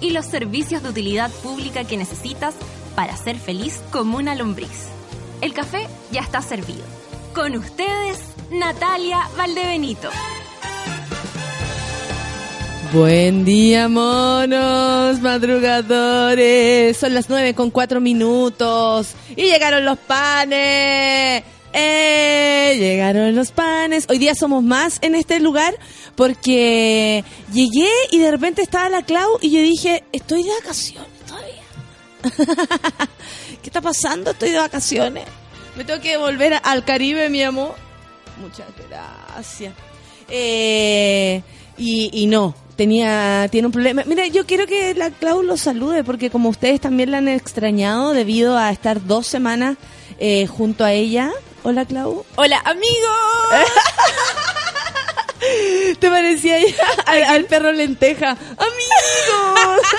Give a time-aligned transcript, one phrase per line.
[0.00, 2.54] y los servicios de utilidad pública que necesitas
[2.94, 4.88] para ser feliz como una lombriz.
[5.40, 6.84] El café ya está servido.
[7.34, 8.18] Con ustedes,
[8.50, 10.10] Natalia Valdebenito.
[12.92, 16.96] Buen día, monos madrugadores.
[16.96, 21.44] Son las nueve con cuatro minutos y llegaron los panes.
[21.72, 22.74] ¡Eh!
[22.76, 24.06] Llegaron los panes.
[24.08, 25.78] Hoy día somos más en este lugar
[26.20, 31.62] porque llegué y de repente estaba la Clau y yo dije, estoy de vacaciones todavía.
[33.62, 34.32] ¿Qué está pasando?
[34.32, 35.24] Estoy de vacaciones.
[35.76, 37.74] Me tengo que volver al Caribe, mi amor.
[38.38, 39.72] Muchas gracias.
[40.28, 41.40] Eh,
[41.78, 44.02] y, y no, tenía tiene un problema.
[44.04, 48.12] Mira, yo quiero que la Clau lo salude porque como ustedes también la han extrañado
[48.12, 49.78] debido a estar dos semanas
[50.18, 51.30] eh, junto a ella.
[51.62, 52.26] Hola, Clau.
[52.36, 52.90] Hola, amigos.
[55.98, 56.74] Te parecía ya
[57.06, 58.30] al, al perro lenteja.
[58.30, 59.86] Amigos.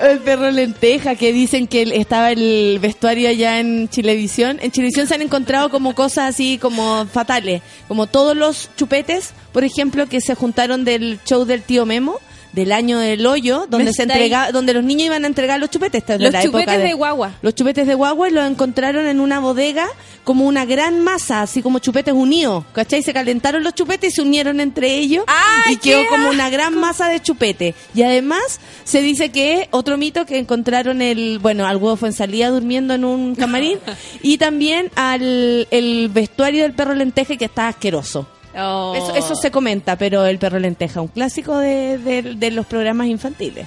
[0.00, 4.58] El perro lenteja, que dicen que estaba el vestuario allá en Chilevisión.
[4.60, 9.64] En Chilevisión se han encontrado como cosas así como fatales, como todos los chupetes, por
[9.64, 12.20] ejemplo, que se juntaron del show del tío Memo
[12.56, 16.00] del año del hoyo, donde se entrega, donde los niños iban a entregar los chupetes.
[16.00, 17.32] Esta Los la chupetes época de guagua.
[17.42, 19.86] Los chupetes de guagua y los encontraron en una bodega
[20.24, 23.02] como una gran masa, así como chupetes unidos, ¿cachai?
[23.02, 26.74] Se calentaron los chupetes y se unieron entre ellos ¡Ay, y quedó como una gran
[26.74, 27.74] masa de chupete.
[27.94, 32.14] Y además se dice que otro mito que encontraron el, bueno, al huevo fue en
[32.14, 33.78] salida durmiendo en un camarín
[34.22, 38.26] y también al el vestuario del perro lenteje que está asqueroso.
[38.56, 38.94] Oh.
[38.96, 43.06] Eso, eso se comenta, pero el perro lenteja, un clásico de, de- de los programas
[43.08, 43.66] infantiles.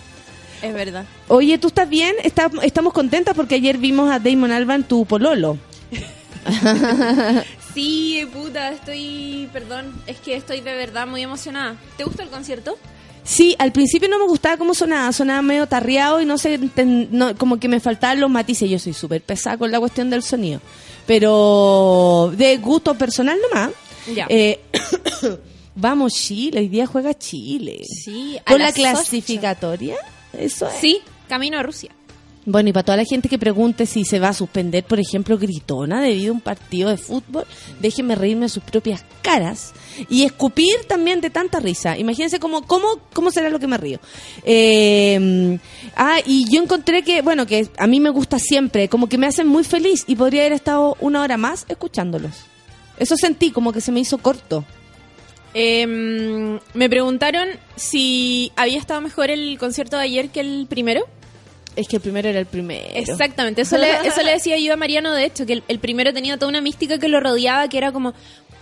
[0.62, 1.06] Es verdad.
[1.28, 2.16] Oye, ¿tú estás bien?
[2.24, 5.58] Está- estamos contentas porque ayer vimos a Damon Alban, tu pololo.
[7.74, 11.76] Sí, puta, estoy, perdón, es que estoy de verdad muy emocionada.
[11.98, 12.78] ¿Te gustó el concierto?
[13.24, 16.60] Sí, al principio no me gustaba cómo sonaba, sonaba medio tarriado y no sé,
[17.12, 18.70] no, como que me faltaban los matices.
[18.70, 20.62] Yo soy súper pesada con la cuestión del sonido,
[21.06, 23.70] pero de gusto personal nomás.
[24.16, 24.28] Ya.
[24.30, 24.60] Eh,
[25.76, 27.82] vamos, Chile, hoy día juega Chile.
[27.84, 29.96] Sí, a Con la las clasificatoria,
[30.34, 30.76] eso es.
[30.76, 31.92] Sí, camino a Rusia.
[32.46, 35.38] Bueno, y para toda la gente que pregunte si se va a suspender, por ejemplo,
[35.38, 37.46] Gritona debido a un partido de fútbol,
[37.80, 39.74] déjenme reírme a sus propias caras
[40.10, 41.96] y escupir también de tanta risa.
[41.96, 44.00] Imagínense cómo, cómo, cómo será lo que me río.
[44.44, 45.60] Eh,
[45.96, 49.28] ah, y yo encontré que, bueno, que a mí me gusta siempre, como que me
[49.28, 52.49] hacen muy feliz y podría haber estado una hora más escuchándolos.
[53.00, 54.66] Eso sentí, como que se me hizo corto.
[55.54, 61.08] Em, me preguntaron si había estado mejor el concierto de ayer que el primero.
[61.76, 62.86] Es que el primero era el primero.
[62.94, 66.14] Exactamente, eso le, eso le decía yo a Mariano, de hecho, que el, el primero
[66.14, 68.14] tenía toda una mística que lo rodeaba, que era como,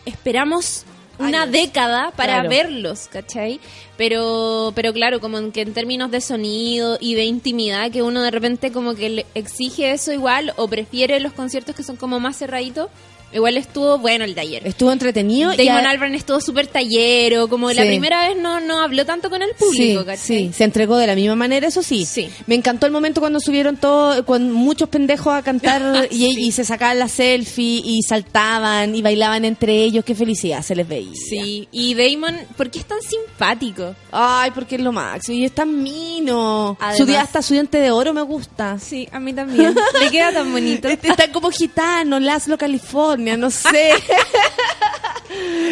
[0.06, 0.86] esperamos
[1.20, 1.52] una Años.
[1.52, 2.50] década para Claro.
[2.50, 3.60] verlos, ¿cachai?
[3.98, 8.22] Pero, pero claro, como en que en términos de sonido y de intimidad, que uno
[8.22, 12.20] de repente como que le exige eso igual o prefiere los conciertos que son como
[12.20, 12.90] más cerraditos,
[13.34, 14.66] igual estuvo bueno el ayer.
[14.66, 15.52] Estuvo entretenido.
[15.54, 19.30] y Damon a- Albarn estuvo súper tallero, como la primera vez no, no habló tanto
[19.30, 22.06] con el público, sí, se entregó de la misma manera, eso sí.
[22.06, 22.30] Sí.
[22.46, 27.00] Me encantó el momento cuando subieron todos, con muchos pendejos a cantar y se sacaban
[27.00, 30.06] la selfie y saltaban y bailaban entre ellos.
[30.06, 31.12] Qué felicidad se les veía.
[31.16, 33.87] Sí, y Damon, ¿por qué es tan simpático?
[34.12, 35.38] Ay, porque es lo máximo.
[35.38, 36.78] Y es tan mino.
[36.80, 38.78] Además- Su día hasta su diente de oro me gusta.
[38.80, 39.76] Sí, a mí también.
[40.00, 40.88] Le queda tan bonito.
[40.88, 43.92] Están como gitanos, Laszlo, California, no sé.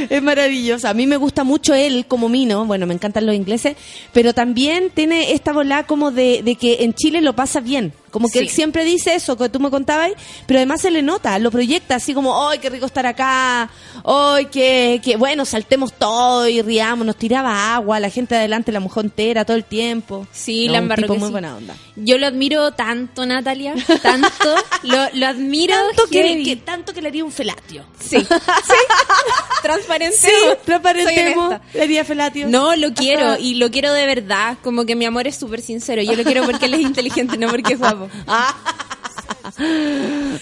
[0.09, 0.87] es maravilloso.
[0.87, 2.65] A mí me gusta mucho él como mino.
[2.65, 3.75] Bueno, me encantan los ingleses.
[4.13, 7.93] Pero también tiene esta bola como de, de que en Chile lo pasa bien.
[8.15, 8.45] Como que Sí.
[8.45, 10.11] él siempre dice eso que tú me contabas,
[10.47, 13.69] pero además se le nota, lo proyecta así como, ¡ay, qué rico estar acá!
[14.05, 17.05] ¡ay, qué, qué bueno, saltemos todo y riamos!
[17.05, 20.25] Nos tiraba agua, la gente adelante, la mujer entera, todo el tiempo.
[20.31, 21.31] Sí, No, la un tipo muy sí.
[21.33, 21.75] buena onda.
[21.97, 23.73] Yo lo admiro tanto, Natalia.
[24.01, 24.55] Tanto.
[24.83, 25.75] lo, lo admiro.
[25.75, 27.83] Tanto que, tanto que le haría un felatio.
[27.99, 28.21] Sí.
[28.21, 28.27] sí.
[29.61, 30.15] Transparente.
[30.17, 30.29] Sí,
[30.65, 31.55] transparentemos.
[31.73, 32.47] Le haría felatio.
[32.47, 34.57] No, lo quiero y lo quiero de verdad.
[34.63, 36.01] Como que mi amor es súper sincero.
[36.01, 38.04] Yo lo quiero porque él es inteligente, no porque es guapo.
[38.27, 38.53] Ah.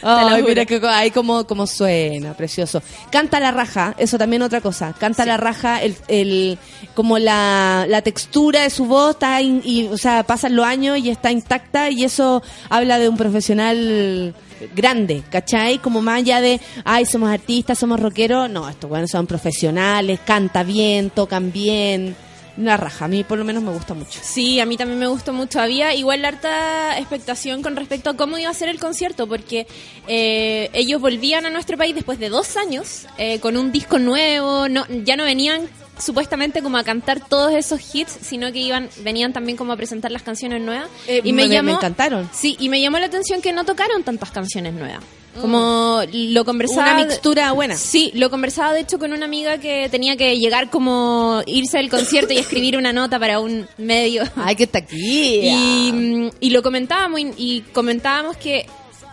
[0.01, 2.81] Ay, mira que ahí como, como suena, precioso.
[3.11, 4.93] Canta la raja, eso también otra cosa.
[4.93, 6.57] Canta la raja, el, el,
[6.95, 11.09] como la, la textura de su voz está, y, o sea, pasan los años y
[11.09, 14.33] está intacta y eso habla de un profesional
[14.75, 15.79] grande, ¿cachai?
[15.79, 18.49] Como más allá de, ay, somos artistas, somos rockeros.
[18.49, 22.15] No, estos bueno son profesionales, canta bien, tocan bien
[22.57, 23.05] una raja.
[23.05, 24.19] A mí por lo menos me gusta mucho.
[24.21, 25.59] Sí, a mí también me gustó mucho.
[25.59, 29.67] Había igual harta expectación con respecto a cómo iba a ser el concierto, porque
[30.07, 34.69] eh, ellos volvían a nuestro país después de dos años eh, con un disco nuevo.
[34.69, 35.67] No, ya no venían
[36.03, 40.11] supuestamente como a cantar todos esos hits, sino que iban venían también como a presentar
[40.11, 40.89] las canciones nuevas.
[41.07, 42.29] Eh, y me, llamó, me encantaron.
[42.33, 45.03] Sí, y me llamó la atención que no tocaron tantas canciones nuevas.
[45.39, 46.93] Como lo conversaba.
[46.93, 47.75] Una mixtura buena.
[47.75, 51.89] Sí, lo conversaba de hecho con una amiga que tenía que llegar como irse del
[51.89, 54.23] concierto y escribir una nota para un medio.
[54.35, 55.39] Ay, que está aquí.
[55.41, 58.67] Y, y, lo comentábamos y, comentábamos que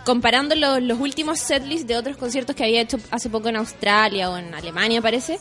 [0.05, 4.31] comparando los, los últimos setlists de otros conciertos que había hecho hace poco en Australia
[4.31, 5.39] o en Alemania, parece,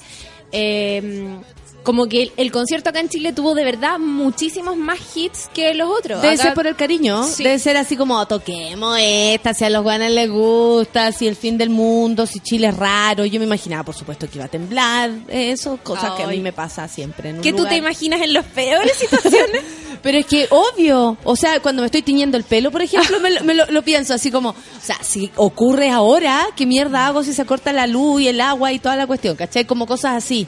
[0.52, 1.40] eh,
[1.84, 5.90] como que el, concierto acá en Chile tuvo de verdad muchísimos más hits que los
[5.90, 6.22] otros.
[6.22, 10.12] Debe ser por el cariño, debe ser así como toquemos esta, si a los guanes
[10.12, 13.26] les gusta, si el fin del mundo, si Chile es raro.
[13.26, 16.54] Yo me imaginaba, por supuesto, que iba a temblar, eso, cosas que a mí me
[16.54, 17.36] pasa siempre.
[17.42, 19.64] ¿Qué tú te imaginas en las peores situaciones?
[20.02, 23.54] Pero es que obvio, o sea, cuando me estoy tiñendo el pelo, por ejemplo, me,
[23.54, 27.46] lo, lo, pienso así como, o sea, si ocurre ahora, ¿qué mierda hago si se
[27.46, 29.36] corta la luz y el agua y toda la cuestión?
[29.36, 29.66] ¿Cachai?
[29.66, 30.48] Como cosas así.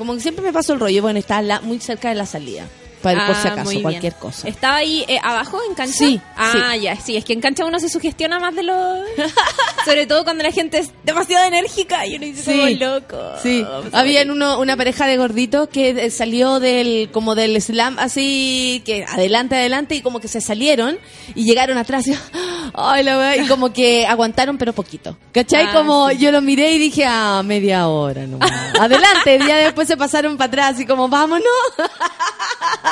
[0.00, 1.02] Como siempre me paso el rollo.
[1.02, 2.66] Bueno, está muy cerca de la salida.
[3.02, 4.48] Para por si ah, acaso, cualquier cosa.
[4.48, 5.96] ¿Estaba ahí eh, abajo en cancha?
[5.96, 6.20] Sí.
[6.36, 7.16] Ah, ya, sí.
[7.16, 8.74] Es que en cancha uno se sugestiona más de lo.
[9.84, 13.16] Sobre todo cuando la gente es demasiado enérgica y uno dice, sí, loco.
[13.42, 13.64] Sí.
[13.92, 19.04] Había uno, una pareja de gorditos que eh, salió del como del slam así, que
[19.04, 20.98] adelante, adelante, y como que se salieron
[21.34, 22.14] y llegaron atrás y,
[22.74, 25.16] ay, la y como que aguantaron, pero poquito.
[25.32, 25.66] ¿Cachai?
[25.66, 28.38] Ah, como yo lo miré y dije, ah, media hora, no.
[28.78, 29.38] adelante.
[29.42, 31.44] Y ya después se pasaron para atrás y como, vámonos.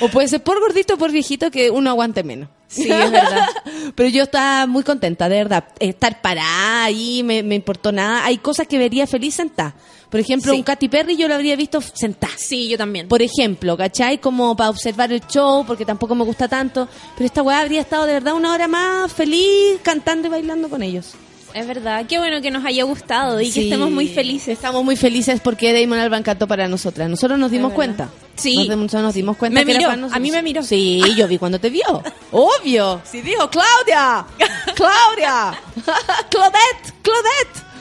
[0.00, 2.48] o puede ser por gordito o por viejito que uno aguante menos.
[2.68, 3.48] Sí, es verdad.
[3.94, 5.64] Pero yo estaba muy contenta, de verdad.
[5.78, 8.24] Estar parada ahí, me, me importó nada.
[8.24, 9.74] Hay cosas que vería feliz sentada.
[10.08, 12.34] Por ejemplo, un Katy Perry yo lo habría visto sentada.
[12.36, 13.08] Sí, yo también.
[13.08, 14.18] Por ejemplo, ¿cachai?
[14.18, 16.86] Como para observar el show, porque tampoco me gusta tanto.
[17.16, 20.82] Pero esta weá habría estado de verdad una hora más feliz cantando y bailando con
[20.82, 21.14] ellos.
[21.54, 24.48] Es verdad, qué bueno que nos haya gustado y que estemos muy felices.
[24.48, 27.08] Estamos muy felices porque Damon Alban cantó para nosotras.
[27.10, 28.10] Nosotros nos dimos cuenta.
[28.36, 28.68] Sí.
[28.68, 30.62] Nos dimos cuenta que A mí me miró.
[30.62, 32.02] Sí, yo vi cuando te vio.
[32.32, 33.02] Obvio.
[33.04, 34.26] Sí, dijo, Claudia.
[34.74, 35.60] Claudia.
[36.30, 36.94] Claudette.
[37.02, 37.72] Claudette.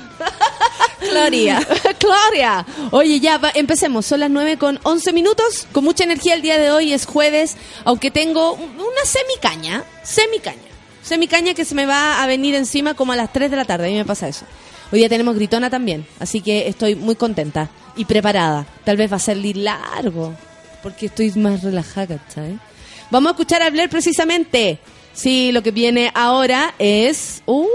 [1.09, 1.67] Gloria.
[1.99, 2.65] Gloria.
[2.91, 4.05] Oye, ya, empecemos.
[4.05, 5.67] Son las 9 con 11 minutos.
[5.71, 6.93] Con mucha energía el día de hoy.
[6.93, 7.57] Es jueves.
[7.85, 9.83] Aunque tengo una semicaña.
[10.03, 10.71] Semicaña
[11.03, 13.87] semicaña que se me va a venir encima como a las 3 de la tarde.
[13.87, 14.45] A mí me pasa eso.
[14.91, 18.65] Hoy día tenemos gritona también, así que estoy muy contenta y preparada.
[18.83, 20.33] Tal vez va a salir largo,
[20.83, 22.55] porque estoy más relajada, ¿sabes?
[23.09, 24.79] Vamos a escuchar a Blair precisamente.
[25.13, 27.43] Sí, lo que viene ahora es...
[27.45, 27.67] ¡Uh!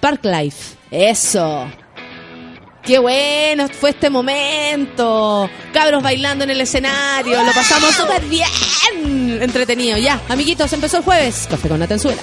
[0.00, 0.76] Park Life.
[0.90, 1.68] Eso.
[2.84, 5.50] Qué bueno fue este momento.
[5.72, 7.42] Cabros bailando en el escenario.
[7.42, 8.48] Lo pasamos súper bien.
[9.42, 9.98] Entretenido.
[9.98, 11.46] Ya, amiguitos, empezó el jueves.
[11.50, 12.22] Café con Natenzuela.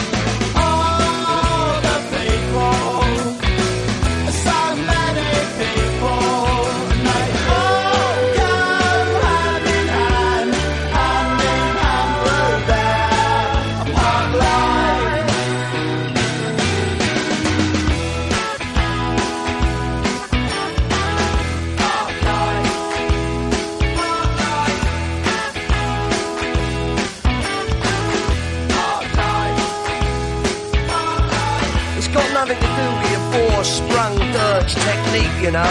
[34.33, 35.61] Dutch technique, you know.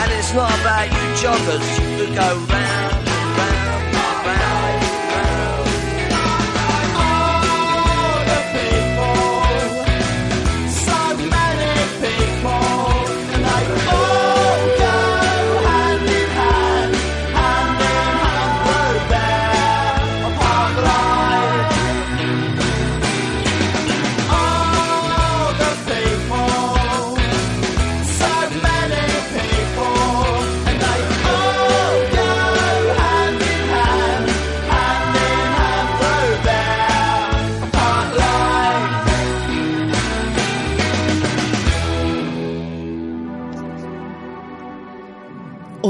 [0.00, 2.77] And it's not about you joggers who go round.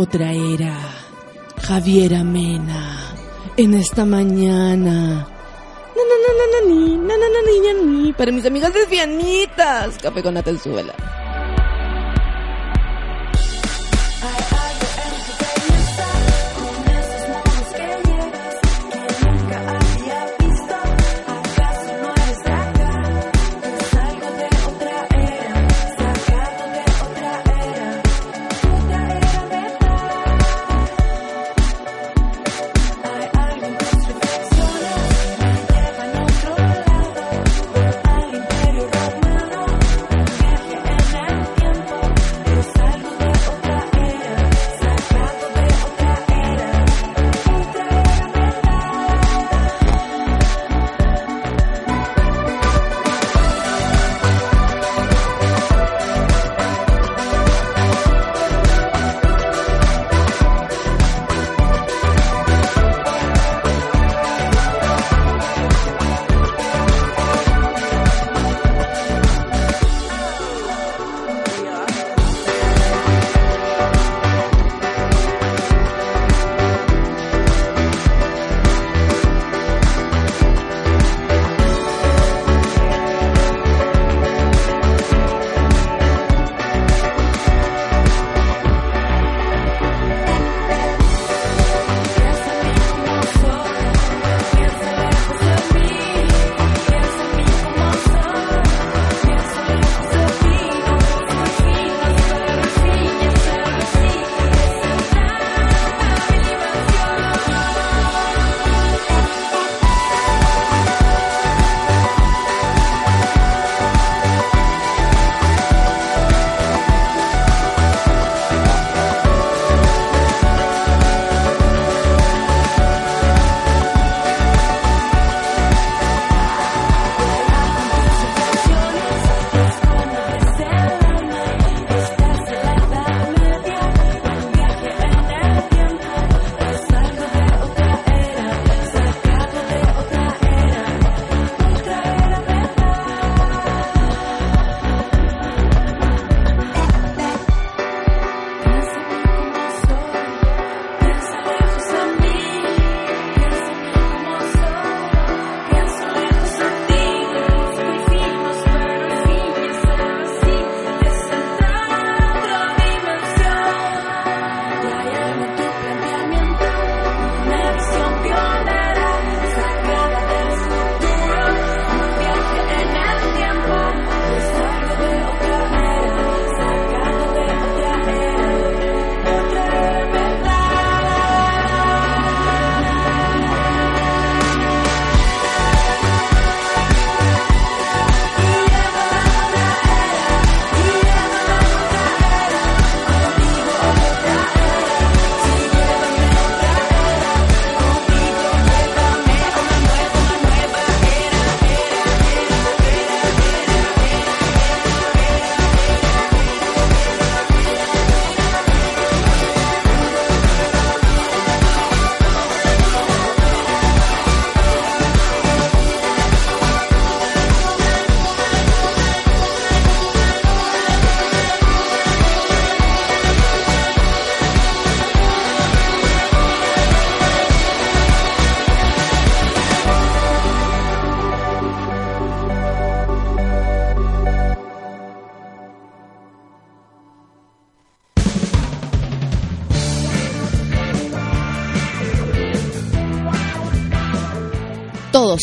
[0.08, 0.74] otra era.
[1.60, 3.14] Javier Amena,
[3.58, 5.28] en esta mañana.
[8.16, 10.94] Para mis amigas lesbianitas, café con Natal Suela.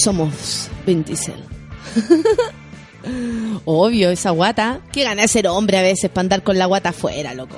[0.06, 1.44] somos Venticel.
[3.66, 4.82] Obvio, esa guata.
[4.92, 7.56] Qué gana ser hombre a veces para andar con la guata afuera, loco.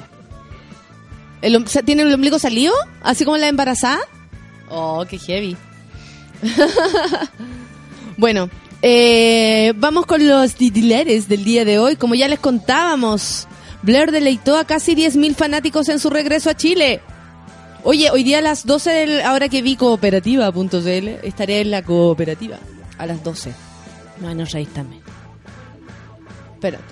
[1.42, 2.74] ¿El, ¿Tiene el ombligo salido?
[3.04, 4.00] ¿Así como la embarazada?
[4.70, 5.58] Oh, qué heavy.
[8.18, 8.50] bueno,
[8.82, 11.98] eh, vamos con los titulares del día de hoy.
[11.98, 13.46] Como ya les contábamos,
[13.82, 17.02] Blair deleitó a casi 10.000 fanáticos en su regreso a Chile.
[17.90, 22.60] Oye, hoy día a las 12, del, ahora que vi cooperativa.cl, estaré en la cooperativa
[22.98, 23.54] a las 12.
[24.20, 25.02] No, no reís también.
[26.56, 26.84] Espérate.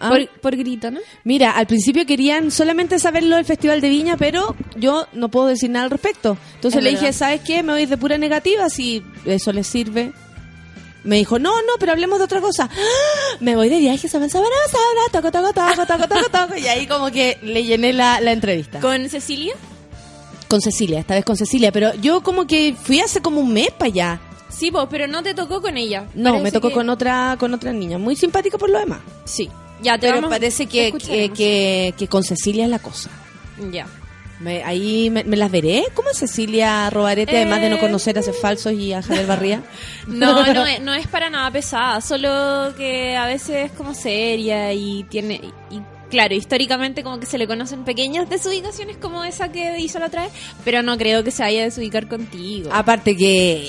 [0.00, 1.00] Ah, Por, por grito, ¿no?
[1.24, 5.68] Mira, al principio querían solamente saberlo del Festival de Viña, pero yo no puedo decir
[5.68, 6.38] nada al respecto.
[6.54, 7.00] Entonces Es le verdad.
[7.02, 7.62] dije, ¿sabes qué?
[7.62, 10.12] Me voy de pura negativa, si eso les sirve.
[11.04, 12.70] Me dijo, no, no, pero hablemos de otra cosa.
[12.72, 13.36] ¡Ah!
[13.40, 14.46] Me voy de viaje, me sabe
[15.12, 16.56] toco, toco, toco, toco, toco, toco.
[16.56, 18.80] Y ahí como que le llené la, la entrevista.
[18.80, 19.52] ¿Con Cecilia?
[20.50, 23.70] Con Cecilia, esta vez con Cecilia, pero yo como que fui hace como un mes
[23.70, 24.20] para allá.
[24.50, 26.06] Sí, pues, pero no te tocó con ella.
[26.14, 28.98] No, Parece me tocó que- con otra con otra niña, muy simpática por lo demás.
[29.24, 29.48] Sí.
[29.80, 33.08] Ya te Pero parece que, que, que, que con Cecilia es la cosa.
[33.72, 33.86] Ya.
[34.40, 35.84] Me- ahí me, me las veré.
[35.94, 39.62] ¿Cómo es Cecilia Robarete, además de no Eh, conocer a falsos y a Javier Barría?
[40.08, 44.72] No, no es, no es para nada pesada, solo que a veces es como seria
[44.72, 45.40] y tiene...
[45.70, 50.06] Y claro, históricamente como que se le conocen pequeñas desubicaciones como esa que hizo la
[50.06, 50.32] otra vez,
[50.64, 52.70] pero no creo que se vaya a desubicar contigo.
[52.72, 53.66] Aparte que...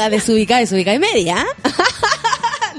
[0.00, 1.44] A desubicar, desubicar y media.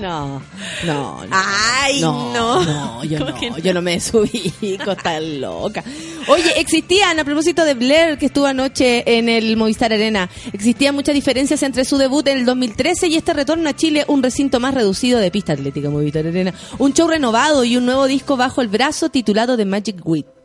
[0.01, 0.41] No,
[0.83, 1.29] no, no.
[1.31, 2.33] Ay, no.
[2.65, 5.83] No, yo ¿Cómo no, yo no me desubico, tan loca.
[6.27, 11.13] Oye, existían, a propósito de Blair, que estuvo anoche en el Movistar Arena, existían muchas
[11.13, 14.73] diferencias entre su debut en el 2013 y este retorno a Chile, un recinto más
[14.73, 18.69] reducido de pista atlética Movistar Arena, un show renovado y un nuevo disco bajo el
[18.69, 20.40] brazo titulado The Magic Wit.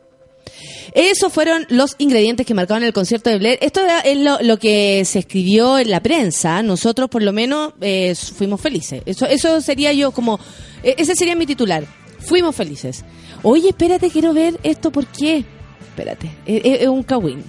[0.93, 3.59] Esos fueron los ingredientes que marcaron el concierto de Blair.
[3.61, 6.61] Esto es lo, lo que se escribió en la prensa.
[6.63, 9.01] Nosotros, por lo menos, eh, fuimos felices.
[9.05, 10.39] Eso, eso sería yo como...
[10.83, 11.83] eh, Ese sería mi titular.
[12.19, 13.03] Fuimos felices.
[13.43, 14.91] Oye, espérate, quiero ver esto.
[14.91, 15.45] ¿Por qué?
[15.89, 16.29] Espérate.
[16.45, 17.43] Es, es- es un cagüín.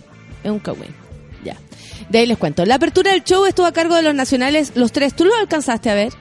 [0.45, 0.95] Es un cagüín.
[1.45, 1.57] Ya.
[2.09, 2.65] De ahí les cuento.
[2.67, 5.15] La apertura del show estuvo a cargo de los nacionales, los tres.
[5.15, 6.13] ¿Tú lo alcanzaste a ver?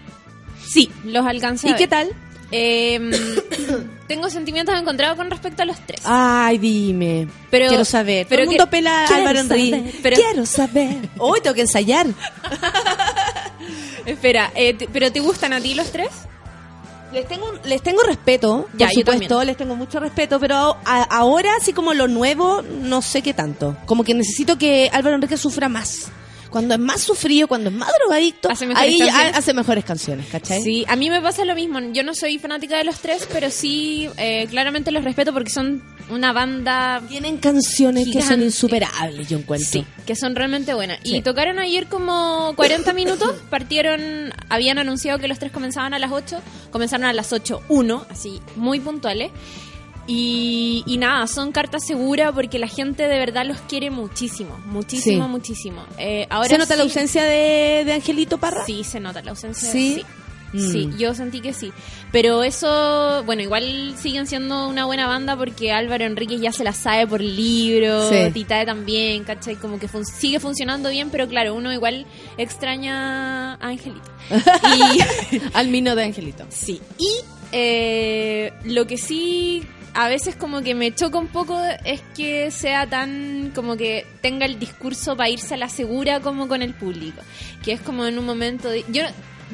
[0.67, 1.69] Sí, los alcancé.
[1.69, 2.09] a ¿Y qué tal?
[2.51, 3.11] Em,
[4.07, 6.01] tengo sentimientos encontrados con respecto a los tres.
[6.05, 7.27] Ay, dime.
[7.49, 8.25] Pero- quiero saber.
[8.29, 9.93] pero Todo el mundo pela a Álvaro Enrique.
[10.01, 11.09] pero- Quiero saber.
[11.17, 12.07] Hoy tengo que ensayar.
[14.05, 16.09] Espera, eh, ¿pero te gustan a ti los tres?
[17.11, 20.55] Les tengo, les tengo respeto, Ya, por supuesto, les tengo mucho respeto, pero
[20.85, 23.77] a- ahora, así como lo nuevo, no sé qué tanto.
[23.85, 26.07] Como que necesito que Álvaro Enrique sufra más.
[26.49, 29.37] Cuando es más sufrido, cuando es más drogadicto, Hace ahí canciones.
[29.37, 30.61] hace mejores canciones, ¿cachai?
[30.61, 31.79] Sí, a mí me pasa lo mismo.
[31.93, 35.83] Yo no soy fanática de los tres, pero sí, eh, claramente los respeto porque son
[36.09, 39.69] una banda Tienen canciones que son insuperables, yo encuentro.
[39.69, 40.99] Sí, que son realmente buenas.
[41.03, 41.17] Sí.
[41.17, 46.11] Y tocaron ayer como 40 minutos, partieron, habían anunciado que los tres comenzaban a las
[46.11, 46.39] 8,
[46.71, 49.31] comenzaron a las 8.1, así, muy puntuales.
[50.07, 55.25] Y, y nada, son cartas seguras porque la gente de verdad los quiere muchísimo, muchísimo,
[55.25, 55.29] Sí.
[55.31, 55.83] muchísimo.
[55.97, 58.65] Eh, ahora ¿Se nota la sí- ausencia de, de Angelito Parra?
[58.65, 59.69] Sí, se nota la ausencia.
[59.69, 59.95] ¿Sí?
[59.95, 60.05] Sí.
[60.53, 60.71] Mm.
[60.71, 61.73] Sí, yo sentí que sí.
[62.13, 66.71] Pero eso, bueno, igual siguen siendo una buena banda porque Álvaro Enríquez ya se la
[66.71, 68.31] sabe por libro, Sí.
[68.31, 69.57] Titae también, ¿cachai?
[69.57, 72.05] Como que fun- sigue funcionando bien, pero claro, uno igual
[72.37, 74.09] extraña a Angelito.
[75.33, 76.45] y, Al mino de Angelito.
[76.47, 77.09] sí, y
[77.51, 79.63] eh, lo que sí
[79.97, 84.45] a veces como que me choca un poco es que sea tan como que tenga
[84.45, 87.19] el discurso para irse a la segura como con el público,
[87.63, 89.01] que es como en un momento de, yo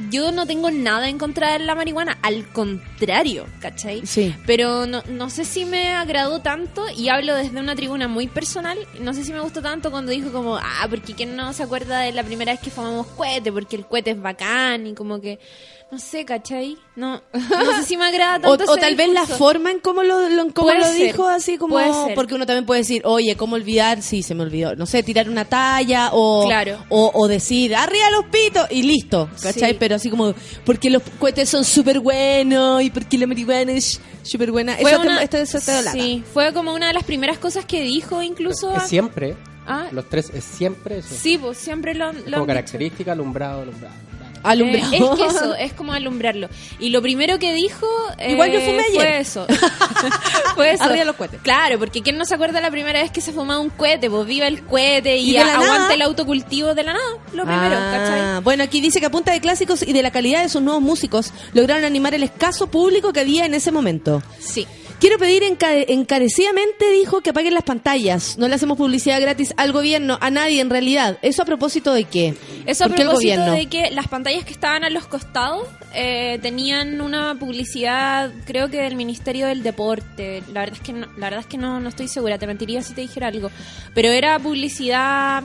[0.09, 4.05] yo no tengo nada en contra de la marihuana, al contrario, ¿cachai?
[4.05, 4.35] Sí.
[4.45, 8.77] Pero no, no sé si me agradó tanto, y hablo desde una tribuna muy personal,
[8.99, 12.01] no sé si me gustó tanto cuando dijo como, ah, porque quién no se acuerda
[12.01, 15.39] de la primera vez que fumamos cohete, porque el cohete es bacán, y como que,
[15.93, 16.77] no sé, ¿cachai?
[16.95, 19.79] No, no sé si me agrada O, tanto o ese tal vez la forma en
[19.79, 21.07] cómo lo, lo- en cómo Puede lo ser.
[21.13, 21.75] dijo, así como...
[21.75, 22.15] Puede ser.
[22.15, 24.01] Porque uno también puede decir, oye, ¿cómo olvidar?
[24.01, 24.75] Sí, se me olvidó.
[24.75, 26.83] No sé, tirar una talla o, Claro.
[26.89, 29.71] o, o decir, arriba los pitos y listo, ¿cachai?
[29.71, 29.77] Sí.
[29.79, 30.33] Pero así como,
[30.65, 34.75] porque los cohetes son súper buenos y porque la marihuana es súper buena.
[34.77, 35.91] Fue Eso una- te, esto, eso te lata.
[35.91, 38.75] Sí, fue como una de las primeras cosas que dijo incluso.
[38.75, 39.35] Es siempre.
[39.65, 41.15] Ah, Los tres es siempre eso.
[41.15, 42.45] sí, pues siempre lo, lo han Como dicho.
[42.47, 43.95] característica, alumbrado, alumbrado.
[44.43, 44.91] Alumbrado.
[44.93, 46.49] Eh, es que eso, es como alumbrarlo.
[46.79, 47.87] Y lo primero que dijo.
[48.17, 48.95] eh, Igual yo fumé ayer.
[49.01, 49.47] Fue eso.
[50.55, 50.83] fue eso.
[50.83, 51.41] Arriba los cohetes.
[51.41, 54.09] Claro, porque ¿quién no se acuerda la primera vez que se fumaba un cohete?
[54.09, 55.93] Pues viva el cohete y, aguante nada.
[55.93, 57.05] el autocultivo de la nada.
[57.33, 58.43] Lo primero, Ah, ¿cachai?
[58.43, 60.81] Bueno, aquí dice que a punta de clásicos y de la calidad de sus nuevos
[60.81, 64.21] músicos lograron animar el escaso público que había en ese momento.
[64.39, 64.67] Sí.
[64.99, 68.37] Quiero pedir enca- encarecidamente, dijo, que apaguen las pantallas.
[68.37, 71.17] No le hacemos publicidad gratis al gobierno, a nadie en realidad.
[71.21, 72.35] ¿Eso a propósito de qué?
[72.65, 75.67] Eso a ¿Por qué el propósito de que las pantallas que estaban a los costados
[75.93, 80.41] eh, tenían una publicidad, creo que del Ministerio del Deporte.
[80.53, 82.81] La verdad es que no, la verdad es que no, no estoy segura, te mentiría
[82.81, 83.51] si te dijera algo.
[83.93, 85.43] Pero era publicidad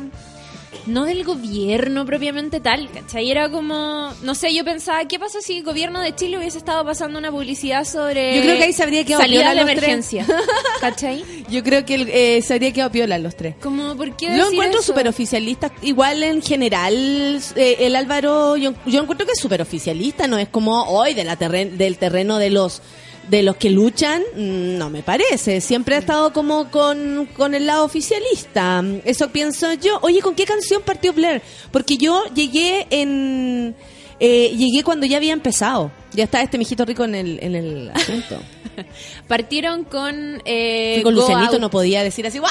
[0.86, 3.30] no del gobierno propiamente tal, ¿cachai?
[3.30, 6.84] Era como, no sé, yo pensaba, ¿qué pasa si el gobierno de Chile hubiese estado
[6.84, 9.74] pasando una publicidad sobre Yo creo que ahí se habría quedado salidas piola de los
[9.80, 9.82] tres.
[9.82, 10.26] emergencia?
[10.80, 11.24] ¿Cachai?
[11.48, 13.54] Yo creo que eh, se habría quedado piola los tres.
[13.60, 15.70] Como, ¿por qué Lo encuentro súper oficialista.
[15.82, 20.48] Igual en general, eh, el Álvaro, yo, yo encuentro que es súper oficialista, no es
[20.48, 22.82] como hoy de la terren- del terreno de los
[23.28, 25.60] de los que luchan, mm, no me parece.
[25.60, 28.82] Siempre ha estado como con, con el lado oficialista.
[29.04, 29.98] Eso pienso yo.
[30.02, 31.42] Oye, ¿con qué canción partió Blair?
[31.70, 33.74] Porque yo llegué en...
[34.20, 35.90] eh, llegué cuando ya había empezado.
[36.12, 38.40] Ya está este mijito rico en el, en el asunto.
[39.28, 40.40] Partieron con...
[40.44, 42.48] Eh, con Lucianito no podía decir así, ¡ah!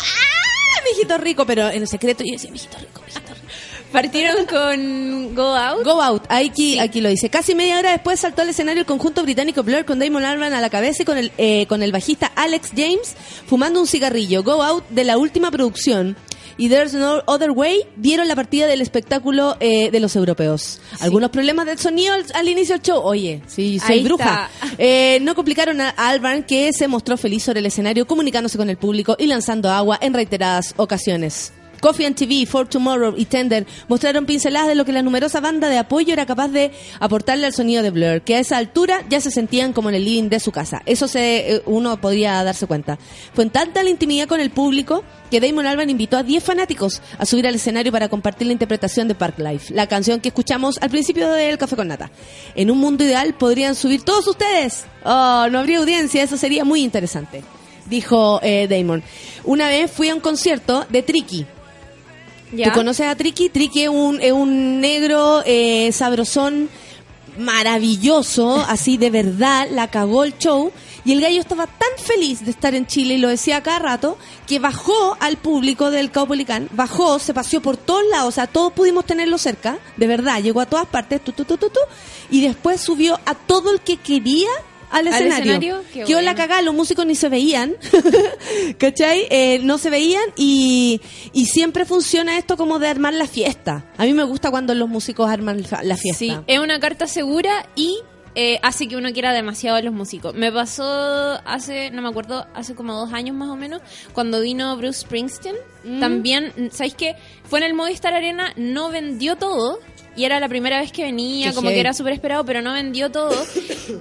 [0.91, 3.26] Mijito rico, pero en el secreto yo decía, mijito rico, mijito rico.
[3.91, 5.83] Partieron con Go Out.
[5.83, 7.29] Go Out, aquí, aquí lo dice.
[7.29, 10.61] Casi media hora después saltó al escenario el conjunto británico Blur con Damon Albarn a
[10.61, 14.43] la cabeza y con el, eh, con el bajista Alex James fumando un cigarrillo.
[14.43, 16.17] Go Out de la última producción
[16.57, 20.81] y There's No Other Way dieron la partida del espectáculo eh, de los europeos.
[20.99, 23.01] Algunos problemas del sonido al, al inicio del show.
[23.03, 24.49] Oye, sí, soy Ahí bruja.
[24.77, 28.77] Eh, no complicaron a Albarn que se mostró feliz sobre el escenario comunicándose con el
[28.77, 31.53] público y lanzando agua en reiteradas ocasiones.
[31.81, 35.69] Coffee and TV, For Tomorrow y Tender mostraron pinceladas de lo que la numerosa banda
[35.69, 39.21] de apoyo era capaz de aportarle al sonido de Blur, que a esa altura ya
[39.21, 40.81] se sentían como en el living de su casa.
[40.85, 42.97] Eso se, eh, uno podría darse cuenta.
[43.33, 47.01] Fue en tanta la intimidad con el público que Damon Albarn invitó a 10 fanáticos
[47.17, 50.77] a subir al escenario para compartir la interpretación de Park Life, la canción que escuchamos
[50.81, 52.11] al principio del Café con Nata.
[52.55, 54.85] En un mundo ideal podrían subir todos ustedes.
[55.03, 57.43] Oh, no habría audiencia, eso sería muy interesante,
[57.89, 59.03] dijo eh, Damon.
[59.43, 61.45] Una vez fui a un concierto de Tricky.
[62.51, 62.65] Ya.
[62.65, 63.49] ¿Tú conoces a Tricky?
[63.49, 66.69] Tricky es un, es un negro eh, sabrosón
[67.37, 70.71] maravilloso, así de verdad, la cagó el show.
[71.05, 74.17] Y el gallo estaba tan feliz de estar en Chile, y lo decía cada rato,
[74.45, 78.73] que bajó al público del Caupolicán, bajó, se paseó por todos lados, o sea, todos
[78.73, 81.79] pudimos tenerlo cerca, de verdad, llegó a todas partes, tu, tu, tu, tu, tu,
[82.29, 84.49] y después subió a todo el que quería
[84.89, 85.51] al ¿Al escenario.
[85.53, 85.83] escenario?
[85.91, 86.35] Qué la bueno.
[86.35, 87.75] cagada, los músicos ni se veían,
[88.77, 89.27] ¿cachai?
[89.29, 91.01] Eh, no se veían y,
[91.33, 93.85] y siempre funciona esto como de armar la fiesta.
[93.97, 96.19] A mí me gusta cuando los músicos arman la- la fiesta.
[96.19, 97.97] Sí, es una carta segura y
[98.35, 100.35] eh, hace que uno quiera demasiado a los músicos.
[100.35, 100.83] Me pasó
[101.45, 103.81] hace, no me acuerdo, hace como dos años más o menos,
[104.13, 105.55] cuando vino Bruce Springsteen.
[105.83, 105.99] Mm.
[105.99, 107.15] También, ¿sabéis qué?
[107.49, 109.79] Fue en el Movistar Arena, no vendió todo.
[110.17, 112.73] Y era la primera vez que venía, Qué como que era súper esperado, pero no
[112.73, 113.31] vendió todo.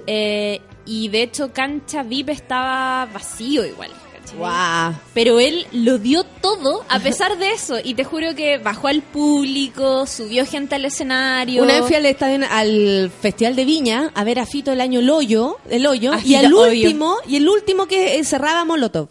[0.05, 3.91] Eh, y de hecho, Cancha VIP estaba vacío igual.
[4.35, 4.93] Guau.
[5.13, 7.77] Pero él lo dio todo a pesar de eso.
[7.83, 11.63] Y te juro que bajó al público, subió gente al escenario.
[11.63, 14.99] Una vez fui al estadio, al Festival de Viña a ver a Fito el año
[14.99, 16.59] El Hoyo, el hoyo A y obvio.
[16.61, 19.09] último, y el último que cerraba Molotov.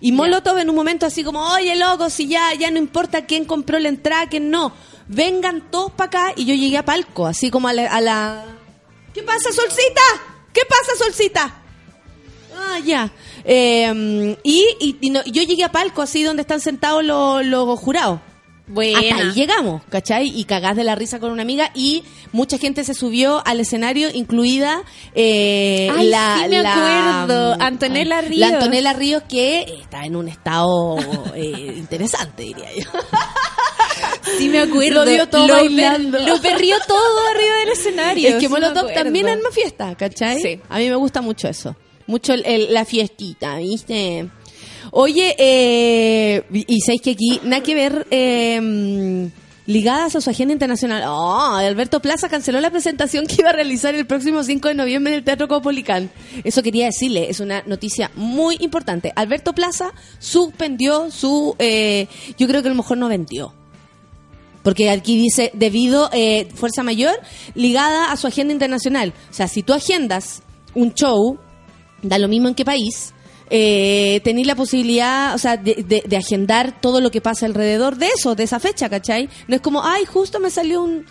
[0.00, 3.44] Y Molotov en un momento así como, oye loco, si ya, ya no importa quién
[3.44, 4.72] compró la entrada, quién no.
[5.08, 8.44] Vengan todos para acá y yo llegué a palco, así como a la, a la-
[9.14, 10.00] ¿Qué pasa, Solcita?
[10.52, 11.54] ¿Qué pasa, Solcita?
[12.56, 13.10] Ah, ya.
[13.44, 17.78] Eh, y y- y no- yo llegué a palco, así donde están sentados los, los
[17.78, 18.20] jurados.
[18.68, 20.28] Hasta ahí llegamos, ¿cachai?
[20.28, 24.08] Y cagás de la risa con una amiga y mucha gente se subió al escenario,
[24.14, 24.82] incluida
[25.14, 28.38] eh, Ay, la, sí me la- acuerdo, Antonella Ríos.
[28.50, 30.96] La Antonella Ríos que está en un estado
[31.34, 32.88] eh, interesante, diría yo.
[34.38, 35.04] Sí me acuerdo.
[35.04, 36.18] Lo dio todo Lo bailando.
[36.18, 38.28] per- Lo perrió todo arriba del escenario.
[38.28, 40.40] Es que sí Molotov también arma fiesta, ¿cachai?
[40.40, 40.60] Sí.
[40.68, 41.76] A mí me gusta mucho eso.
[42.06, 44.28] Mucho el- el- la fiestita, ¿viste?
[44.90, 49.30] Oye, eh, y y sabéis que aquí, nada que ver, eh,
[49.64, 51.04] ligadas a su agenda internacional.
[51.06, 55.12] Oh, Alberto Plaza canceló la presentación que iba a realizar el próximo 5 de noviembre
[55.12, 56.10] en el Teatro Copolicán.
[56.42, 59.12] Eso quería decirle, es una noticia muy importante.
[59.14, 63.54] Alberto Plaza suspendió su, eh, yo creo que a lo mejor no vendió.
[64.62, 67.14] Porque aquí dice, debido eh, fuerza mayor
[67.54, 69.12] ligada a su agenda internacional.
[69.30, 70.42] O sea, si tú agendas
[70.74, 71.38] un show,
[72.02, 73.12] da lo mismo en qué país,
[73.50, 77.96] eh, tenéis la posibilidad, o sea, de, de- de agendar todo lo que pasa alrededor
[77.96, 79.28] de eso, de esa fecha, ¿cachai?
[79.48, 81.04] No es como, ay, justo me salió un...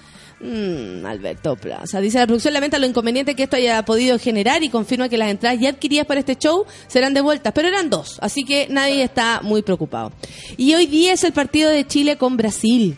[0.43, 2.01] Mm, Alberto Plaza.
[2.01, 5.29] Dice la producción lamenta lo inconveniente que esto haya podido generar y confirma que las
[5.29, 9.41] entradas ya adquiridas para este show serán devueltas, pero eran dos, así que nadie está
[9.43, 10.11] muy preocupado.
[10.57, 12.97] Y hoy día es el partido de Chile con Brasil.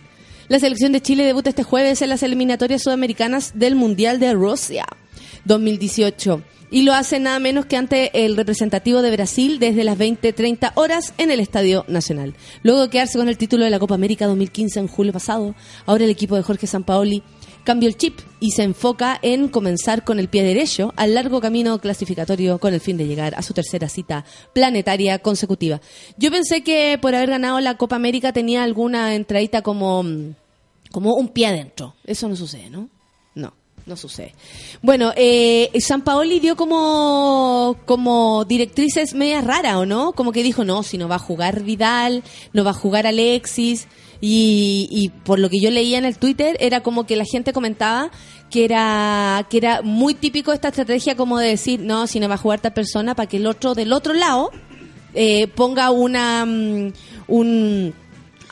[0.54, 4.86] La selección de Chile debuta este jueves en las eliminatorias sudamericanas del Mundial de Rusia.
[5.46, 6.44] 2018.
[6.70, 11.16] Y lo hace nada menos que ante el representativo de Brasil desde las 20-30 horas
[11.18, 12.36] en el Estadio Nacional.
[12.62, 15.56] Luego de quedarse con el título de la Copa América 2015 en julio pasado,
[15.88, 17.24] ahora el equipo de Jorge Sampaoli
[17.64, 21.80] cambió el chip y se enfoca en comenzar con el pie derecho al largo camino
[21.80, 25.82] clasificatorio con el fin de llegar a su tercera cita planetaria consecutiva.
[26.18, 30.36] Yo pensé que por haber ganado la Copa América tenía alguna entradita como, mm,
[30.94, 31.96] como un pie adentro.
[32.06, 32.88] Eso no sucede, ¿no?
[33.34, 33.52] No.
[33.88, 34.34] No sucede.
[34.82, 40.14] Bueno, eh, San Paoli dio como, como directrices medias raras, ¿o no?
[40.14, 43.88] Como que dijo, no, si no va a jugar Vidal, no va a jugar Alexis.
[44.22, 47.52] Y, y por lo que yo leía en el Twitter, era como que la gente
[47.52, 48.10] comentaba
[48.50, 52.36] que era, que era muy típico esta estrategia como de decir, no, si no va
[52.36, 54.52] a jugar tal persona, para que el otro del otro lado
[55.16, 56.94] eh, ponga una, mm,
[57.28, 57.94] un,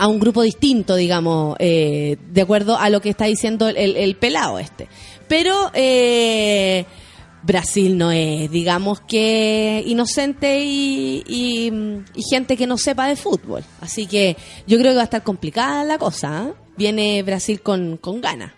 [0.02, 4.16] a un grupo distinto, digamos, eh, de acuerdo a lo que está diciendo el, el
[4.16, 4.88] pelado este.
[5.28, 6.86] Pero eh,
[7.44, 11.72] Brasil no es, digamos que inocente y, y,
[12.16, 13.64] y gente que no sepa de fútbol.
[13.80, 14.36] Así que
[14.66, 16.48] yo creo que va a estar complicada la cosa.
[16.48, 16.54] ¿eh?
[16.76, 18.54] Viene Brasil con, con ganas.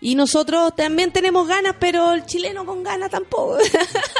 [0.00, 3.58] Y nosotros también tenemos ganas, pero el chileno con ganas tampoco.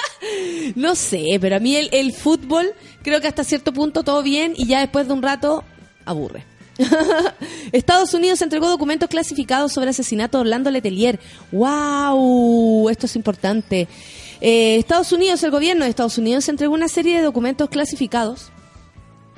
[0.76, 4.54] no sé, pero a mí el, el fútbol creo que hasta cierto punto todo bien
[4.56, 5.64] y ya después de un rato
[6.04, 6.49] aburre.
[7.72, 11.20] Estados Unidos entregó documentos clasificados sobre asesinato de Orlando Letelier.
[11.52, 12.88] ¡Wow!
[12.90, 13.88] Esto es importante.
[14.40, 18.50] Eh, Estados Unidos, el gobierno de Estados Unidos entregó una serie de documentos clasificados.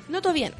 [0.09, 0.53] No todo bien.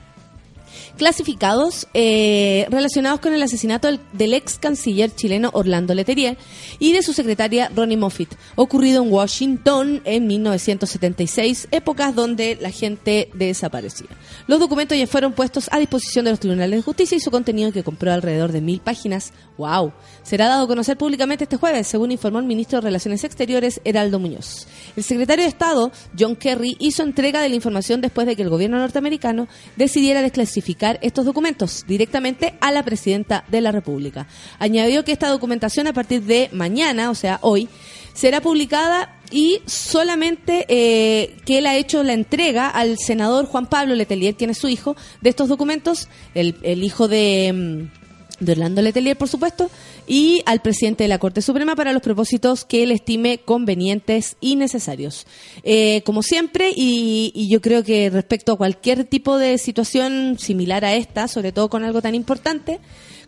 [1.03, 6.39] Clasificados eh, relacionados con el asesinato del, del ex canciller chileno Orlando Letelier
[6.79, 13.29] y de su secretaria Ronnie Moffitt, ocurrido en Washington en 1976, épocas donde la gente
[13.35, 14.07] desaparecía.
[14.47, 17.73] Los documentos ya fueron puestos a disposición de los tribunales de justicia y su contenido,
[17.73, 22.13] que compró alrededor de mil páginas, wow, será dado a conocer públicamente este jueves, según
[22.13, 24.69] informó el ministro de Relaciones Exteriores, Heraldo Muñoz.
[24.95, 28.51] El secretario de Estado, John Kerry, hizo entrega de la información después de que el
[28.51, 34.27] gobierno norteamericano decidiera desclasificar estos documentos directamente a la presidenta de la República.
[34.59, 37.69] Añadió que esta documentación a partir de mañana, o sea, hoy,
[38.13, 43.95] será publicada y solamente eh, que él ha hecho la entrega al senador Juan Pablo
[43.95, 48.02] Letelier, quien es su hijo, de estos documentos, el, hijo de, mm,
[48.45, 49.71] de Orlando Letelier, por supuesto,
[50.07, 54.57] y al presidente de la Corte Suprema para los propósitos que él estime convenientes y
[54.57, 55.27] necesarios.
[55.63, 60.85] Eh, como siempre, y, y yo creo que respecto a cualquier tipo de situación similar
[60.85, 62.81] a esta, sobre todo con algo tan importante,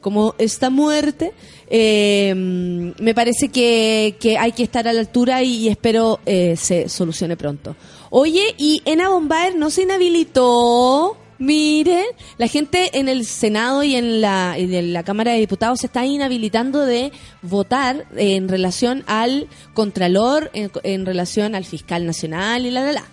[0.04, 1.32] como esta muerte,
[1.70, 6.90] eh, me parece que, hay que estar a la altura y, y espero eh, se
[6.90, 7.74] solucione pronto.
[8.10, 11.16] Oye, y en Bombaer no se inhabilitó.
[11.44, 12.06] Miren,
[12.38, 16.06] la gente en el Senado y en la, en la Cámara de Diputados se está
[16.06, 22.82] inhabilitando de votar en relación al Contralor, en, en relación al Fiscal Nacional y la,
[22.82, 23.04] la, la.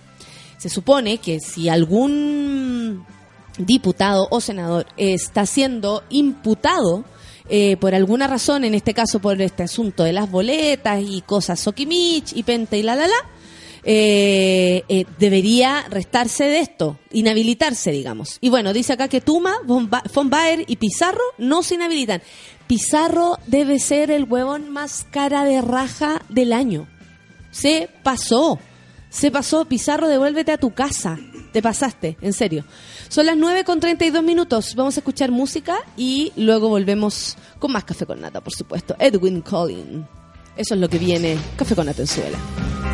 [0.56, 3.04] Se supone que si algún
[3.58, 7.04] diputado o senador está siendo imputado
[7.50, 11.60] eh, por alguna razón, en este caso por este asunto de las boletas y cosas
[11.60, 13.14] Sokimich y Pente y la la la,
[13.84, 18.38] eh, eh, debería restarse de esto, inhabilitarse, digamos.
[18.40, 22.22] Y bueno, dice acá que Tuma, von Ba- von Baer y Pizarro no se inhabilitan.
[22.66, 26.86] Pizarro debe ser el huevón más cara de raja del año.
[27.50, 28.58] Se pasó.
[29.10, 29.64] Se pasó.
[29.66, 31.18] Pizarro, devuélvete a tu casa.
[31.52, 32.64] Te pasaste, en serio.
[33.08, 34.74] Son las 9 con 32 minutos.
[34.74, 38.96] Vamos a escuchar música y luego volvemos con más Café con Nata, por supuesto.
[38.98, 40.06] Edwin Collin.
[40.56, 41.36] Eso es lo que viene.
[41.56, 42.91] Café con Nata en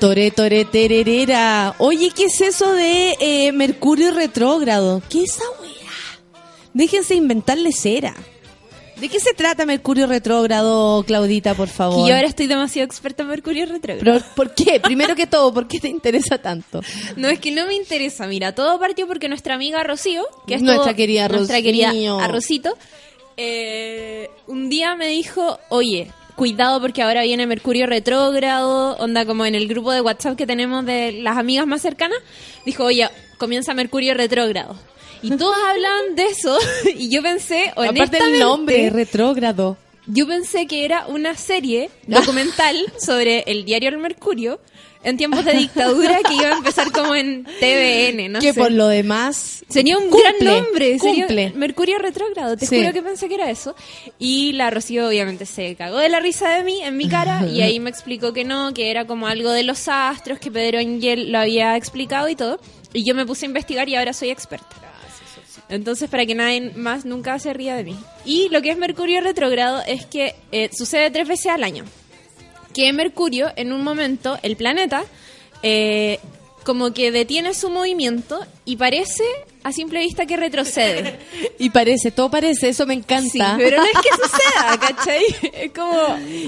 [0.00, 1.74] Tore, tore, tererera.
[1.78, 5.02] Oye, ¿qué es eso de eh, Mercurio retrógrado?
[5.08, 5.72] ¿Qué es esa weá?
[6.72, 8.14] Déjense inventarle cera.
[9.00, 12.04] ¿De qué se trata Mercurio retrógrado, Claudita, por favor?
[12.04, 14.20] Y yo ahora estoy demasiado experta en Mercurio retrógrado.
[14.36, 14.78] ¿Por qué?
[14.80, 16.80] Primero que todo, ¿por qué te interesa tanto?
[17.16, 18.26] No, es que no me interesa.
[18.28, 21.64] Mira, todo partió porque nuestra amiga Rocío, que es Nuestra todo- querida nuestra Rocío.
[21.64, 22.76] querida Arrocito,
[23.36, 29.56] eh, un día me dijo, oye, cuidado porque ahora viene Mercurio retrógrado, onda como en
[29.56, 32.16] el grupo de WhatsApp que tenemos de las amigas más cercanas,
[32.64, 34.78] dijo, oye, comienza Mercurio retrógrado.
[35.20, 36.56] Y todos hablan de eso
[36.96, 39.76] y yo pensé, Aparte honestamente, del nombre, retrógrado.
[40.06, 44.60] yo pensé que era una serie documental sobre el diario El Mercurio
[45.04, 48.60] en tiempos de dictadura que iba a empezar como en TVN, no que sé.
[48.60, 49.64] por lo demás...
[49.68, 51.52] Sería un cumple, gran nombre, sería Cumple.
[51.54, 52.78] Mercurio retrógrado, te Sí.
[52.80, 53.76] juro que pensé que era eso.
[54.18, 57.60] Y la Rocío obviamente se cagó de la risa de mí, en mi cara, y
[57.60, 61.30] ahí me explicó que no, que era como algo de los astros, que Pedro Angel
[61.30, 62.58] lo había explicado y todo.
[62.94, 64.66] Y yo me puse a investigar y ahora soy experta.
[65.68, 67.96] Entonces, para que nadie más nunca se ría de mí.
[68.24, 71.84] Y lo que es Mercurio retrógrado es que eh, sucede tres veces al año.
[72.78, 75.02] Que Mercurio, en un momento, el planeta,
[75.64, 76.20] eh,
[76.62, 79.24] como que detiene su movimiento y parece
[79.64, 81.18] a simple vista que retrocede.
[81.58, 83.30] Y parece, todo parece, eso me encanta.
[83.30, 85.24] Sí, pero no es que suceda, ¿cachai?
[85.54, 85.98] Es como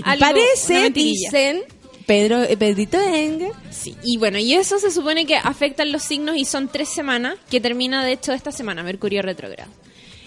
[0.05, 1.64] algo, parece, dicen
[2.07, 6.37] Pedro, eh, Pedrito Enger, Sí, y bueno, y eso se supone que afectan los signos
[6.37, 9.72] y son tres semanas, que termina de hecho esta semana, Mercurio retrógrado.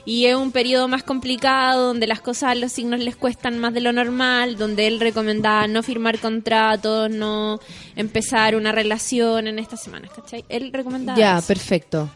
[0.06, 3.74] Y es un periodo más complicado, donde las cosas a los signos les cuestan más
[3.74, 7.60] de lo normal, donde él recomendaba no firmar contratos, no
[7.96, 10.44] empezar una relación en estas semanas, ¿cachai?
[10.50, 11.48] Él recomendaba Ya, eso.
[11.48, 12.10] perfecto.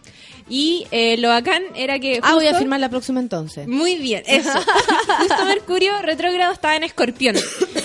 [0.49, 2.19] Y eh, lo bacán era que...
[2.23, 3.67] Ah, voy a justo- firmar la próxima entonces.
[3.67, 4.49] muy bien, eso.
[5.19, 7.35] Justo Mercurio retrógrado estaba en escorpión.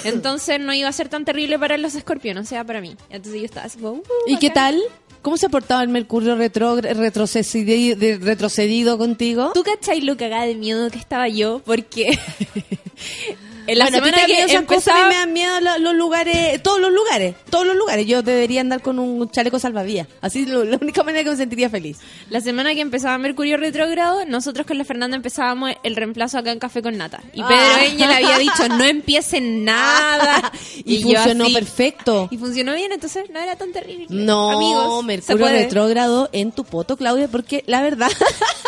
[0.05, 2.97] Entonces no iba a ser tan terrible para los escorpiones, o sea, para mí.
[3.11, 3.95] Entonces yo estaba así como...
[3.95, 4.81] uh, ¿Y qué tal?
[5.23, 9.53] ¿Cómo se ha portado el Mercurio retro, retrocedido, de- retrocedido contigo?
[9.55, 11.61] ¿Tú cachai lo cagada de miedo que estaba yo?
[11.65, 12.11] Porque
[13.67, 14.99] en la Bueno, a semana te dan que cosas, a empezaba...
[15.03, 18.07] mí me dan miedo lo- los, lugares, todos los lugares, todos los lugares.
[18.07, 20.09] Yo debería andar con un chaleco salvavidas.
[20.21, 21.99] Así lo- la única manera que me sentiría feliz.
[22.31, 26.59] La semana que empezaba Mercurio retrógrado, nosotros con la Fernanda empezábamos el reemplazo acá en
[26.59, 27.21] Café con Nata.
[27.33, 27.81] Y Pedro Ah.
[27.91, 30.53] Angel había dicho, no empiecen nada.
[30.85, 32.29] Y, funcionó así- perfecto.
[32.31, 34.07] Y funcionó bien, entonces no era tan terrible.
[34.11, 38.11] No, Amigos, Mercurio retrógrado en tu poto, Claudia, porque la verdad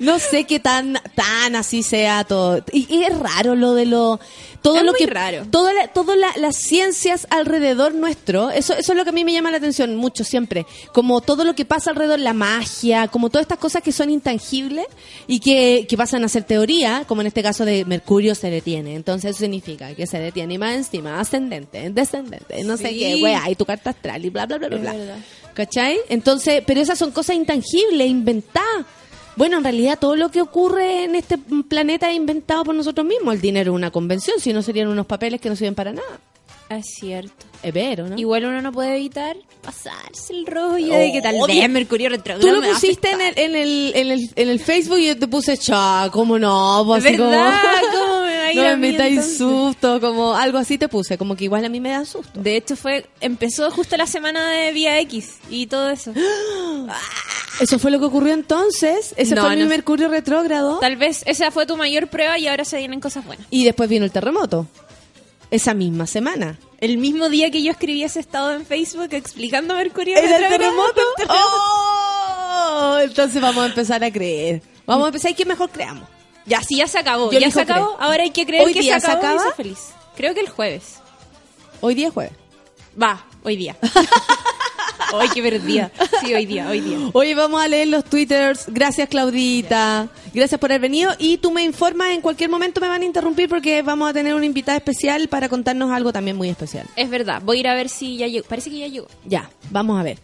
[0.00, 2.64] no sé qué tan tan así sea todo.
[2.72, 4.18] Y, y es raro lo de lo
[4.62, 5.46] todo Es lo muy que raro.
[5.50, 9.24] todas la- todas la- las ciencias alrededor nuestro, eso eso es lo que a mí
[9.24, 13.30] me llama la atención mucho siempre, como todo lo que pasa alrededor la magia, como
[13.30, 14.86] todas estas cosas que son intangibles
[15.28, 18.96] y que, que pasan a ser teoría, como en este caso de Mercurio se detiene.
[18.96, 23.48] Entonces eso significa que se detiene y más encima ascendente, descendente, no sé qué, wea,
[23.48, 24.78] y tu carta astral y bla bla bla bla.
[24.78, 25.16] Bla.
[25.54, 25.98] ¿Cachai?
[26.08, 28.84] Entonces, pero esas son cosas intangibles, inventadas.
[29.36, 31.36] Bueno, en realidad todo lo que ocurre en este
[31.68, 33.34] planeta es inventado por nosotros mismos.
[33.34, 36.18] El dinero es una convención, si no serían unos papeles que no sirven para nada.
[36.68, 37.32] Es cierto.
[37.62, 38.18] Es vero, ¿no?
[38.18, 42.60] Igual uno no puede evitar pasarse el rollo de que tal vez Mercurio retrógrado Tú
[42.60, 45.56] lo pusiste en el, en, el, en, el, en el Facebook y yo te puse,
[45.56, 46.82] cha, ¿cómo no?
[46.86, 47.54] Pues ¿Verdad?
[47.92, 48.20] como- ¿Cómo
[48.52, 49.38] ir no a me metáis entonces?
[49.38, 52.40] susto, como algo así te puse, como que igual a mí me da susto.
[52.40, 56.12] De hecho fue empezó justo la semana de Vía X y todo eso.
[57.60, 59.14] Eso fue lo que ocurrió entonces.
[59.16, 59.64] Ese No, fue mi.
[59.64, 60.78] Mercurio retrógrado.
[60.78, 63.46] Tal vez esa fue tu mayor prueba y ahora se vienen cosas buenas.
[63.50, 64.66] Y después vino el terremoto.
[65.50, 66.58] Esa misma semana.
[66.80, 71.00] El mismo día que yo escribí ese estado en Facebook explicando Mercurio ¿Era el terremoto?
[71.30, 72.98] ¡Oh!
[73.00, 74.60] Entonces vamos a empezar a creer.
[74.84, 76.08] Vamos a empezar y que mejor creamos.
[76.46, 77.30] Ya, sí, ya se acabó.
[77.32, 77.94] Yo ya se acabó.
[77.96, 78.02] creer.
[78.10, 79.42] Ahora hay que creer ¿Hoy que día se se acabó y acaba?
[79.44, 79.78] ser feliz.
[80.16, 80.96] Creo que el jueves.
[81.80, 82.32] Hoy día es jueves.
[83.00, 83.76] Va, hoy día.
[85.12, 85.92] Hoy qué perdida.
[86.20, 86.98] Sí, hoy día, hoy día.
[87.12, 88.64] Oye, vamos a leer los twitters.
[88.66, 90.08] Gracias, Claudita.
[90.08, 90.25] Gracias
[90.58, 91.12] por haber venido.
[91.18, 94.34] Y tú me informas, en cualquier momento me van a interrumpir porque vamos a tener
[94.34, 96.86] una invitada especial para contarnos algo también muy especial.
[96.94, 98.46] Es verdad, voy a ir a ver si ya llegó.
[98.46, 99.06] Parece que ya llegó.
[99.24, 100.18] Ya, vamos a ver.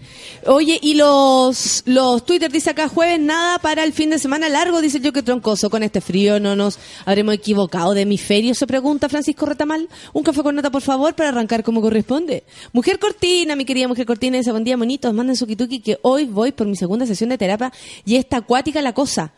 [0.47, 4.83] Oye, y los, los Twitter dice acá jueves, nada para el fin de semana largo,
[4.83, 5.71] dice yo que troncoso.
[5.71, 9.89] Con este frío no nos habremos equivocado de hemisferio, se pregunta Francisco Retamal.
[10.13, 12.45] Un café con nota, por favor, para arrancar como corresponde.
[12.73, 16.27] Mujer Cortina, mi querida Mujer Cortina, dice buen día, monitos, manden su kituki que hoy
[16.27, 17.73] voy por mi segunda sesión de terapia
[18.05, 19.33] y está acuática la cosa.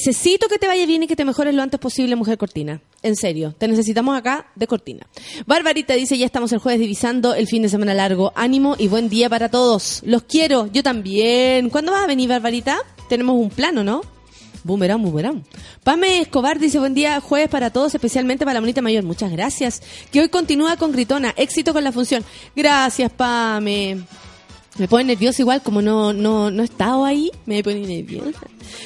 [0.00, 2.80] Necesito que te vaya bien y que te mejores lo antes posible, Mujer Cortina.
[3.02, 5.06] En serio, te necesitamos acá de Cortina.
[5.46, 8.32] Barbarita dice, ya estamos el jueves divisando el fin de semana largo.
[8.34, 10.00] Ánimo y buen día para todos.
[10.06, 11.68] Los quiero, yo también.
[11.68, 12.78] ¿Cuándo vas a venir, Barbarita?
[13.10, 14.00] Tenemos un plano, ¿no?
[14.64, 15.44] Boomerang, boomerang.
[15.84, 19.04] Pame Escobar dice buen día, jueves para todos, especialmente para la bonita mayor.
[19.04, 19.82] Muchas gracias.
[20.10, 21.34] Que hoy continúa con Gritona.
[21.36, 22.24] Éxito con la función.
[22.56, 23.98] Gracias, Pame.
[24.80, 28.40] Me pone nerviosa igual, como no, no, no he estado ahí, me pone nerviosa.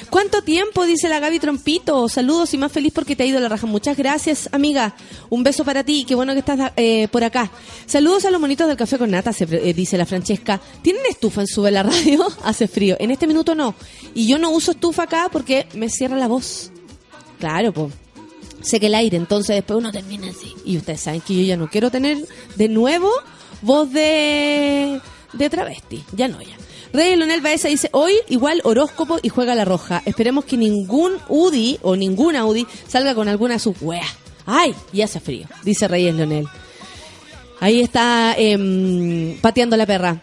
[0.09, 0.83] ¿Cuánto tiempo?
[0.83, 2.09] Dice la Gaby Trompito.
[2.09, 3.65] Saludos y más feliz porque te ha ido la raja.
[3.65, 4.93] Muchas gracias, amiga.
[5.29, 6.03] Un beso para ti.
[6.05, 7.49] Qué bueno que estás eh, por acá.
[7.85, 10.59] Saludos a los monitos del café con nata, eh, dice la Francesca.
[10.81, 12.27] ¿Tienen estufa en Sube la Radio?
[12.43, 12.97] Hace frío.
[12.99, 13.73] En este minuto no.
[14.13, 16.71] Y yo no uso estufa acá porque me cierra la voz.
[17.39, 17.93] Claro, pues
[18.63, 20.53] sé que el aire, entonces después uno termina así.
[20.65, 22.17] Y ustedes saben que yo ya no quiero tener
[22.57, 23.09] de nuevo
[23.61, 24.99] voz de,
[25.37, 26.03] de travesti.
[26.15, 26.55] Ya no, ya.
[26.93, 30.01] Rey Leonel Baeza dice, hoy igual horóscopo y juega la roja.
[30.05, 33.75] Esperemos que ningún UDI o ninguna UDI salga con alguna de sus.
[34.45, 34.73] ¡Ay!
[34.93, 36.47] Y hace frío, dice Reyes Leonel.
[37.59, 40.21] Ahí está em, pateando la perra.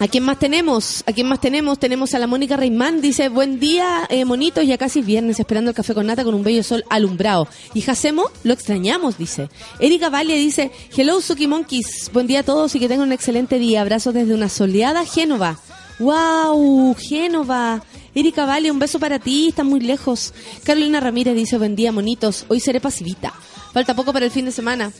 [0.00, 1.04] ¿A quién más tenemos?
[1.06, 1.78] ¿A quién más tenemos?
[1.78, 3.02] Tenemos a la Mónica Reimán.
[3.02, 6.32] Dice, buen día, eh, monitos, ya casi es viernes, esperando el café con nata con
[6.32, 7.46] un bello sol alumbrado.
[7.74, 9.50] Y Jacemo, lo extrañamos, dice.
[9.78, 12.10] Erika Valle dice, hello, Suki Monkeys.
[12.14, 13.82] Buen día a todos y que tengan un excelente día.
[13.82, 15.58] Abrazos desde una soleada Génova.
[15.98, 16.96] ¡Wow!
[16.98, 17.84] Génova.
[18.14, 20.32] Erika Valle, un beso para ti, está muy lejos.
[20.64, 22.46] Carolina Ramírez dice, buen día, monitos.
[22.48, 23.34] Hoy seré pasivita.
[23.74, 24.92] Falta poco para el fin de semana.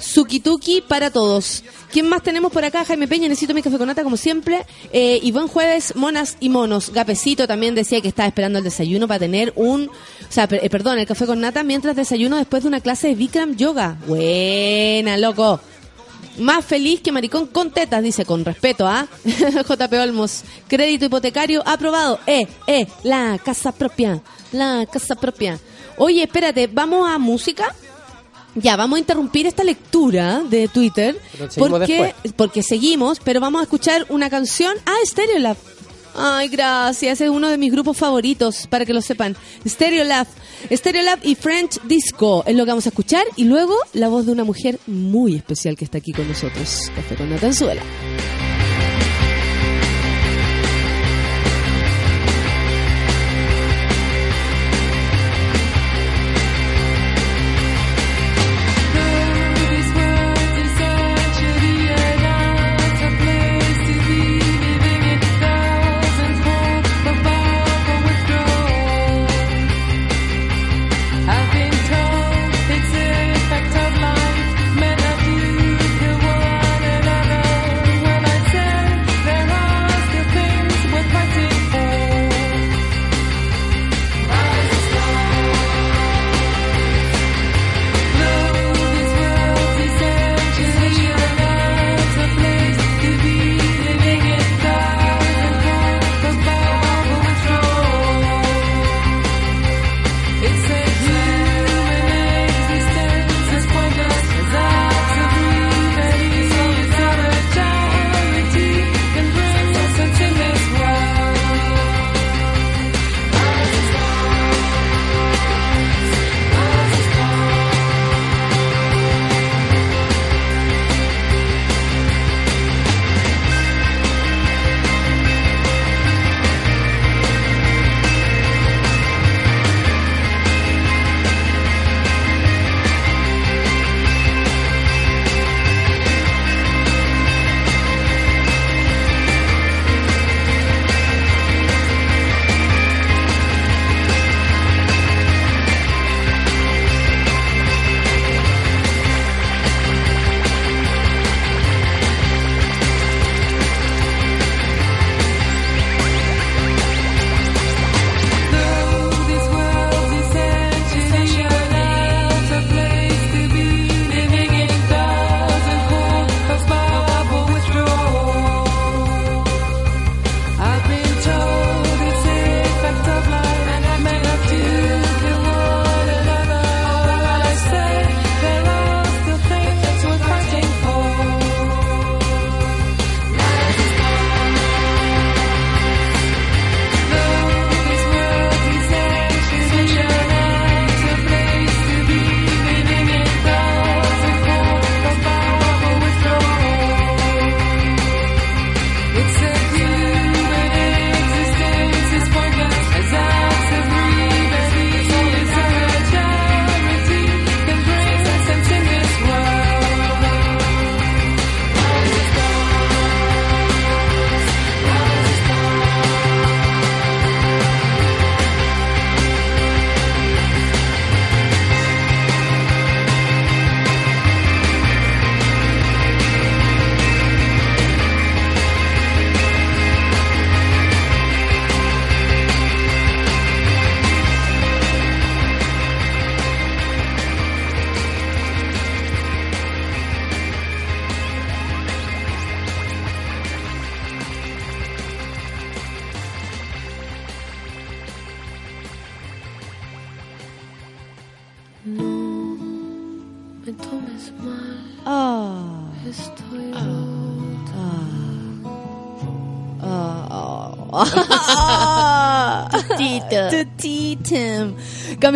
[0.00, 1.64] Sukituki para todos.
[1.90, 2.84] ¿Quién más tenemos por acá?
[2.84, 4.66] Jaime Peña, necesito mi café con nata como siempre.
[4.92, 6.92] Eh, y buen jueves, monas y monos.
[6.92, 9.88] Gapecito también decía que estaba esperando el desayuno para tener un...
[9.88, 13.14] O sea, eh, perdón, el café con nata mientras desayuno después de una clase de
[13.14, 13.96] Bikram Yoga.
[14.06, 15.60] Buena, loco.
[16.38, 19.08] Más feliz que maricón con tetas, dice, con respeto, ¿ah?
[19.24, 20.44] JP Olmos.
[20.68, 22.20] Crédito hipotecario aprobado.
[22.26, 24.22] Eh, eh, la casa propia.
[24.52, 25.58] La casa propia.
[25.96, 27.74] Oye, espérate, ¿vamos a música?
[28.54, 31.20] Ya, vamos a interrumpir esta lectura de Twitter
[31.56, 34.74] porque, porque seguimos, pero vamos a escuchar una canción.
[34.86, 35.56] Ah, Stereolab.
[36.20, 39.36] Ay, gracias, es uno de mis grupos favoritos, para que lo sepan.
[39.64, 40.26] Stereolab.
[40.72, 43.24] Stereolab y French Disco es lo que vamos a escuchar.
[43.36, 47.14] Y luego la voz de una mujer muy especial que está aquí con nosotros, Café
[47.14, 47.82] con Natanzuela.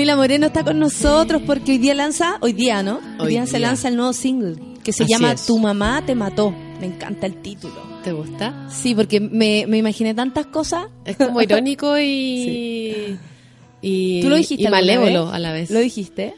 [0.03, 2.97] Camila Moreno está con nosotros porque hoy día lanza, hoy día, ¿no?
[2.97, 5.47] Hoy, Hoy día, se lanza el nuevo single que se Así llama es.
[5.47, 6.53] Tu mamá te mató.
[6.81, 7.81] Me encanta el título.
[8.03, 8.69] ¿Te gusta?
[8.69, 10.87] Sí, porque me, me imaginé tantas cosas.
[11.05, 13.17] Es como irónico y.
[13.81, 15.35] y ¿Tú lo dijiste Y malévolo vez?
[15.35, 15.71] a la vez.
[15.71, 16.35] ¿Lo dijiste?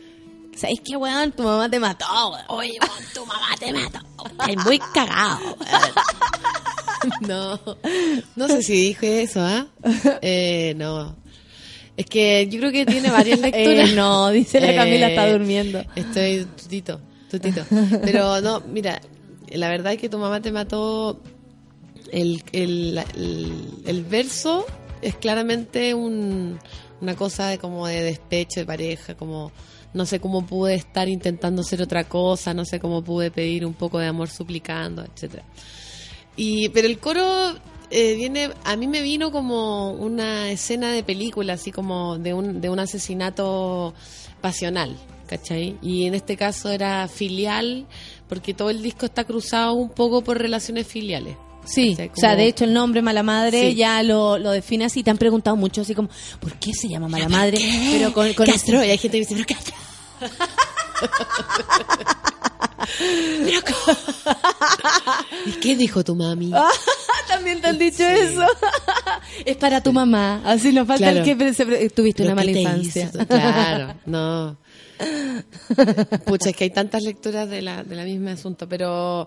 [0.54, 1.32] ¿Sabéis qué, weón?
[1.32, 2.44] Tu mamá te mató, weón.
[2.48, 3.98] Oye, weón, tu mamá te mató.
[4.26, 5.56] Estás muy cagado,
[7.26, 7.58] No,
[8.36, 9.66] no sé si dije eso, ¿ah?
[10.20, 11.23] Eh, no.
[11.96, 13.90] Es que yo creo que tiene varias lecturas.
[13.90, 15.82] Eh, no, dice la Camila, está Eh, durmiendo.
[15.94, 17.64] Estoy tutito, tutito.
[18.02, 19.00] Pero no, mira,
[19.50, 21.20] la verdad es que tu mamá te mató.
[22.10, 23.52] El, el, el,
[23.86, 24.66] el verso
[25.02, 26.58] es claramente un,
[27.00, 29.50] una cosa de como de despecho de pareja, como
[29.94, 33.74] no sé cómo pude estar intentando hacer otra cosa, no sé cómo pude pedir un
[33.74, 35.44] poco de amor suplicando, etcétera.
[36.36, 37.54] Y pero el coro
[37.90, 42.60] eh, viene, a mí me vino como una escena de película, así como de un,
[42.60, 43.94] de un asesinato
[44.40, 45.76] pasional, ¿cachai?
[45.82, 47.86] Y en este caso era filial,
[48.28, 51.36] porque todo el disco está cruzado un poco por relaciones filiales.
[51.66, 53.74] Sí, o sea, de hecho el nombre Mala Madre Sí.
[53.74, 55.02] ya lo, lo define así.
[55.02, 57.56] Te han preguntado mucho así como, ¿por qué se llama Mala Madre?
[57.90, 59.74] Pero con, con Castro, y hay gente que dice, pero Castro.
[65.46, 66.52] ¿Y qué dijo tu mami?
[67.28, 68.42] También te han dicho eso.
[69.44, 70.42] es para tu mamá.
[70.44, 71.24] Así nos falta Claro.
[71.24, 73.10] el que se tuviste ¿Pero una mala infancia.
[73.12, 73.26] hizo?
[73.26, 74.56] Claro, no.
[76.24, 79.26] Pucha, es que hay tantas lecturas de la, de la misma asunto, pero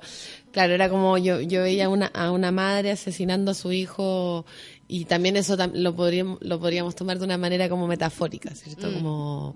[0.51, 4.45] claro, era como yo, yo veía una, a una madre asesinando a su hijo
[4.88, 8.91] y también eso lo podríamos, lo podríamos tomar de una manera como metafórica, ¿cierto?
[8.93, 9.55] Como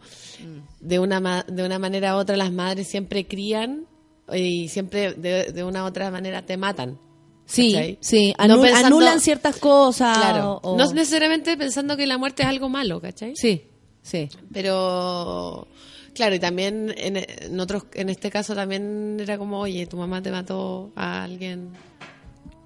[0.79, 3.85] de una, de una manera u otra las madres siempre crían
[4.33, 6.99] y siempre de, de una u otra manera te matan.
[7.45, 7.97] Sí, ¿cachai?
[8.01, 8.33] sí.
[8.37, 10.17] No anu- pensando- anulan ciertas cosas.
[10.17, 13.33] Claro, o- o- no necesariamente pensando que la muerte es algo malo, ¿cachai?
[13.35, 13.63] Sí,
[14.01, 14.29] sí.
[14.53, 15.67] Pero
[16.13, 20.21] claro, y también en, en otros en este caso también era como, "Oye, tu mamá
[20.21, 21.69] te mató a alguien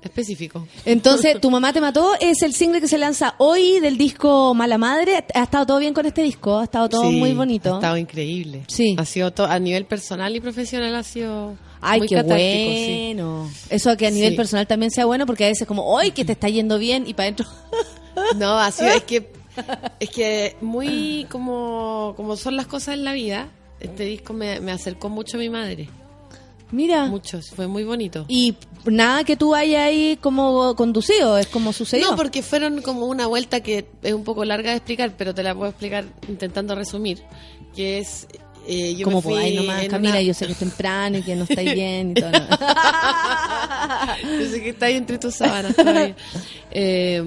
[0.06, 4.54] específico." Entonces, Tu mamá te mató es el single que se lanza hoy del disco
[4.54, 5.26] Mala Madre.
[5.34, 6.60] ¿Ha estado todo bien con este disco?
[6.60, 7.74] ¿Ha estado todo Sí, muy bonito?
[7.74, 8.64] Ha estado increíble.
[8.68, 8.96] Sí.
[8.98, 13.04] Ha sido to- a nivel personal y profesional ha sido Ay, muy qué catártico, sí.
[13.16, 13.50] bueno.
[13.70, 14.38] Eso que a nivel Sí.
[14.38, 17.06] personal también sea bueno porque a veces como, ¡ay, que te está yendo bien!
[17.08, 17.46] Y para adentro...
[18.38, 19.30] No, así es que
[20.00, 23.50] es que muy como como son las cosas en la vida.
[23.82, 25.90] Este disco me, me acercó mucho a mi madre,
[26.72, 27.06] Mira.
[27.06, 28.26] mucho, fue muy bonito.
[28.28, 28.56] Y
[28.86, 32.12] nada que tú hayas ahí como conducido, es como sucedió.
[32.12, 35.44] No, porque fueron como una vuelta que es un poco larga de explicar, pero te
[35.44, 37.22] la puedo explicar intentando resumir,
[37.76, 38.28] que es...
[38.68, 41.22] eh, yo como me fui podáis nomás, Camila, una- yo sé que es temprano y
[41.22, 42.32] que no estáis bien y todo.
[42.32, 42.40] ¿no?
[44.40, 46.16] Yo sé que está ahí entre tus sábanas todavía.
[46.78, 47.24] Eh,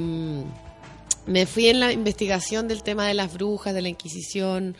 [1.26, 4.76] me fui en la investigación del tema de las brujas, de la Inquisición,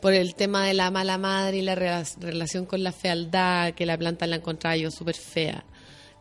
[0.00, 3.86] por el tema de la mala madre y la rela- relación con la fealdad, que
[3.86, 5.64] la planta la encontraba yo súper fea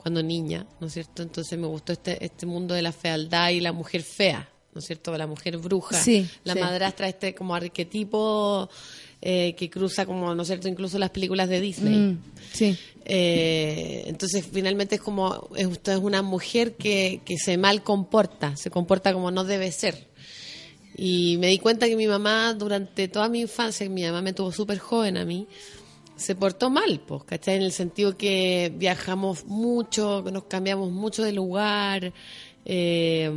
[0.02, 1.24] cuando niña, ¿no es cierto?
[1.24, 4.86] Entonces me gustó este, este mundo de la fealdad y la mujer fea, ¿no es
[4.86, 5.18] cierto?
[5.18, 6.60] La mujer bruja, Sí, la sí.
[6.60, 8.70] madrastra, este como arquetipo
[9.22, 10.68] eh, que cruza como, ¿no es cierto?
[10.70, 11.96] Incluso las películas de Disney.
[11.98, 12.20] Mm,
[12.54, 12.78] sí.
[13.06, 18.56] Eh, entonces finalmente es como es, usted es una mujer que, que se mal comporta,
[18.56, 20.08] se comporta como no debe ser.
[20.96, 24.52] Y me di cuenta que mi mamá durante toda mi infancia, mi mamá me tuvo
[24.52, 25.48] súper joven a mí,
[26.16, 27.56] se portó mal, pues, ¿cachai?
[27.56, 32.14] En el sentido que viajamos mucho, que nos cambiamos mucho de lugar.
[32.66, 33.32] eh,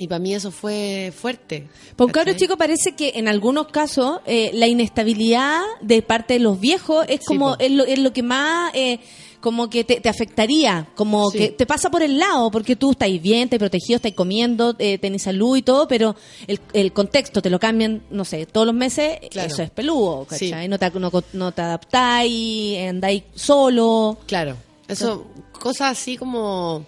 [0.00, 1.68] y para mí eso fue fuerte.
[1.98, 2.36] Un cabro ¿cachai?
[2.36, 7.20] chico parece que en algunos casos eh, la inestabilidad de parte de los viejos es
[7.26, 9.00] como es lo, es lo que más eh,
[9.40, 11.38] como que te, te afectaría, como Sí.
[11.38, 14.98] que te pasa por el lado, porque tú estás bien, estás protegido, estás comiendo, eh,
[14.98, 16.14] tenés salud y todo, pero
[16.46, 19.52] el, el contexto te lo cambian, no sé, todos los meses, Claro.
[19.52, 20.50] eso es peludo, Sí.
[20.50, 20.68] ¿cachai?
[20.68, 24.18] No, te, no, no te adaptáis, andáis solo.
[24.26, 24.56] Claro,
[24.88, 26.84] eso, cosas así como,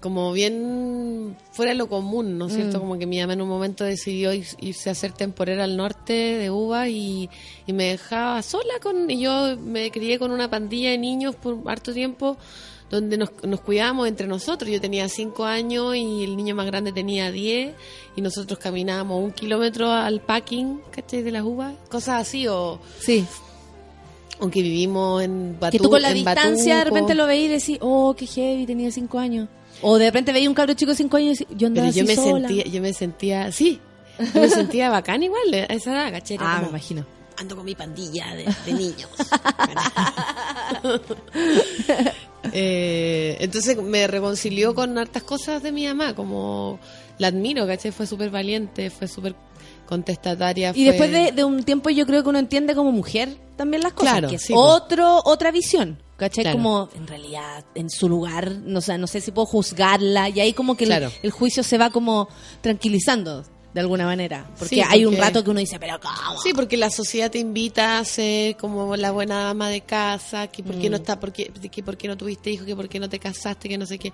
[0.00, 2.78] como bien fuera de lo común, ¿no es cierto?
[2.78, 2.80] Mm.
[2.80, 6.12] Como que mi mamá en un momento decidió ir- irse a hacer temporera al norte
[6.12, 7.28] de Uva y,
[7.66, 11.58] y me dejaba sola con, y yo me crié con una pandilla de niños por
[11.66, 12.36] harto tiempo
[12.88, 14.68] donde nos, nos cuidábamos entre nosotros.
[14.70, 17.74] Yo tenía cinco años y el niño más grande tenía 10
[18.16, 21.22] y nosotros caminábamos un kilómetro al packing, ¿cachai?
[21.22, 23.24] De las uvas, cosas así, o Sí.
[24.40, 27.78] aunque vivimos en Batu, que tú con la distancia de repente lo veís y decís,
[27.80, 29.48] oh, qué heavy, tenía cinco años.
[29.82, 32.02] O de repente veis un cabro chico de cinco años y yo andaba Pero yo
[32.04, 32.48] así me sola.
[32.48, 33.80] sentía, yo me sentía, sí,
[34.34, 36.36] yo me sentía bacán igual a esa edad, ¿cachai?
[36.36, 37.06] Era Ah, me imagino.
[37.38, 39.08] ando con mi pandilla de, de niños.
[42.52, 46.80] Eh, entonces me reconcilió con hartas cosas de mi mamá, como
[47.18, 47.92] la admiro, ¿cachai?
[47.92, 49.34] Fue súper valiente, fue súper
[49.86, 50.70] contestataria.
[50.70, 53.82] Y fue- después de, de un tiempo yo creo que uno entiende como mujer también
[53.82, 54.12] las cosas.
[54.14, 54.60] Claro, que es sí, po.
[54.60, 55.98] otro, otra visión.
[56.20, 56.44] ¿Cachai?
[56.44, 56.58] Claro.
[56.58, 60.28] Como, en realidad, en su lugar, no, sé, no sé si puedo juzgarla.
[60.28, 61.10] Y ahí como que el- Claro.
[61.22, 62.28] el, juicio se va como
[62.60, 63.42] tranquilizando,
[63.72, 64.50] de alguna manera.
[64.58, 66.40] Porque Sí, hay un porque- rato que uno dice, pero ¿cómo?
[66.42, 70.62] Sí, porque la sociedad te invita a ser como la buena dama de casa, que
[70.62, 73.00] por qué no está, por qué, que por qué no tuviste hijos, que por qué
[73.00, 74.12] no te casaste, que no sé qué.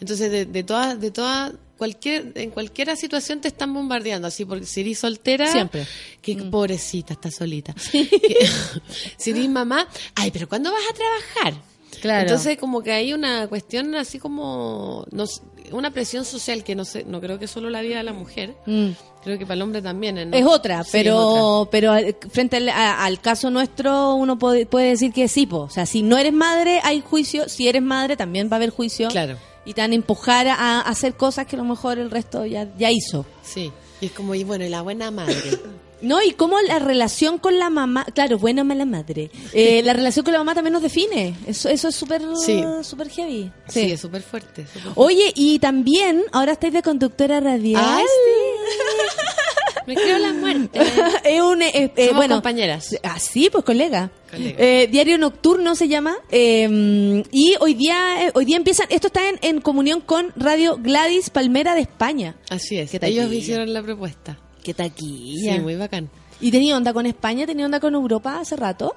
[0.00, 4.66] Entonces, de, de todas, de todas, cualquier, en cualquier situación te están bombardeando, así, porque
[4.66, 5.86] si eres soltera, Siempre.
[6.22, 7.74] que pobrecita, está solita.
[7.92, 8.48] Que-
[9.16, 11.62] si eres mamá, ay, pero ¿cuándo vas a trabajar?
[12.00, 12.22] Claro.
[12.22, 15.24] Entonces, como que hay una cuestión así como, no
[15.72, 18.54] una presión social que no sé, no creo que solo la vida de la mujer,
[18.66, 18.90] Mm.
[19.24, 20.30] creo que para el hombre también.
[20.30, 20.36] ¿no?
[20.36, 21.70] Es otra, Sí, pero es otra.
[21.72, 25.60] pero al- frente al, a- al caso nuestro uno puede, puede decir que sí, po.
[25.62, 28.70] o sea, si no eres madre hay juicio, si eres madre también va a haber
[28.70, 29.38] juicio Claro.
[29.66, 32.66] Y te van a empujar a, hacer cosas que a lo mejor el resto ya,
[32.78, 33.26] ya hizo.
[33.42, 35.36] Sí, y es como, y bueno, y la buena madre.
[36.02, 39.94] No, y cómo la relación con la mamá, claro, buena o mala madre, eh, la
[39.94, 42.62] relación con la mamá también nos define, eso, eso es súper Sí.
[42.82, 43.50] súper heavy.
[43.68, 44.66] Sí, es súper fuerte.
[44.94, 47.82] Oye, y también, ahora estáis de conductora radial.
[47.82, 48.04] Ay,
[49.86, 50.80] Me creo la muerte.
[51.24, 52.96] es un, eh, eh, Somos bueno, compañeras.
[53.02, 54.10] Ah, sí, pues colega.
[54.30, 54.56] Colega.
[54.58, 56.16] Eh, Diario Nocturno se llama.
[56.30, 61.30] eh, y hoy día hoy día empiezan, esto está en, en comunión con Radio Gladys
[61.30, 62.34] Palmera de España.
[62.50, 62.90] Así es.
[62.90, 64.38] ¿Qué Ellos hicieron la propuesta.
[64.62, 65.54] Qué taquilla.
[65.54, 66.10] Sí, muy bacán.
[66.40, 67.46] ¿Y tenía onda con España?
[67.46, 68.96] ¿Tenía onda con Europa hace rato?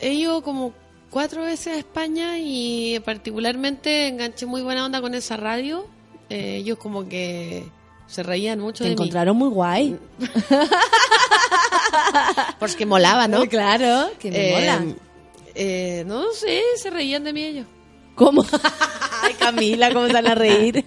[0.00, 0.74] He ido como
[1.10, 5.86] cuatro veces a España y particularmente enganché muy buena onda con esa radio.
[6.28, 7.64] Ellos como que
[8.12, 9.90] se reían mucho Te de encontraron muy guay.
[10.18, 10.26] mí.
[12.58, 13.46] Porque molaba, ¿no?
[13.46, 14.84] Claro, que me Eh, mola.
[15.54, 17.66] eh, no sé, se reían de mí ellos.
[18.14, 18.44] ¿Cómo?
[19.22, 20.84] Ay, Camila, ¿cómo se van a reír?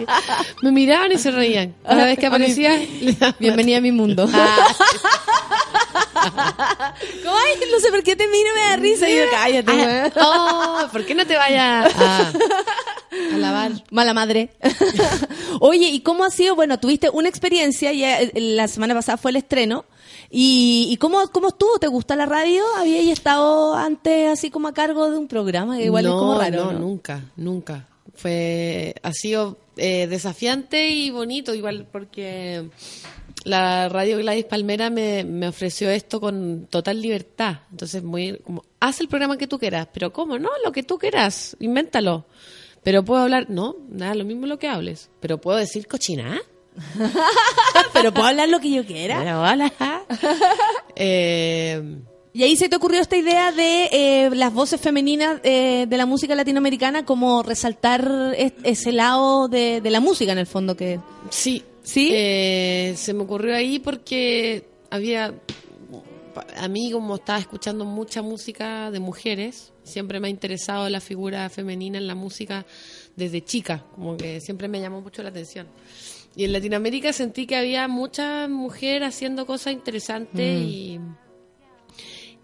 [0.62, 1.74] Me miraban y se reían.
[1.84, 2.80] Cada vez que aparecía,
[3.38, 4.26] Bienvenida a mi mundo.
[4.32, 4.68] Ah,
[7.24, 7.36] ¿Cómo?
[7.36, 9.08] Ay, no sé por qué te miro, me da risa.
[9.10, 12.32] Y yo, cállate, Ah, oh, ¿por qué no te vayas a,
[13.32, 13.72] a lavar?
[13.90, 14.50] Mala madre.
[15.60, 16.54] Oye, ¿y cómo ha sido?
[16.54, 19.84] Bueno, tuviste una experiencia, ya eh, la semana pasada fue el estreno.
[20.30, 21.78] ¿Y, y cómo, cómo estuvo?
[21.78, 22.62] ¿Te gusta la radio?
[22.78, 25.76] ¿Habías estado antes así como a cargo de un programa?
[25.76, 26.64] Que igual no, es como raro.
[26.64, 26.78] no, ¿no?
[26.78, 27.88] nunca, nunca.
[28.14, 32.68] Fue, ha sido eh, desafiante y bonito, igual porque
[33.44, 37.60] la radio Gladys Palmera me, me ofreció esto con total libertad.
[37.70, 40.38] Entonces, muy como, haz el programa que tú quieras, pero ¿cómo?
[40.38, 42.26] No, lo que tú quieras, invéntalo.
[42.82, 45.10] Pero puedo hablar, no, nada, lo mismo lo que hables.
[45.20, 46.40] Pero puedo decir cochina.
[47.92, 49.18] Pero puedo hablar lo que yo quiera.
[49.18, 49.72] Pero hola.
[50.96, 51.98] eh,
[52.32, 56.06] Y ahí se te ocurrió esta idea de eh, las voces femeninas eh, de la
[56.06, 60.98] música latinoamericana, como resaltar es- ese lado de, de la música en el fondo que...
[61.30, 61.62] Sí.
[61.82, 62.10] ¿Sí?
[62.12, 65.34] Eh, se me ocurrió ahí porque había.
[66.56, 71.48] A mí, como estaba escuchando mucha música de mujeres, siempre me ha interesado la figura
[71.48, 72.66] femenina en la música
[73.16, 75.66] desde chica, como que siempre me llamó mucho la atención.
[76.34, 81.00] Y en Latinoamérica sentí que había mucha mujer haciendo cosas interesantes y.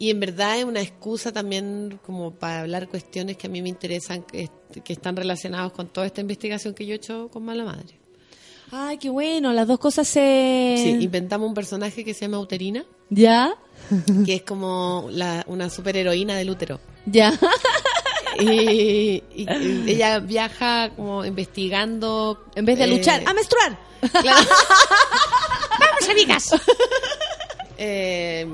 [0.00, 3.68] Y en verdad es una excusa también como para hablar cuestiones que a mí me
[3.68, 4.48] interesan, que,
[4.84, 7.98] que están relacionadas con toda esta investigación que yo he hecho con Mala Madre.
[8.70, 10.76] Ay, qué bueno, las dos cosas se...
[10.78, 13.54] Sí, inventamos un personaje que se llama Uterina, ¿Ya?
[14.26, 16.78] que es como la, una superheroína del útero.
[17.10, 17.32] ¿Ya?
[18.40, 19.20] Y,
[19.88, 22.44] ella viaja como investigando.
[22.54, 23.76] En vez de eh, luchar, ¡a menstruar!
[24.22, 24.46] claro.
[25.80, 26.50] ¡Vamos, amigas!
[27.78, 28.46] Eh,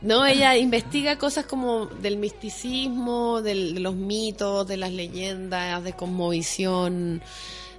[0.00, 5.92] no, ella investiga cosas como del misticismo, del- de los mitos, de las leyendas, de
[5.94, 7.20] cosmovisión.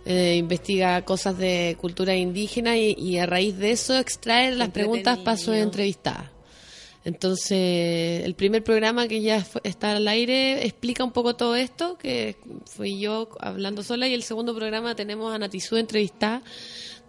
[0.06, 5.18] eh, investiga cosas de cultura indígena y, y a raíz de eso extrae las preguntas
[5.20, 5.70] para su Entretenido.
[7.06, 11.98] Entonces, el primer programa que ya fue- está al aire explica un poco todo esto,
[11.98, 16.42] que fui yo hablando sola, y el segundo programa tenemos a Natizú entrevistada,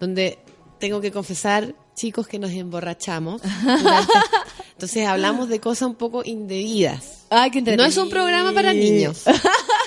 [0.01, 0.39] donde
[0.81, 3.41] tengo que confesar, chicos, que nos emborrachamos.
[3.43, 4.13] durante-
[4.73, 7.27] Entonces, hablamos de cosas un poco indebidas.
[7.31, 9.23] Ay, qué No es un programa para niños.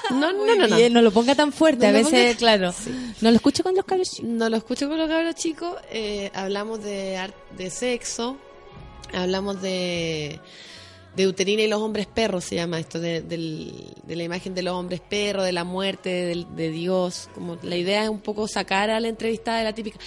[0.09, 0.77] No, no, no, no.
[0.77, 2.73] Bien, no lo ponga tan fuerte, No a veces, ponga- claro.
[3.19, 4.29] No lo escucho con los cabros chicos.
[4.31, 5.75] No lo escucho con los cabros chicos.
[5.91, 7.19] eh, hablamos de,
[7.57, 8.37] de sexo.
[9.13, 10.39] Hablamos de,
[11.15, 14.61] de uterina y los hombres perros, se llama esto, de, del- de la imagen de
[14.63, 17.29] los hombres perros, de la muerte, de, Dios.
[17.33, 19.97] Como la idea es un poco sacar a la entrevistada de la típica,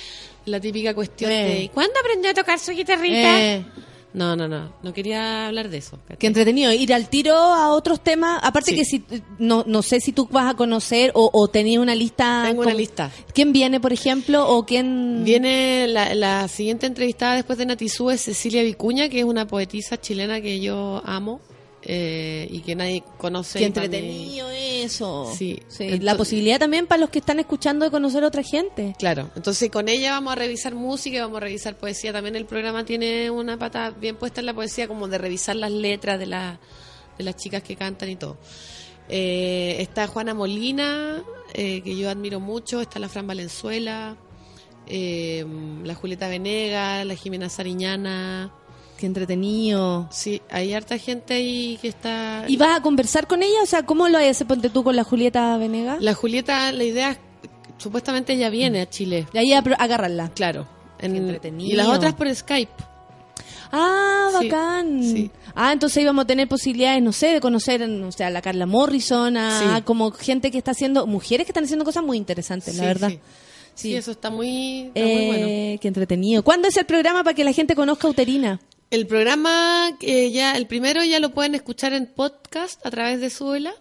[0.47, 1.45] la típica cuestión Eh.
[1.63, 3.41] de ¿cuándo aprendió a tocar su guitarrita?
[3.41, 3.65] Eh,
[4.13, 4.73] No, no, no.
[4.83, 5.99] No quería hablar de eso.
[6.19, 6.73] Qué entretenido.
[6.73, 8.41] Ir al tiro a otros temas.
[8.43, 8.77] Aparte Sí.
[8.77, 9.05] que si
[9.39, 12.43] no, no sé si tú vas a conocer o, o tenías una lista.
[12.47, 13.11] Tengo una lista.
[13.33, 14.49] ¿Quién viene, por ejemplo?
[14.49, 15.23] ¿O quién...?
[15.25, 20.01] Viene la, la siguiente entrevistada después de Natizú es Cecilia Vicuña, que es una poetisa
[20.01, 21.41] chilena que yo amo
[21.83, 23.59] eh, y que nadie conoce.
[23.59, 25.33] Qué entretenido eso.
[25.37, 25.61] Sí.
[25.69, 28.95] Sí, Entonces- la posibilidad también para los que están escuchando de conocer a otra gente.
[28.99, 32.13] Claro, entonces con ella vamos a revisar música y vamos a revisar poesía.
[32.13, 35.71] También el programa tiene una pata bien puesta en la poesía, como de revisar las
[35.73, 36.61] letras de, la-
[37.19, 38.37] de las chicas que cantan y todo.
[39.09, 41.23] Eh, está Juana Molina,
[41.55, 42.81] eh, que yo admiro mucho.
[42.81, 44.17] Está la Fran Valenzuela,
[44.87, 45.45] eh,
[45.85, 48.55] la Julieta Venega, la Jimena Sariñana.
[49.01, 50.07] Qué entretenido.
[50.11, 52.45] Sí, hay harta gente ahí que está...
[52.47, 53.63] ¿Y vas a conversar con ella?
[53.63, 56.03] O sea, ¿cómo lo haces, ponte tú, con la Julieta Venegas?
[56.03, 57.19] La Julieta, la idea es,
[57.79, 59.27] supuestamente ella viene a Chile.
[59.33, 60.29] De ahí a agarrarla.
[60.35, 60.69] Claro.
[61.01, 61.71] En- entretenido.
[61.73, 62.71] y las otras por Skype.
[63.73, 65.03] Ah, bacán.
[65.03, 65.31] sí.
[65.55, 68.67] Ah, entonces íbamos a tener posibilidades, no sé, de conocer o sea, a la Carla
[68.67, 69.83] Morrison, a Sí.
[69.83, 73.09] como gente que está haciendo, mujeres que están haciendo cosas muy interesantes, la verdad.
[73.09, 73.19] Sí.
[73.75, 75.47] Sí, eso está muy, está Eh, muy bueno.
[75.81, 76.43] Qué entretenido.
[76.43, 78.61] ¿Cuándo es el programa para que la gente conozca a Uterina?
[78.91, 83.31] El programa, eh, ya el primero ya lo pueden escuchar en podcast a través de
[83.31, 83.75] suela.cl.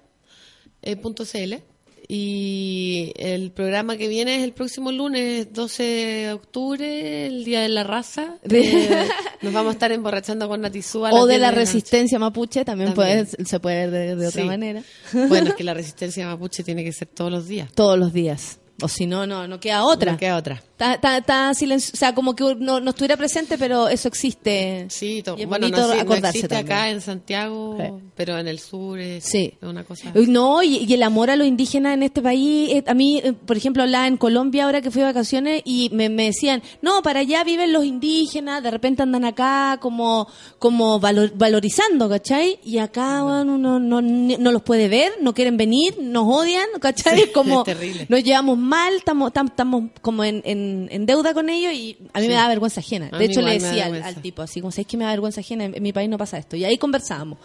[2.07, 7.69] y el programa que viene es el próximo lunes, 12 de octubre, el Día de
[7.69, 8.37] la Raza.
[8.51, 9.07] Eh,
[9.41, 11.59] nos vamos a estar emborrachando con Natizú a las O de 10 la noche.
[11.61, 13.25] resistencia mapuche, también, También.
[13.27, 14.47] Puede, se puede ver de, de otra Sí.
[14.47, 14.83] manera.
[15.27, 17.71] Bueno, es que la resistencia mapuche tiene que ser todos los días.
[17.73, 18.59] Todos los días.
[18.81, 20.11] O si no, no, no queda otra.
[20.13, 20.63] No queda otra.
[20.79, 24.85] Está silencio, o sea, como que no, no estuviera presente, pero eso existe.
[24.89, 26.65] Sí, to- Y es bueno, no, sí, existe también.
[26.71, 28.03] acá en Santiago, Sí.
[28.15, 29.53] pero en el sur es, Sí.
[29.61, 30.11] una cosa.
[30.15, 33.33] No, y, y el amor a los indígenas en este país, eh, a mí, eh,
[33.33, 37.01] por ejemplo, hablaba en Colombia ahora que fui de vacaciones y me, me decían, no,
[37.01, 40.27] para allá viven los indígenas, de repente andan acá como,
[40.59, 42.57] como valor- valorizando, ¿cachai?
[42.63, 47.31] Y acá bueno, uno no, no los puede ver, no quieren venir, nos odian, ¿cachai?
[47.33, 51.73] Como es nos llevamos mal, estamos tam- estamos como en, en, en deuda con ellos
[51.73, 52.29] y a mí Sí.
[52.29, 53.09] me da vergüenza ajena.
[53.17, 55.65] De hecho, le decía al, tipo, así como, ¿sabes que me da vergüenza ajena?
[55.65, 56.55] En, en mi país no pasa esto.
[56.55, 57.39] Y ahí conversábamos.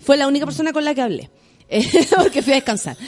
[0.00, 1.30] Fue la única persona con la que hablé.
[2.16, 2.96] Porque fui a descansar.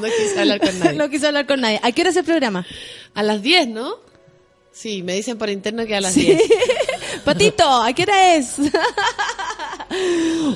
[0.00, 0.92] No quise hablar con nadie.
[0.98, 1.78] no quise hablar con nadie.
[1.82, 2.66] ¿A qué hora es el programa?
[3.14, 3.96] A las 10, ¿no?
[4.72, 6.22] Sí, me dicen por interno que a las Sí.
[6.22, 6.40] 10.
[7.26, 8.54] Patito, ¿a qué hora es?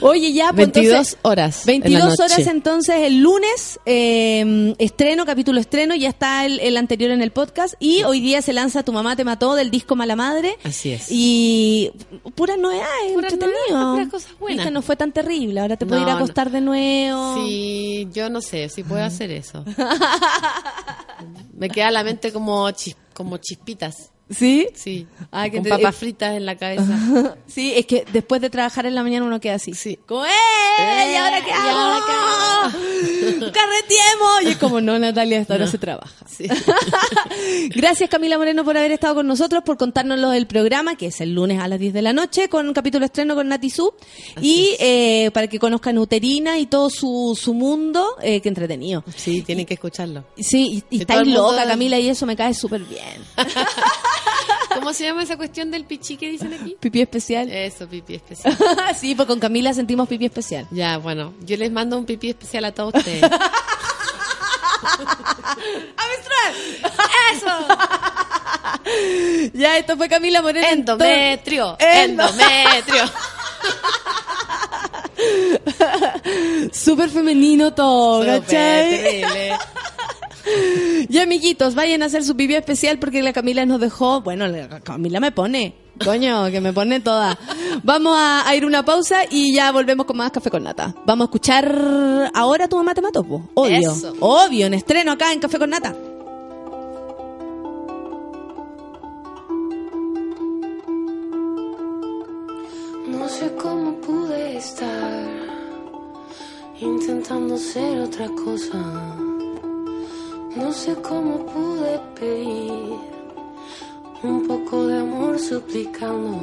[0.01, 1.63] Oye, ya, pues 22 entonces, horas.
[1.63, 2.23] en la 22 noche.
[2.35, 7.31] horas entonces el lunes, eh, estreno, capítulo estreno, ya está el, el anterior en el
[7.33, 10.57] podcast y hoy día se lanza Tu mamá te mató del disco Mala Madre.
[10.65, 11.07] Así es.
[11.11, 11.91] Y
[12.35, 13.93] puras novedades, Puras entretenido.
[13.95, 14.73] puras cosas buenas.
[14.73, 16.19] No fue tan terrible, ahora te puedo No, ir a no.
[16.25, 17.37] acostar de nuevo.
[17.45, 19.65] Sí, yo no sé si puedo hacer eso.
[21.55, 24.11] Me queda la mente como, chis- como chispitas.
[24.29, 24.67] ¿Sí?
[24.75, 25.07] Sí.
[25.31, 27.37] Ah, que con te- papas fritas en la cabeza.
[27.47, 29.73] Sí, es que después de trabajar en la mañana uno queda así.
[29.75, 29.99] Sí.
[30.07, 30.29] Como, ¡eh!
[30.79, 31.79] ¿Y Eh, ahora qué ¿y hago?
[31.79, 32.13] ahora qué
[33.53, 34.43] ¡Carretiemos!
[34.43, 36.13] Y es como, no, Natalia, hasta ahora se trabaja.
[36.29, 36.47] Sí.
[37.75, 41.33] Gracias Camila Moreno por haber estado con nosotros, por contárnoslo del programa, que es el
[41.35, 43.95] lunes a las 10 de la noche, con un capítulo estreno con Nati Su.
[44.41, 49.05] Y eh, para que conozcan Uterina y todo su, su mundo, eh, que entretenido.
[49.15, 50.25] Sí, tienen que escucharlo.
[50.37, 52.55] Sí, y, y Que está todo ahí el mundo- loca Camila y eso me cae
[52.55, 53.23] súper bien.
[54.75, 56.77] ¿Cómo se llama esa cuestión del pichí que dicen aquí?
[56.79, 57.51] Pipí especial.
[57.51, 58.57] Eso, pipí especial.
[59.01, 60.67] sí, pues con Camila sentimos pipí especial.
[60.71, 63.23] Ya, bueno, yo les mando un pipí especial a todos ustedes.
[69.53, 70.67] Ya, esto fue Camila Moreno.
[70.69, 73.05] Endometrio, Endo- endometrio.
[76.73, 78.91] Súper femenino todo, Súper ¿cachai?
[78.91, 79.59] terrible.
[81.09, 84.21] Y amiguitos, vayan a hacer su pipí especial porque la Camila nos dejó.
[84.23, 85.75] Bueno, la Camila me pone.
[86.05, 87.39] Coño, que me pone toda.
[87.83, 90.95] Vamos a, a ir una pausa y ya volvemos con más café con nata.
[91.07, 93.49] Vamos a escuchar ahora tu mamá te mató, po.
[93.55, 93.93] Obvio.
[93.93, 94.15] Eso.
[94.21, 95.95] Obvio, en estreno acá en Café con Nata.
[103.09, 105.25] No sé cómo pude estar
[106.81, 109.17] intentando ser otra cosa.
[110.57, 112.99] No sé cómo pude pedir
[114.23, 116.41] un poco de amor suplicando.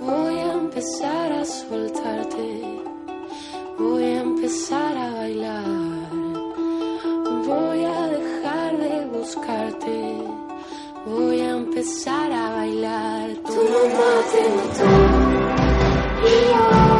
[0.00, 2.62] Voy a empezar a soltarte.
[3.76, 5.64] Voy a empezar a bailar.
[7.44, 10.16] Voy a dejar de buscarte.
[11.06, 13.30] Voy a empezar a bailar.
[13.46, 14.86] Tu mamá te mató.
[16.22, 16.99] Y yo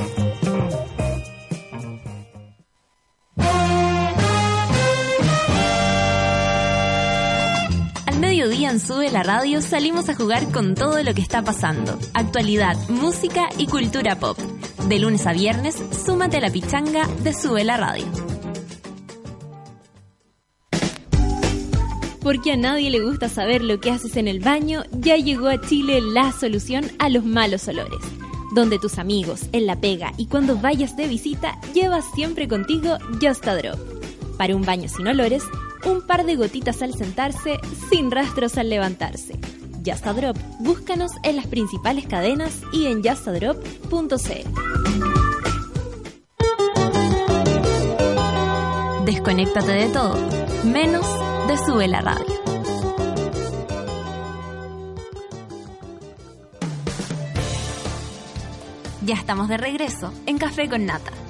[9.33, 11.97] Radio salimos a jugar con todo lo que está pasando.
[12.13, 14.37] Actualidad, música y cultura pop.
[14.89, 18.03] De lunes a viernes, súmate a la pichanga de Sube la Radio.
[22.21, 25.61] Porque a nadie le gusta saber lo que haces en el baño, ya llegó a
[25.61, 28.01] Chile la solución a los malos olores.
[28.53, 33.47] Donde tus amigos, en la pega y cuando vayas de visita, llevas siempre contigo Just
[33.47, 33.79] a Drop.
[34.37, 35.43] Para un baño sin olores,
[36.11, 37.57] par de gotitas al sentarse,
[37.89, 39.39] sin rastros al levantarse.
[39.85, 44.15] Just a Drop, búscanos en las principales cadenas y en justadrop.cl.
[49.05, 50.17] Desconéctate de todo,
[50.65, 51.05] menos
[51.47, 52.25] de Sube la Radio.
[59.05, 61.20] Ya estamos de regreso en Café con Nata.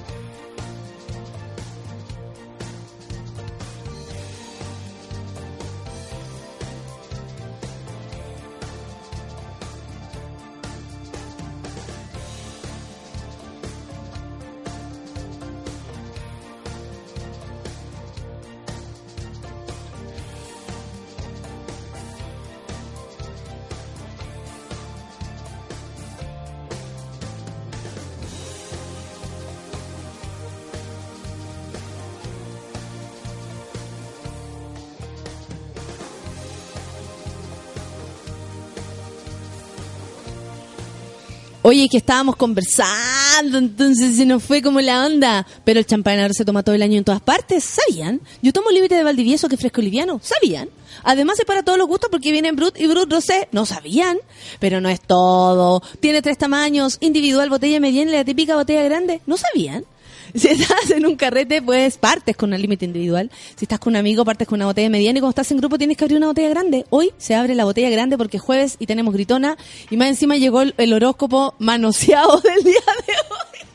[41.64, 45.46] Oye, que estábamos conversando, entonces se nos fue como la onda.
[45.64, 48.20] Pero el champán ahora se toma todo el año en todas partes, ¿sabían?
[48.42, 50.70] Yo tomo límite de Valdivieso que es fresco liviano, ¿sabían?
[51.04, 54.18] Además es para todos los gustos porque vienen Brut y Brut Rosé, ¿no sabían?
[54.58, 55.84] Pero no es todo.
[56.00, 59.84] Tiene tres tamaños, individual, botella mediana y la típica botella grande, ¿no sabían?
[60.34, 63.30] Si estás en un carrete, pues partes con un límite individual.
[63.56, 65.18] Si estás con un amigo, partes con una botella mediana.
[65.18, 66.86] Y cuando estás en grupo, tienes que abrir una botella grande.
[66.90, 69.58] Hoy se abre la botella grande porque es jueves y tenemos gritona.
[69.90, 73.68] Y más encima llegó el, el horóscopo manoseado del día de hoy.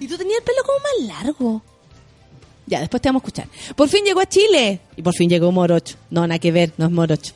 [0.00, 1.62] Y tú tenías el pelo como más largo.
[2.66, 3.48] Ya, después te vamos a escuchar.
[3.76, 4.80] Por fin llegó a Chile.
[4.96, 5.96] Y por fin llegó Morocho.
[6.10, 7.34] No, nada que ver, no es Morocho.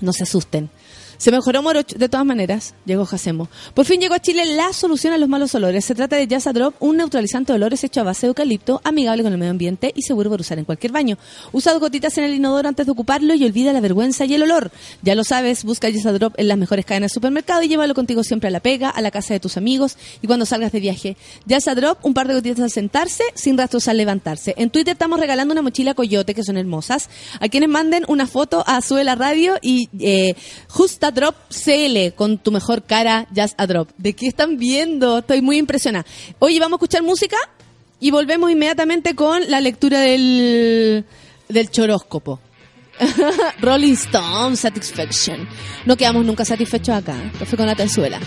[0.00, 0.70] No se asusten.
[1.18, 3.48] Se mejoró Morocho, de todas maneras, llegó Jacemo.
[3.74, 5.84] Por fin llegó a Chile la solución a los malos olores.
[5.84, 9.24] Se trata de Yasa Drop, un neutralizante de olores hecho a base de eucalipto, amigable
[9.24, 11.18] con el medio ambiente y seguro para usar en cualquier baño.
[11.50, 14.44] Usa dos gotitas en el inodoro antes de ocuparlo y olvida la vergüenza y el
[14.44, 14.70] olor.
[15.02, 18.22] Ya lo sabes, busca Yasa Drop en las mejores cadenas de supermercado y llévalo contigo
[18.22, 21.16] siempre a la pega, a la casa de tus amigos y cuando salgas de viaje.
[21.46, 24.54] Yasa Drop, un par de gotitas al sentarse, sin rastros al levantarse.
[24.56, 27.10] En Twitter estamos regalando una mochila Coyote, que son hermosas.
[27.40, 30.36] A quienes manden una foto a Sube la Radio y eh,
[30.68, 33.90] Justa Drop CL con tu mejor cara, Just a Drop.
[33.96, 35.18] ¿De qué están viendo?
[35.18, 36.06] Estoy muy impresionada.
[36.38, 37.36] Oye, vamos a escuchar música
[38.00, 41.04] y volvemos inmediatamente con la lectura del,
[41.48, 42.40] del choróscopo.
[43.60, 45.48] Rolling Stone, Satisfaction.
[45.86, 47.14] No quedamos nunca satisfechos acá.
[47.46, 48.18] Fue con la tenzuela.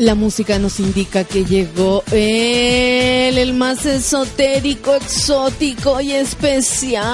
[0.00, 7.04] La música nos indica que llegó él, el más esotérico, exótico y especial.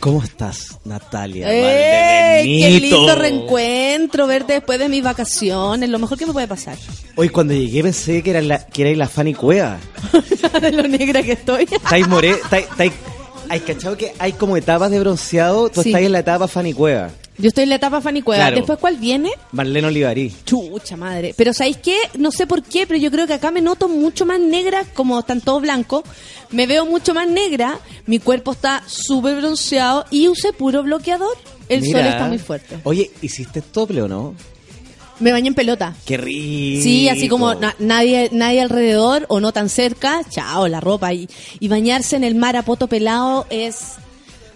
[0.00, 1.50] ¿Cómo estás, Natalia?
[1.52, 2.44] ¡Ey!
[2.60, 2.96] ¡Qué Valdebenito?
[2.98, 4.26] lindo reencuentro!
[4.26, 6.78] Verte después de mis vacaciones, lo mejor que me puede pasar.
[7.16, 9.78] Hoy cuando llegué pensé que era la, que era la Fanny Cueva.
[10.62, 11.64] de lo negra que estoy.
[11.70, 12.92] Estáis estáis-
[13.50, 15.90] hay cachado que hay como etapas de bronceado, tú Sí.
[15.90, 17.10] estás en la etapa Fanny Cueva.
[17.38, 18.42] Yo estoy en la etapa Fanny Cueva.
[18.44, 18.56] Claro.
[18.56, 19.30] Después, ¿cuál viene?
[19.52, 20.32] Marlene Olivarí.
[20.46, 21.34] Chucha madre.
[21.36, 21.96] Pero ¿sabéis qué?
[22.18, 25.18] No sé por qué, pero yo creo que acá me noto mucho más negra, como
[25.18, 26.02] están todos blancos.
[26.50, 31.36] Me veo mucho más negra, mi cuerpo está súper bronceado y usé puro bloqueador.
[31.68, 31.98] El Mira.
[32.00, 32.78] sol está muy fuerte.
[32.84, 34.34] Oye, ¿hiciste tople o no?
[35.18, 35.94] Me bañé en pelota.
[36.04, 36.82] Qué rico.
[36.82, 41.12] Sí, así como na- nadie nadie alrededor o no tan cerca, chao, la ropa.
[41.14, 43.94] Y, y bañarse en el mar a poto pelado es...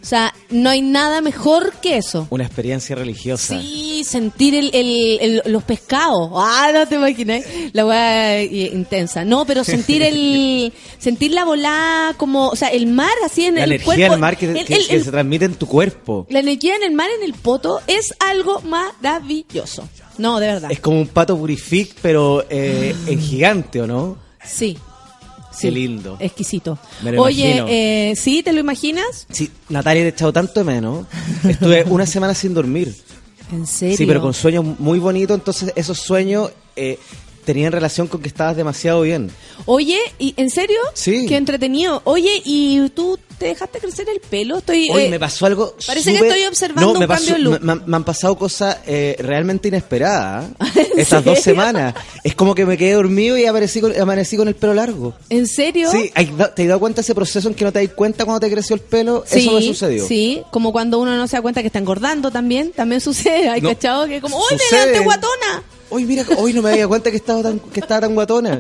[0.03, 2.27] O sea, no hay nada mejor que eso.
[2.31, 3.61] Una experiencia religiosa.
[3.61, 6.31] Sí, sentir el, el- el- los pescados.
[6.35, 7.45] Ah, no te imaginas.
[7.73, 9.25] La weá eh, intensa.
[9.25, 13.65] No, pero sentir el sentir la volada como, o sea, el mar así en La
[13.65, 14.11] el energía cuerpo.
[14.13, 16.27] del mar que, el- que- que se transmite en tu cuerpo.
[16.31, 19.89] la energía en el mar en el poto es algo maravilloso.
[20.19, 20.71] No, de verdad.
[20.73, 24.19] Es como un pato purific, pero eh, en gigante, ¿o no?
[24.45, 24.77] Sí.
[25.61, 26.17] Qué lindo.
[26.21, 26.79] Exquisito.
[27.03, 28.43] Me lo Oye, eh, ¿sí?
[28.43, 29.27] ¿Te lo imaginas?
[29.31, 31.07] Sí, Natalia, te he echado tanto de menos.
[31.49, 32.95] Estuve una semana sin dormir.
[33.53, 33.97] ¿En serio?
[33.97, 35.37] Sí, pero con sueños muy bonitos.
[35.37, 36.99] Entonces, esos sueños eh,
[37.53, 39.31] tenían relación con que estabas demasiado bien.
[39.67, 40.79] Oye, ¿y en serio?
[40.95, 41.27] Sí.
[41.27, 42.01] Qué entretenido.
[42.05, 44.59] Oye, ¿y tú te dejaste crecer el pelo?
[44.59, 45.75] Estoy Hoy eh, me pasó algo.
[45.87, 47.61] parece que súper- estoy observando No, un me cambio de look.
[47.63, 50.47] Me, me- han pasado cosas eh, realmente inesperadas.
[50.95, 51.61] ¿En Estas dos serio?
[51.63, 51.95] semanas.
[52.25, 55.15] Es como que me quedé dormido y aparecí con- amanecí con el pelo largo.
[55.29, 55.91] ¿En serio?
[55.91, 58.25] Sí, ¿hay- ¿te has dado cuenta de ese proceso en que no te das cuenta
[58.25, 59.25] cuando te creció el pelo?
[59.31, 60.07] Eso me sucedió.
[60.07, 63.49] Sí, como cuando uno no se da cuenta que está engordando también, también sucede.
[63.49, 63.71] Hay No.
[63.71, 65.63] cachado que como, ¡Uy, me quedaste guatona!
[65.91, 68.59] Hoy mira, hoy no me había cuenta que estaba tan, que estaba tan guatona.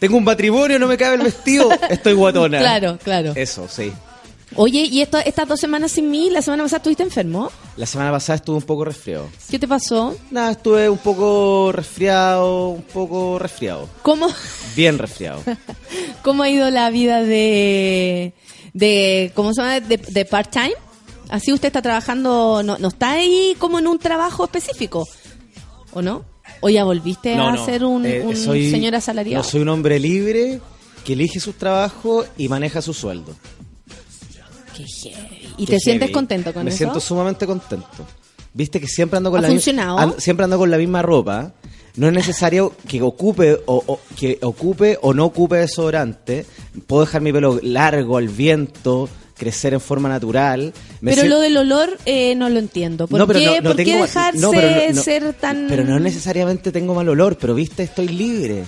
[0.00, 2.58] Tengo un matrimonio, no me cabe el vestido, estoy guatona.
[2.58, 3.32] Claro, claro.
[3.36, 3.92] Eso, sí.
[4.56, 6.30] Oye, ¿y esto, estas dos semanas sin mí?
[6.30, 7.50] ¿La semana pasada estuviste enfermo?
[7.76, 9.28] La semana pasada estuve un poco resfriado.
[9.50, 10.16] ¿Qué te pasó?
[10.30, 13.88] Nada, estuve un poco resfriado, un poco resfriado.
[14.02, 14.28] ¿Cómo,
[14.76, 15.42] Bien resfriado.
[16.22, 18.32] cómo ha ido la vida de,
[18.72, 19.80] de ¿cómo se llama?
[19.80, 20.74] De, de part-time.
[21.30, 25.08] Así usted está trabajando, no, no está ahí como en un trabajo específico,
[25.94, 26.24] ¿o no?
[26.60, 27.64] ¿O ya volviste No, a no.
[27.64, 29.42] ser un, Eh, un soy- señor asalariado?
[29.42, 30.60] No soy un hombre libre
[31.04, 33.34] que elige sus trabajos y maneja su sueldo.
[34.76, 35.48] Qué heavy.
[35.56, 36.78] ¿Y Qué te sientes contento con Me eso?
[36.78, 37.86] siento sumamente contento.
[38.52, 39.98] Viste que siempre ando con ¿Ha la mi- funcionado?
[39.98, 41.52] ando- siempre ando con la misma ropa.
[41.96, 46.44] No es necesario que ocupe o, o- que ocupe o no ocupe desodorante.
[46.88, 50.72] Puedo dejar mi pelo largo al viento, crecer en forma natural.
[51.00, 53.06] Me Pero lo del olor eh, no lo entiendo.
[53.06, 55.66] ¿Por No, pero qué, no- no ¿por qué dejarse pero ser tan...?
[55.68, 58.64] Pero no necesariamente tengo mal olor, pero viste, estoy libre.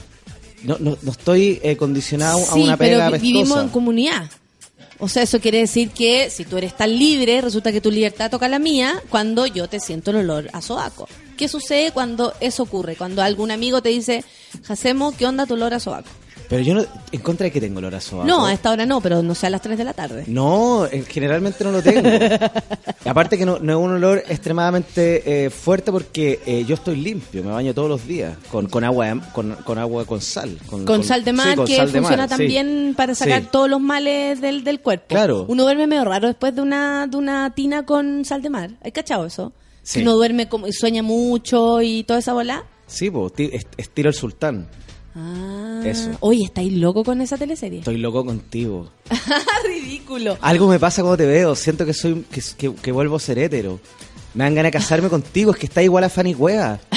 [0.65, 3.23] No, no, no estoy eh, condicionado a una pero pega apestosa.
[3.33, 4.31] vivimos en comunidad.
[4.99, 8.31] O sea, eso quiere decir que si tú eres tan libre, resulta que tu libertad
[8.31, 11.07] toca la mía cuando yo te siento el olor a sobaco.
[11.37, 12.97] ¿Qué sucede cuando eso ocurre?
[12.97, 14.25] Cuando algún amigo te dice,
[14.65, 16.09] Jacemo, ¿qué onda tu olor a sobaco?
[16.49, 18.27] Pero yo no, en contra de que tengo olor a sobaco.
[18.29, 20.25] No, a esta hora no, pero no sea a las 3 de la tarde.
[20.29, 22.09] No, eh, generalmente no lo tengo.
[23.05, 27.43] Aparte que no, no es un olor extremadamente eh, fuerte porque eh, yo estoy limpio,
[27.45, 30.59] me baño todos los días con, con agua de- con, con agua con sal.
[30.69, 32.37] Con sal de mar, sí, con que sal de funciona mar, sí.
[32.37, 33.49] también para sacar Sí.
[33.51, 35.07] todos los males del, del cuerpo.
[35.09, 35.45] Claro.
[35.49, 38.71] Uno duerme medio raro después de una, de una tina con sal de mar.
[38.83, 39.53] ¿Hay cachado eso?
[39.83, 40.03] Sí.
[40.03, 42.65] Uno duerme como, y sueña mucho y toda esa bola.
[42.87, 44.69] Sí, pues, ti- est- estilo el sultán.
[45.19, 46.11] Ah, Eso.
[46.21, 47.79] Oye, ¿estáis loco con esa teleserie?
[47.79, 48.91] Estoy loco contigo.
[49.67, 50.37] Ridículo.
[50.43, 53.39] Algo me pasa cuando te veo, siento que soy que, que, que vuelvo a ser
[53.39, 53.81] hétero.
[54.35, 56.79] Me dan ganas de casarme contigo, es que está igual a Fanny Cueva.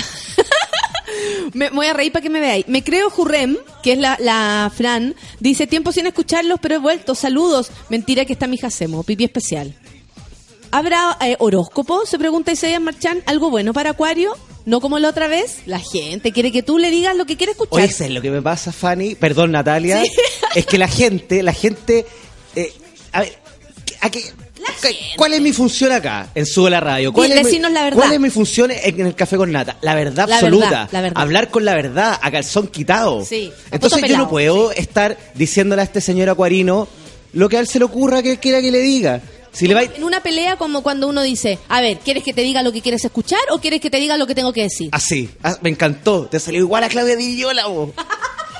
[1.53, 2.67] Me me voy a reír para que me veáis.
[2.67, 7.15] Me creo Jurrem, que es la, la Fran, dice tiempo sin escucharlos, pero he vuelto.
[7.15, 7.71] Saludos.
[7.89, 9.73] Mentira que está mi Jacemo, pipí especial.
[10.71, 12.05] ¿Habrá eh, horóscopo?
[12.05, 13.23] Se pregunta Isaías Marchán.
[13.25, 14.33] ¿Algo bueno para Acuario?
[14.69, 15.61] No como la otra vez.
[15.65, 17.79] La gente quiere que tú le digas lo que quiere escuchar.
[17.83, 19.15] Oye, ¿sabes lo que me pasa, Fanny?
[19.15, 20.03] Perdón, Natalia.
[20.03, 20.11] Sí.
[20.53, 22.05] Es que la gente, la gente...
[22.55, 22.71] eh,
[23.11, 23.33] a ver,
[24.01, 24.31] ¿a qué-
[25.17, 27.11] ¿Cuál es mi función acá en Sube la Radio?
[27.11, 27.97] ¿Cuál, es mi, la verdad.
[27.97, 29.77] ¿Cuál es mi función en el Café con Nata?
[29.81, 30.69] La verdad La absoluta.
[30.69, 31.21] verdad, la verdad.
[31.21, 33.25] Hablar con la verdad, a calzón quitado.
[33.25, 36.87] Sí, a Entonces yo no puedo estar diciéndole a este señor acuarino
[37.33, 39.21] lo que a él se le ocurra que él quiera que le diga.
[39.59, 42.43] Si le va En una pelea como cuando uno dice, a ver, ¿quieres que te
[42.43, 44.87] diga lo que quieres escuchar o quieres que te diga lo que tengo que decir?
[44.93, 46.27] así, ah, me encantó.
[46.27, 47.91] Te salió igual a Claudia Di Girolamo.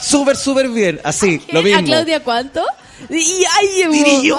[0.02, 1.00] Súper, súper bien.
[1.06, 1.80] Así, lo mismo.
[1.80, 2.66] ¿A Claudia cuánto?
[3.10, 4.30] Y ay.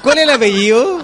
[0.00, 1.02] ¿Cuál es el apellido?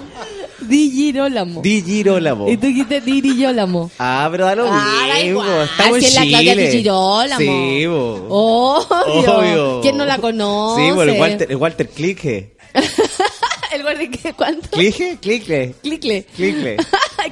[0.67, 1.61] Di Girolamo.
[1.61, 2.49] Di Girolamo.
[2.49, 3.89] Y tú dijiste Diri Yolamo.
[3.99, 5.41] Ah, pero da lo Ah, da mismo.
[5.43, 5.63] igual.
[5.69, 6.31] Estamos en es la Chile.
[6.31, 7.37] Claudia Di Girolamo.
[7.39, 8.25] Sí, bo.
[8.29, 9.37] Obvio.
[9.37, 9.81] Obvio.
[9.81, 10.85] ¿Quién no la conoce?
[10.85, 12.55] Sí, bueno, el Walter, el Walter Clique.
[13.73, 14.33] ¿El guardia qué?
[14.33, 14.69] ¿Cuánto?
[14.69, 15.17] ¿Clique?
[15.21, 15.75] Clique.
[15.81, 16.23] Clicle.
[16.35, 16.77] Clicle.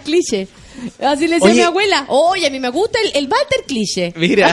[0.04, 0.48] Cliché.
[1.00, 1.54] Así le decía Oye.
[1.54, 2.06] mi abuela.
[2.10, 4.14] Oye, a mí me gusta el, el Walter Cliché.
[4.18, 4.50] Mira.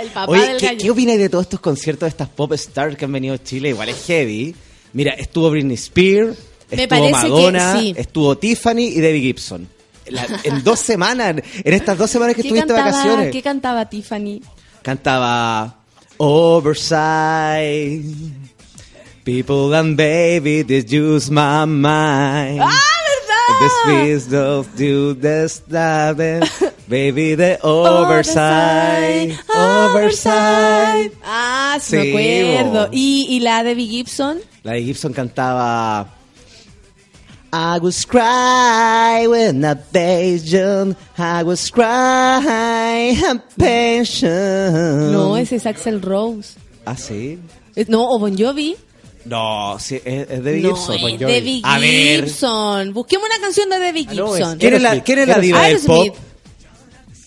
[0.00, 0.78] el papá Oye, del ¿qué, gallo.
[0.82, 3.68] ¿qué opinas de todos estos conciertos de estas pop stars que han venido a Chile?
[3.68, 4.54] Igual es heavy.
[4.92, 6.36] Mira, estuvo Britney Spears,
[6.76, 7.94] Me estuvo parece que Madonna, sí.
[7.96, 9.68] estuvo Tiffany y Debbie Gibson.
[10.06, 13.30] La- en dos semanas, en estas dos semanas que ¿Qué estuviste cantaba, vacaciones.
[13.32, 14.40] ¿Qué cantaba Tiffany?
[14.82, 15.76] Cantaba
[16.18, 18.02] Oversight.
[19.24, 22.60] People and baby, this use my mind.
[22.60, 22.72] ¡Ah,
[23.48, 23.70] The verdad!
[23.82, 26.42] squeeze of do the stabbing.
[26.88, 29.38] Baby, the oversight.
[29.54, 31.12] Oversight.
[31.24, 32.88] Ah, sí, me acuerdo.
[32.90, 34.38] ¿Y, y la Debbie Gibson?
[34.64, 36.08] La de Gibson cantaba.
[37.52, 40.96] I was cry when I patient.
[41.18, 45.12] I was cry and patient.
[45.12, 46.54] No, ese es Axel Rose.
[46.86, 47.38] ¿Ah, sí?
[47.74, 48.76] Eh, No, o Bon Jovi.
[49.24, 50.94] No, sí, es, es Debbie no, Gibson.
[50.94, 51.32] es Bon Jovi.
[51.32, 52.24] Debbie A ver.
[52.26, 52.92] Gibson.
[52.94, 54.58] Busquemos una canción de Debbie Ah, no, es Gibson.
[54.58, 56.16] ¿Quién es la, quién es la diva del pop?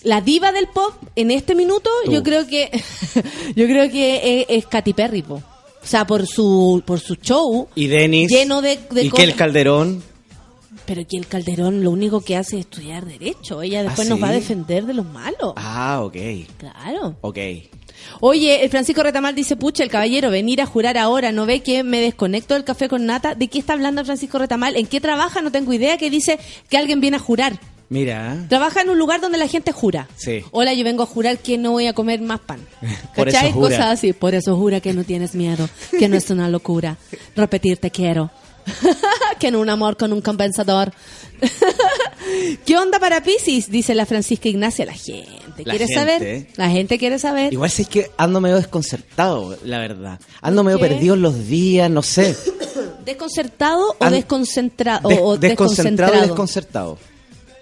[0.03, 2.11] La diva del pop en este minuto, Tú.
[2.11, 2.69] yo creo que
[3.55, 5.35] yo creo que es, es Katy Perry, po.
[5.35, 8.29] O sea, por su por su show Y Denis.
[8.31, 9.25] lleno de, de y cosas.
[9.25, 10.03] Kel Calderón.
[10.85, 13.61] Pero aquí el Calderón lo único que hace es estudiar derecho.
[13.61, 15.53] Ella después ¿Ah, nos va a defender de los malos.
[15.55, 16.17] Ah, ok.
[16.57, 17.15] Claro.
[17.21, 17.37] Ok.
[18.19, 21.83] Oye, el Francisco Retamal dice, pucha, el caballero, venir a jurar ahora, ¿no ve que
[21.83, 23.35] me desconecto del café con nata?
[23.35, 24.75] ¿De qué está hablando Francisco Retamal?
[24.75, 25.41] ¿En qué trabaja?
[25.41, 26.37] No tengo idea, que dice
[26.69, 27.59] que alguien viene a jurar.
[27.89, 28.45] Mira.
[28.49, 30.07] Trabaja en un lugar donde la gente jura.
[30.15, 30.43] Sí.
[30.51, 32.59] Hola, yo vengo a jurar que no voy a comer más pan.
[33.15, 33.49] Por ¿Cachai?
[33.49, 33.77] eso jura.
[33.77, 34.13] Cosas así.
[34.13, 36.97] Por eso jura que no tienes miedo, que no es una locura.
[37.35, 38.31] Repetir te quiero.
[39.39, 40.91] que en un amor con un compensador.
[42.65, 43.69] ¿Qué onda para Pisces?
[43.69, 44.85] Dice la Francisca Ignacia.
[44.85, 45.93] La gente La quiere gente.
[45.93, 46.47] saber.
[46.55, 47.53] La gente quiere saber.
[47.53, 50.19] Igual si es que ando medio desconcertado, la verdad.
[50.41, 52.35] Ando medio perdido en los días, no sé.
[53.05, 55.09] ¿Desconcertado o An- desconcentrado?
[55.09, 56.21] Des- o desconcentrado desconcentrado?
[56.21, 56.97] desconcertado.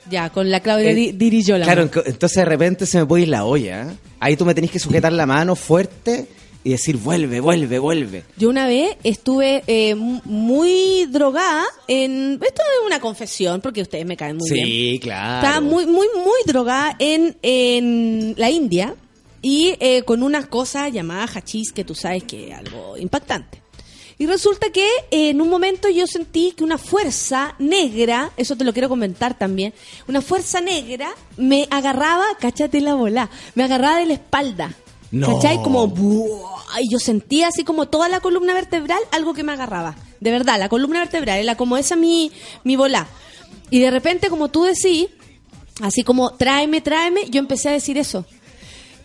[0.09, 1.65] Ya, con la Claudia Eh, Di- Di Girolamo.
[1.71, 3.83] Claro, entonces de repente se me puede ir la olla.
[3.83, 3.95] ¿eh?
[4.19, 6.27] Ahí tú me tenés que sujetar la mano fuerte
[6.63, 8.23] y decir, vuelve, vuelve, vuelve.
[8.37, 12.33] Yo una vez estuve eh, mu- muy drogada en...
[12.33, 14.65] Esto es una confesión, porque ustedes me caen muy bien.
[14.67, 15.45] sí, claro.
[15.47, 18.95] Estaba muy, muy, muy drogada en, en la India
[19.41, 23.59] y eh, con una cosa llamada hachís, que tú sabes que es algo impactante.
[24.19, 28.63] Y resulta que eh, en un momento yo sentí que una fuerza negra, eso te
[28.63, 29.73] lo quiero comentar también,
[30.07, 34.75] una fuerza negra me agarraba, cáchate la bola, me agarraba de la espalda.
[35.11, 35.35] No.
[35.35, 35.61] ¿Cachai?
[35.61, 36.51] Como, ¡buah!
[36.79, 39.95] y yo sentía así como toda la columna vertebral, algo que me agarraba.
[40.19, 42.31] De verdad, la columna vertebral era como esa mi,
[42.63, 43.07] mi bola.
[43.69, 45.07] Y de repente, como tú decís,
[45.81, 48.25] así como tráeme, tráeme, yo empecé a decir eso.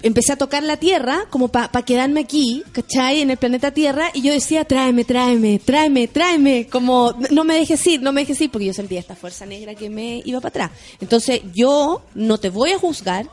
[0.02, 3.22] Empecé a tocar la tierra como para quedarme aquí, ¿cachai?
[3.22, 7.84] En el planeta Tierra y yo decía, tráeme, tráeme, tráeme, tráeme, como no me dejes
[7.86, 10.66] ir, no me dejes ir, porque yo sentía esta fuerza negra que me iba para
[10.66, 10.70] atrás.
[11.00, 13.26] Entonces yo no te voy a juzgar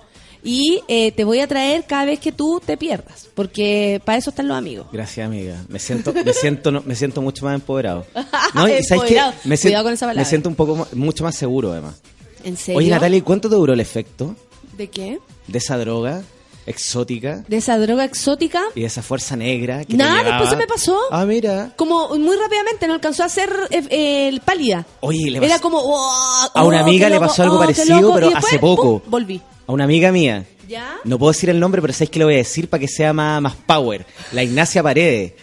[0.43, 4.29] y eh, te voy a traer cada vez que tú te pierdas, porque para eso
[4.31, 4.87] están los amigos.
[4.91, 5.63] Gracias, amiga.
[5.69, 8.05] Me siento, me siento, no- me siento mucho más empoderado.
[8.53, 8.67] ¿No?
[8.67, 9.15] ¿Y sabes qué?
[9.45, 10.21] Me Cuidado siento, con esa palabra.
[10.21, 11.95] me siento un poco mucho más seguro, además.
[12.43, 12.77] ¿En serio?
[12.79, 14.35] Oye, Natalia, ¿y cuánto te duró el efecto
[14.77, 15.19] ¿De qué?
[15.47, 16.23] de esa droga
[16.65, 18.61] exótica ¿De esa droga exótica?
[18.75, 19.83] y de esa fuerza negra?
[19.85, 20.97] Que Nada, después se me pasó.
[21.11, 21.71] Ah, mira.
[21.75, 24.85] Como muy rápidamente, no alcanzó a ser eh, eh, pálida.
[25.01, 25.79] Oye, le Era pasó- como...
[25.81, 28.99] "Oh, A una amiga le loco, pasó algo oh, parecido, loco", pero después, hace poco.
[28.99, 29.11] ¡pum!
[29.11, 29.41] volví.
[29.67, 30.45] A una amiga mía.
[30.67, 30.95] ¿Ya?
[31.03, 33.11] No puedo decir el nombre, pero sabéis que lo voy a decir para que sea
[33.13, 34.05] más, más power.
[34.31, 35.33] La Ignacia Paredes,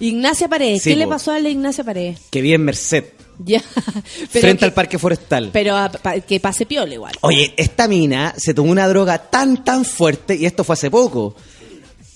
[0.00, 0.82] Ignacia Paredes.
[0.82, 2.20] Sí, ¿Qué le pasó a la Ignacia Paredes?
[2.30, 3.04] que vive en Merced,
[3.44, 3.62] Ya.
[4.32, 5.50] Pero frente que- al Parque Forestal.
[5.52, 7.14] Pero a- pa- que pase piola igual.
[7.20, 11.34] Oye, esta mina se tomó una droga tan, tan fuerte, y esto fue hace poco,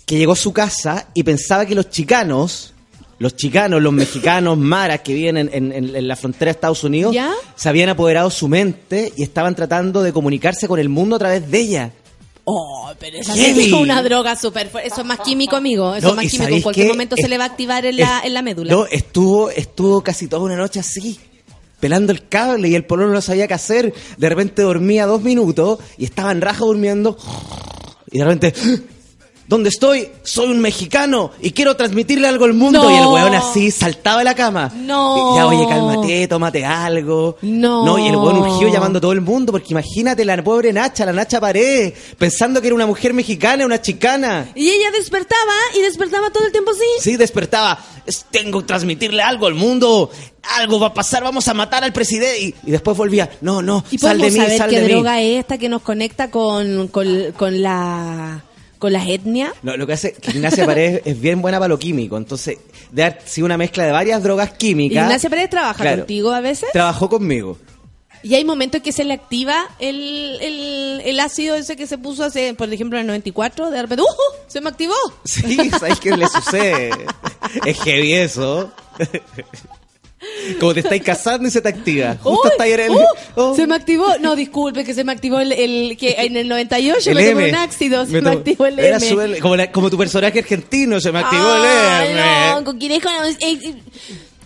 [0.04, 2.74] que llegó a su casa y pensaba que los chicanos,
[3.18, 6.82] los chicanos, los mexicanos, maras que viven en, en- en- en la frontera de Estados
[6.82, 7.32] Unidos, ¿Ya?
[7.54, 11.48] se habían apoderado su mente y estaban tratando de comunicarse con el mundo a través
[11.50, 11.92] de ella.
[12.44, 14.88] Oh, pero esa es una droga súper fuerte.
[14.88, 15.94] Eso es más químico, amigo.
[15.94, 16.54] Eso No, es más ¿y químico.
[16.56, 16.92] En cualquier qué?
[16.92, 18.72] momento se le va a activar en la, Es- en la médula.
[18.72, 21.20] No, estuvo, estuvo casi toda una noche así,
[21.78, 23.94] pelando el cable y el pololo no sabía qué hacer.
[24.16, 27.16] De repente dormía dos minutos y estaba en raja durmiendo.
[28.10, 28.54] Y de repente,
[29.48, 30.08] ¿dónde estoy?
[30.22, 32.82] Soy un mexicano y quiero transmitirle algo al mundo.
[32.84, 32.90] No.
[32.90, 34.72] Y el weón así saltaba de la cama.
[34.74, 35.32] No.
[35.32, 37.36] Y ya, oye, cálmate, tómate algo.
[37.42, 37.98] No.
[37.98, 41.12] y el weón urgió llamando a todo el mundo porque imagínate la pobre Nacha, la
[41.12, 44.48] Nacha Pared, pensando que era una mujer mexicana, una chicana.
[44.54, 46.80] Y ella despertaba y despertaba todo el tiempo así.
[47.00, 47.78] Sí, despertaba.
[48.06, 50.10] Es- tengo que transmitirle algo al mundo.
[50.56, 52.40] Algo va a pasar, vamos a matar al presidente.
[52.42, 53.30] Y, y después volvía.
[53.42, 54.92] No, no, ¿Y sal de mí, saber sal qué de mí.
[54.92, 57.06] droga es esta que nos conecta con, con,
[57.36, 58.42] con la
[58.82, 59.52] con las etnias?
[59.62, 62.16] No, lo que hace que Ignacia Paredes es bien buena para lo químico.
[62.16, 62.58] Entonces,
[62.90, 65.04] de haber sido una mezcla de varias drogas químicas.
[65.04, 65.98] Ignacia Pérez trabaja Claro.
[65.98, 66.68] contigo a veces.
[66.72, 67.56] Trabajó conmigo.
[68.24, 71.96] Y hay momentos en que se le activa el, el, el ácido ese que se
[71.96, 73.70] puso hace, por ejemplo, en el 94.
[73.70, 74.34] De repente, ¡uh!
[74.48, 74.94] Se me activó.
[75.24, 76.90] Sí, ¿sabes qué le sucede?
[77.64, 78.72] es heavy eso.
[80.58, 82.16] Como te estáis casando y se te activa.
[82.22, 82.90] Justo ahí en el.
[82.90, 83.04] ¡Uh!
[83.36, 83.56] Oh.
[83.56, 84.06] Se me activó.
[84.20, 87.48] No, disculpe, que se me activó el, el- que en el 98 El me tomé
[87.50, 88.06] un ácido.
[88.06, 89.08] Se Me activó el Era M.
[89.08, 91.64] su como, la- como tu personaje argentino, se me activó el
[92.10, 92.20] M.
[92.54, 93.74] no, con quién es con- eh, eh,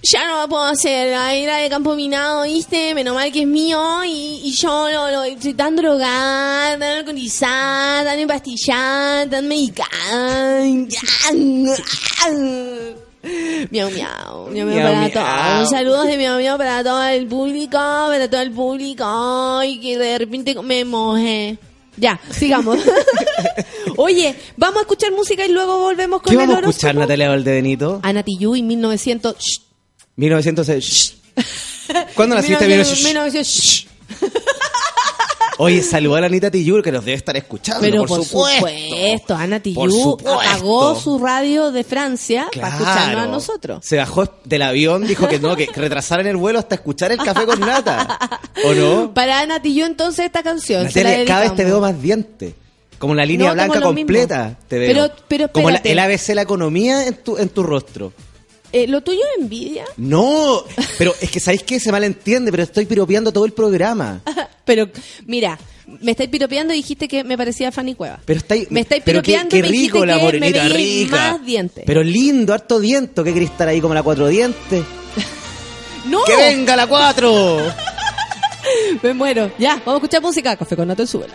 [0.03, 1.15] ya no lo puedo hacer.
[1.15, 2.95] Ahí era de campo minado, ¿viste?
[2.95, 8.05] Menos mal que es mío y, y yo lo, lo- estoy tan drogada, tan alcoholizada,
[8.05, 10.61] tan empastillada, tan medicada.
[13.71, 15.71] Miau, miau, miau, miau para todos.
[15.71, 19.63] Saludos de miau, miau para todo el público, para todo el público.
[19.65, 21.59] Y que de repente me mojé.
[21.97, 22.79] Ya, sigamos.
[23.97, 26.71] Oye, vamos a escuchar música y luego volvemos con ¿Qué el vamos a horóscopo.
[26.77, 28.01] escuchar, Natalia Valdebenito?
[28.03, 29.37] Ana Tijoux y 1900.
[29.39, 29.61] Shh.
[30.17, 31.17] 1906.
[32.15, 32.67] ¿Cuándo naciste?
[32.67, 33.87] 1900, 1906.
[35.57, 35.61] 1900, shh.
[35.61, 37.81] Oye, saludó a Anita Tillur que nos debe estar escuchando.
[37.81, 39.35] Pero por, supuesto.
[39.35, 40.41] Ana supuesto.
[40.41, 43.85] apagó su radio de Francia para escucharnos a nosotros.
[43.85, 47.47] Se bajó del avión, dijo que no, que retrasaran el vuelo hasta escuchar el café
[47.47, 48.19] con nata.
[48.65, 49.15] ¿O no?
[49.15, 50.85] Para Ana Tijoux entonces esta canción.
[50.85, 52.55] Natalia, cada vez te veo más diente.
[52.99, 54.07] Como la línea No, blanca lo mismo.
[54.09, 54.57] completa.
[54.69, 54.89] Te veo.
[54.89, 58.13] Pero- pero Como la- el ABC la economía en tu, en tu rostro.
[58.77, 59.87] Eh, ¿Lo tuyo es envidia?
[59.97, 60.63] No,
[60.99, 61.81] pero es que ¿sabéis qué?
[61.81, 64.21] Se malentiende, pero estoy piropeando todo el programa.
[64.67, 64.89] Pero,
[65.27, 68.19] mira, me estáis piropeando y dijiste que me parecía Fanny Cueva.
[68.27, 70.25] Pero estáis, Me estáis pero qué, piropeando qué y me dijiste rico la que me
[70.25, 71.17] morenita, veía rica.
[71.33, 71.85] más dientes.
[71.87, 73.23] Pero lindo, harto diento.
[73.23, 74.85] ¿Qué querés estar ahí como la cuatro dientes?
[76.07, 76.25] ¡No!
[76.25, 77.59] ¡Que venga la cuatro!
[79.03, 79.53] Me muero.
[79.59, 80.57] Ya, vamos a escuchar música.
[80.57, 81.35] Café con Nato en Súbela.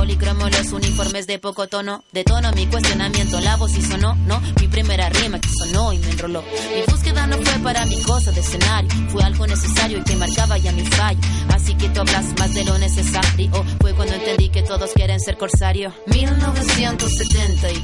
[0.00, 2.04] policromos, los uniformes de poco tono.
[2.10, 4.40] De tono mi cuestionamiento, la voz y sonó, no.
[4.58, 6.42] Mi primera rima que sonó y me enroló.
[6.42, 10.56] Mi búsqueda no fue para mi cosa de escenario, fue algo necesario y que marcaba
[10.56, 11.20] ya mi fallo.
[11.50, 13.50] Así que tú hablas más de lo necesario.
[13.78, 15.92] Fue cuando entendí que todos quieren ser corsario.
[16.06, 17.82] 1970, y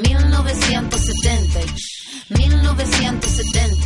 [0.00, 3.76] 1970, y 1970.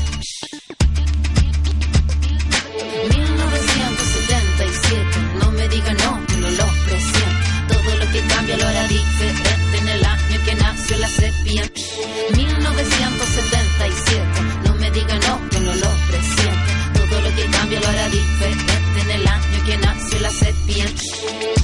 [3.11, 5.05] 1977,
[5.41, 7.16] no me diga no, no lo presiento.
[8.47, 11.83] Cambia lo hará diferente en el año que nació la serpiente.
[12.37, 14.23] 1977,
[14.65, 16.73] no me diga no, que no lo presiento.
[16.95, 21.56] Todo lo que cambia lo hará diferente en el año que nació la serpiente.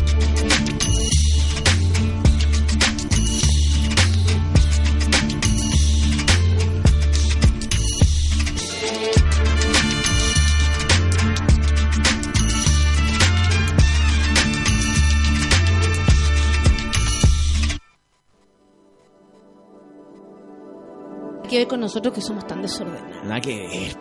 [21.52, 23.24] Que ver con nosotros que somos tan desordenados.
[23.24, 23.96] Nada que ver.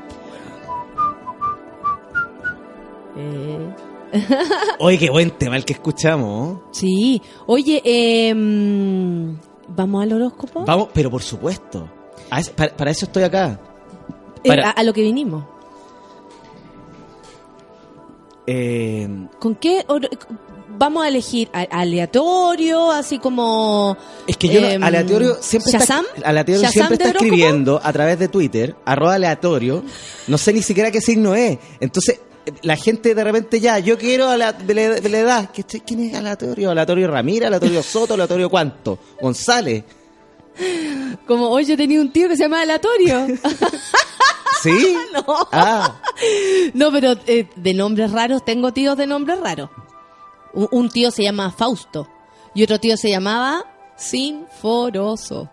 [3.17, 3.75] Eh.
[4.79, 6.59] Oye, qué buen tema el que escuchamos.
[6.71, 7.21] Sí.
[7.47, 8.33] Oye, eh,
[9.67, 10.65] ¿vamos al horóscopo?
[10.65, 11.87] Vamos, pero por supuesto.
[12.37, 13.59] Es- para, para eso estoy acá.
[14.43, 15.45] Eh, Para- a, a lo que vinimos.
[18.47, 19.07] Eh,
[19.39, 19.85] ¿Con qué
[20.81, 21.47] vamos a elegir?
[21.53, 22.91] ¿A- ¿Aleatorio?
[22.91, 23.95] Así como...
[24.27, 26.03] es que yo no- em, aleatorio siempre ¿Shazam?
[26.15, 29.83] está, aleatorio ¿Shazam siempre está escribiendo a través de Twitter, arroba aleatorio.
[30.27, 31.59] No sé ni siquiera qué signo es.
[31.79, 32.19] Entonces,
[32.63, 35.51] la gente de repente ya, yo quiero a la, edad.
[35.53, 36.71] ¿Qué estoy- ¿Quién es aleatorio?
[36.71, 37.45] ¿Aleatorio Ramírez?
[37.47, 38.15] ¿Aleatorio Soto?
[38.15, 38.97] ¿Aleatorio cuánto?
[39.21, 39.83] ¿González?
[41.27, 43.27] Como hoy yo tenía un tío que se llama aleatorio.
[44.63, 44.95] ¿Sí?
[45.13, 45.23] no.
[45.51, 46.01] Ah,
[46.73, 49.69] No, pero eh, de nombres raros, tengo tíos de nombres raros.
[50.53, 52.07] Un, tío se llama Fausto
[52.53, 53.63] y otro tío se llamaba
[53.95, 55.49] Sinforoso.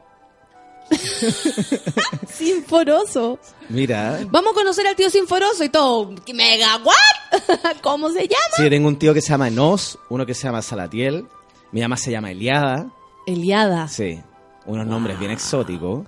[2.28, 3.38] Sinforoso.
[3.68, 4.20] mira.
[4.30, 6.10] Vamos a conocer al tío Sinforoso y todo.
[6.34, 7.76] Mega, ¿what?
[7.82, 8.54] ¿Cómo se llama?
[8.56, 11.26] Sí, tengo un tío que se llama Nos, uno que se llama Salatiel,
[11.72, 12.90] mi mamá se llama Eliada.
[13.26, 13.88] Eliada.
[13.88, 14.20] Sí,
[14.66, 16.06] unos nombres bien exóticos.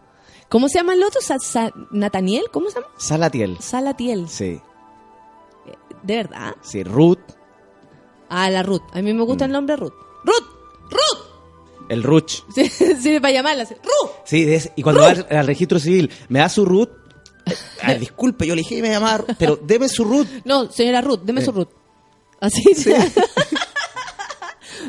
[0.49, 1.21] ¿Cómo se llama el otro?
[1.21, 2.45] Sa- Sa- ¿Nataniel?
[2.51, 2.89] ¿Cómo se llama?
[2.97, 3.59] Salatiel.
[3.61, 4.29] Salatiel.
[4.29, 4.61] Sí,
[6.03, 6.55] ¿De verdad?
[6.63, 7.19] sí, Ruth,
[8.31, 8.83] Ah, la Ruth.
[8.93, 9.93] A mí me gusta el nombre Ruth.
[10.25, 10.47] ¡Ruth!
[10.91, 11.27] ¡Ruth!
[11.89, 12.45] el Ruch.
[12.55, 13.65] Sí, Sirve para llamarla.
[13.65, 14.11] así, ¡Ruth!
[14.25, 16.89] Sí, ese- y cuando va al, registro civil, me da su Ruth.
[17.83, 20.29] ah, disculpe, yo le dije que me llamaba, Ruth, pero deme su Ruth.
[20.45, 21.45] No, señora Ruth, deme Eh.
[21.45, 21.69] su Ruth.
[22.41, 22.63] Así.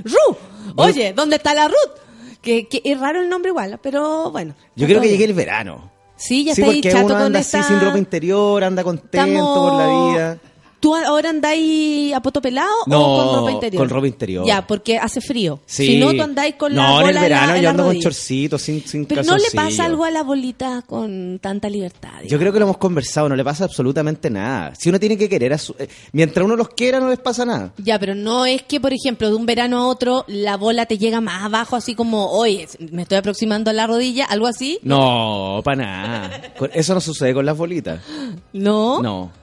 [0.03, 0.37] Ruth.
[0.75, 1.99] Oye, ¿dónde está la Ruth?
[2.41, 4.55] Que, que es raro el nombre igual, pero bueno.
[4.75, 5.91] Yo creo que llegue el verano.
[6.15, 7.59] Sí, ya sí, está ahí chato con anda esta...
[7.61, 10.39] así sin ropa interior, anda contento Estamos- por la vida.
[10.81, 13.81] ¿Tú ahora andáis a poto pelado No, o con ropa interior?
[13.83, 14.45] con ropa interior.
[14.45, 15.59] Ya, porque hace frío.
[15.65, 15.85] Sí.
[15.85, 17.69] Si no, tú andáis con la No, bola en el verano en la, en yo
[17.69, 21.69] ando con chorcitos, sin, sin Pero no le pasa algo a la bolita con tanta
[21.69, 22.09] libertad.
[22.27, 24.73] Yo creo que lo hemos conversado, no le pasa absolutamente nada.
[24.75, 27.45] Si uno tiene que querer, a su- eh, mientras uno los quiera, no les pasa
[27.45, 27.73] nada.
[27.77, 30.97] Ya, pero no es que, por ejemplo, de un verano a otro, la bola te
[30.97, 34.79] llega más abajo, así como, oye, me estoy aproximando a la rodilla, algo así.
[34.81, 36.41] No, para nada.
[36.73, 38.01] Eso no sucede con las bolitas.
[38.53, 39.01] No.
[39.03, 39.40] No.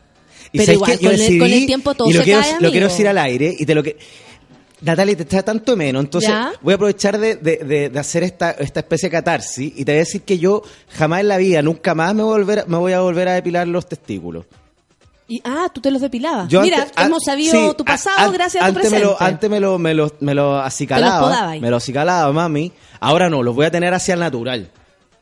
[0.52, 0.92] Pero ¿sabes igual?
[0.92, 2.88] Yo con el- decidí, con el tiempo todo y lo se quiero, cae, lo quiero
[2.88, 3.96] decir al aire y te lo que...
[4.80, 6.52] Natalia, te está tanto menos, entonces Ya.
[6.62, 9.90] voy a aprovechar de, de- de- de hacer esta, esta especie de catarsis y te
[9.92, 10.62] voy a decir que yo
[10.96, 13.32] jamás en la vida, nunca más me voy a volver, me voy a, volver a
[13.34, 14.44] depilar los testículos.
[15.26, 16.48] Y, ah, tú te los depilabas.
[16.48, 19.04] Yo Mira, antes- hemos sabido sí, tu pasado an- gracias a tu antes presente.
[19.04, 21.56] Me lo, antes me lo, me lo, me lo acicalaba.
[21.60, 22.72] Me lo acicalaba, mami.
[23.00, 24.70] Ahora no, los voy a tener hacia el natural.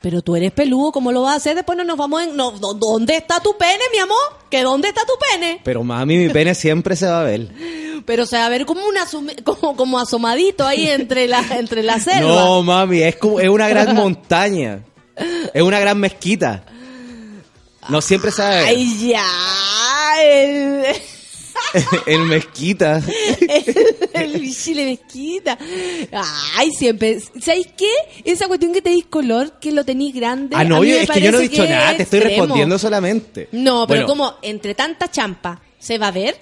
[0.01, 1.55] Pero tú eres peludo, ¿cómo lo vas a hacer?
[1.57, 2.37] Después no nos vamos en...
[2.37, 4.17] No, ¿dó- ¿Dónde está tu pene, mi amor?
[4.51, 5.61] ¿Que dónde está tu pene?
[5.65, 7.49] Pero mami, mi pene siempre se va a ver.
[8.05, 11.83] Pero o sea, a ver, como, un asum- como, como asomadito ahí entre la, entre
[11.83, 12.21] la selva.
[12.21, 14.81] No, mami, es como, es una gran montaña.
[15.55, 16.65] Es una gran mezquita.
[17.89, 18.65] No siempre se va a ver.
[18.67, 19.25] Ay, ya.
[20.23, 20.85] El,
[22.07, 23.03] en mezquita.
[24.15, 25.59] el, el chile mezquita.
[26.57, 27.19] Ay, siempre.
[27.41, 27.91] ¿Sabéis qué?
[28.25, 30.57] Esa cuestión que tenéis color, que lo tenéis grande.
[30.59, 32.43] Ah, no, yo- es que yo no he dicho nada, te estoy extremo.
[32.45, 33.49] respondiendo solamente.
[33.53, 36.37] No, pero Bueno, como entre tanta champa, ¿se va a ver?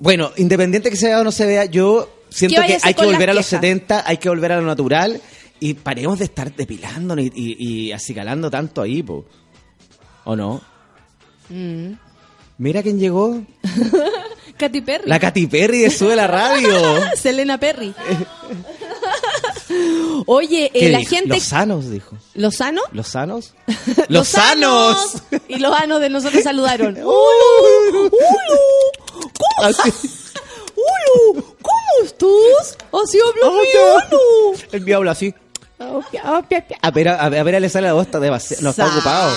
[0.00, 2.94] Bueno, independiente que se vea o no se vea, yo siento ¿Qué vaya que hay
[2.94, 3.60] que volver a los quejas?
[3.60, 5.20] 70, hay que volver a lo natural
[5.60, 9.24] y paremos de estar depilándonos y, y, y acicalando tanto ahí, po.
[10.24, 10.60] ¿O no?
[11.48, 11.92] Mm.
[12.58, 13.42] Mira quién llegó.
[14.58, 15.08] Katy Perry.
[15.08, 17.00] La Katy Perry de Sube la Radio.
[17.16, 17.94] Selena Perry.
[20.26, 21.10] Oye, eh, ¿Qué la dijo?
[21.10, 21.28] gente...
[21.34, 22.16] Los sanos, dijo.
[22.34, 22.84] ¿Los sanos?
[22.92, 23.54] ¿Los sanos?
[23.96, 25.14] ¡Los ¡Los sanos!
[25.48, 26.96] Y los anos de nosotros saludaron.
[27.02, 27.08] ¡Hola!
[27.92, 28.10] ¡Hola!
[29.16, 29.68] ¿Cómo.
[29.68, 31.42] ¡Hola!
[31.62, 32.78] ¿Cómo estás?
[32.92, 34.58] Así habla mi.
[34.72, 35.34] El mío habla así.
[36.82, 39.34] A ver, a, a ver, le sale la voz, está demasiado, no está ocupado.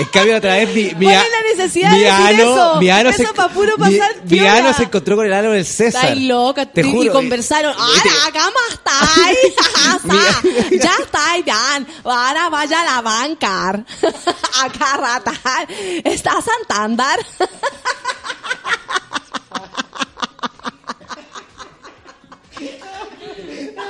[0.00, 2.42] En cambio, otra vez mi, mi, ¿Cuál a- es la necesidad mi de decir ano,
[2.42, 2.76] eso?
[2.80, 5.66] mi ano Eso se, pa' puro pasar mi ano se encontró con el ano del
[5.66, 6.04] César.
[6.04, 6.66] Estáis loca.
[6.66, 7.12] Te y, y juro.
[7.12, 7.74] conversaron.
[7.76, 8.02] ¡Ahora,
[8.32, 10.70] cómo estáis!
[10.82, 11.86] ya estáis bien.
[12.04, 13.84] Ahora vaya a la bancar.
[14.62, 15.66] A carratar.
[16.04, 17.18] ¿Está Santander?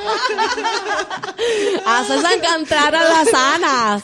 [1.86, 4.02] Haces encantar a las anas.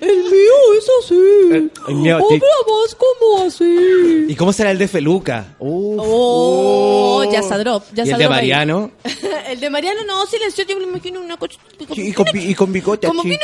[0.00, 1.70] El mío es así.
[1.88, 2.34] El mío, sí.
[2.34, 4.24] Habla más como así.
[4.28, 5.56] ¿Y cómo será el de Feluca?
[5.58, 7.32] Uf, Oh, uf.
[7.32, 7.84] ya está drop.
[7.92, 8.34] Ya ¿Y el de drop.
[8.34, 8.90] Mariano?
[9.48, 11.58] el de Mariano no, silencio, yo me imagino una cosa.
[11.96, 13.38] Y con, y con bicote Como que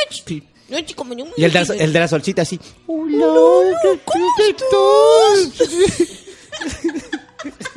[0.69, 2.59] no, chico, me- Y el de, la, el de la solchita así.
[2.87, 3.25] Hola,
[4.03, 5.67] ¿cómo estás?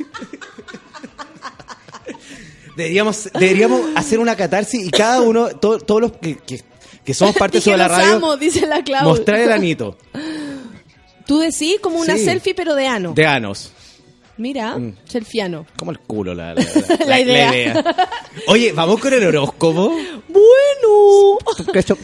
[2.75, 6.61] Deberíamos, deberíamos hacer una catarsis y cada uno, to- todos los que, que,
[7.03, 9.03] que somos parte de la radio, amo, dice la Clau.
[9.03, 9.97] mostrar el anito.
[11.25, 12.25] Tú decís como una Sí.
[12.25, 13.13] selfie, pero de ano.
[13.13, 13.71] De anos.
[14.37, 14.95] Mira, Mm.
[15.07, 15.65] selfiano.
[15.77, 17.83] Como el culo la, la, la- La idea.
[18.47, 19.93] Oye, vamos con el horóscopo.
[20.27, 21.37] Bueno.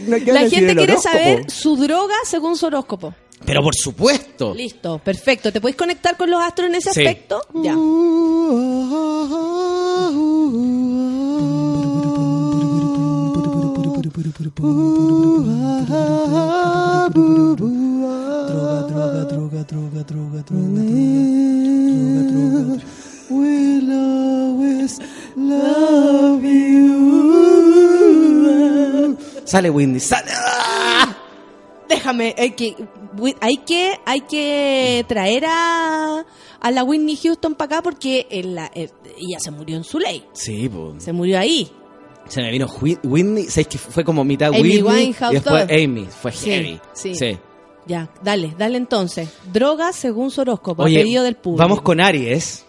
[0.06, 3.14] La La gente quiere saber su droga según su horóscopo.
[3.44, 4.54] Pero por supuesto.
[4.54, 5.52] Listo, perfecto.
[5.52, 7.00] ¿Te puedes conectar con los astros en ese Sí.
[7.06, 7.40] aspecto?
[7.54, 7.74] Ya.
[29.44, 30.30] Sale Windy, sale.
[30.34, 31.07] ¡Ah!
[31.88, 32.76] Déjame, hay que,
[33.40, 36.24] hay que, hay que traer a,
[36.60, 40.24] a la Whitney Houston para acá porque en la- ella se murió en su ley.
[40.32, 41.02] Sí, pues.
[41.02, 41.70] Se murió ahí.
[42.28, 42.66] Se me vino
[43.04, 45.76] Whitney, ¿sabes que fue como mitad Amy Whitney Winehouse y después todo.
[45.84, 46.06] Amy?
[46.20, 46.80] Fue Sí, heavy.
[46.92, 47.14] sí.
[47.14, 47.38] sí.
[47.86, 49.30] Ya, dale, dale entonces.
[49.50, 51.62] Droga según su horóscopo, a Oye, pedido del público.
[51.62, 52.66] vamos con Aries.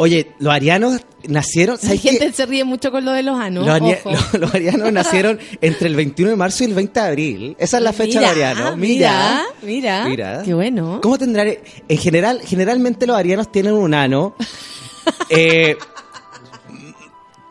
[0.00, 3.66] Oye, los arianos nacieron, La gente se ríe mucho con lo de los anos.
[3.66, 4.12] Los, aria- ojo.
[4.12, 7.56] los- los arianos nacieron entre el 21 de marzo y el 20 de abril.
[7.58, 8.76] Esa es la fecha de Mira, ariano.
[8.76, 10.04] Mira, mira.
[10.04, 10.42] Mira.
[10.44, 11.00] Qué bueno.
[11.02, 11.48] ¿Cómo tendrán?
[11.88, 14.36] En general, generalmente los arianos tienen un ano
[15.30, 15.76] eh,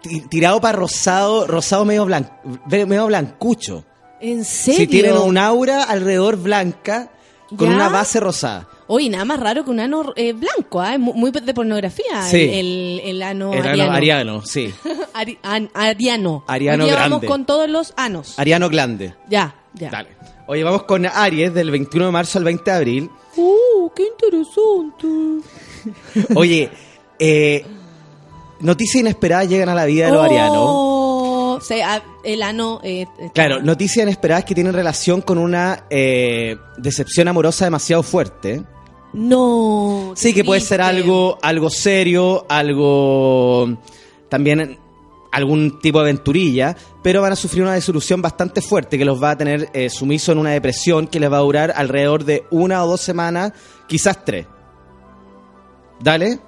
[0.02, 2.32] ti- tirado para rosado, rosado medio, blan-
[2.70, 3.84] medio blancucho.
[4.22, 4.80] ¿En serio?
[4.80, 7.12] Si tienen un aura alrededor blanca
[7.58, 7.76] con ¿Ya?
[7.76, 8.68] una base rosada.
[8.90, 12.22] Oye, nada más raro que un ano eh, blanco, mu- muy de pornografía.
[12.24, 12.38] Sí.
[12.42, 13.92] El, el, el ano El ano ariano.
[13.94, 14.74] ariano, sí.
[15.14, 16.44] Ari- an- ariano.
[16.48, 17.28] Ariano Hoy día vamos grande.
[17.28, 18.40] con todos los anos.
[18.40, 19.14] Ariano glande.
[19.30, 19.90] Ya, ya.
[19.90, 20.10] Dale.
[20.48, 23.10] Oye, vamos con Aries del 21 de marzo al 20 de abril.
[23.36, 25.08] Uh, qué interesante.
[26.36, 26.70] Oye,
[27.20, 27.66] eh,
[28.62, 30.56] noticias inesperadas llegan a la vida de los arianos.
[30.58, 32.80] Oh, sí, ah, el ano.
[32.84, 38.64] eh, Claro, noticias inesperadas que tienen relación con una eh, decepción amorosa demasiado fuerte.
[39.14, 40.14] No.
[40.16, 43.78] Sí, que puede ser algo, algo serio, algo
[44.30, 44.78] también
[45.32, 49.32] algún tipo de aventurilla, pero van a sufrir una disolución bastante fuerte que los va
[49.32, 52.84] a tener eh, sumiso en una depresión que les va a durar alrededor de una
[52.84, 53.54] o dos semanas,
[53.88, 54.48] quizás tres.
[56.00, 56.40] Dale.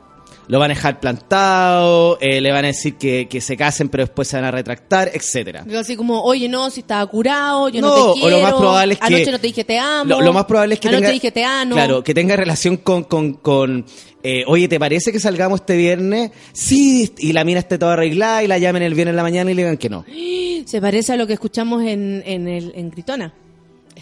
[0.50, 4.04] Lo van a dejar plantado, eh, le van a decir que, que se casen pero
[4.04, 5.64] después se van a retractar, etcétera.
[5.80, 8.30] Así como, oye, no, si estaba curado, yo no, No, te o quiero.
[8.38, 10.06] lo más probable es que- Anoche no te dije te amo.
[10.10, 11.76] Lo, lo más probable es que Anoche tenga, dije te amo.
[11.76, 13.86] claro, que tenga relación con, con, con
[14.24, 16.32] eh, oye, ¿te parece que salgamos este viernes?
[16.52, 19.52] Sí, y la mina esté toda arreglada y la llamen el viernes en la mañana
[19.52, 20.04] y le digan que no,
[20.66, 23.34] Se parece a lo que escuchamos en, en, el, en Gritona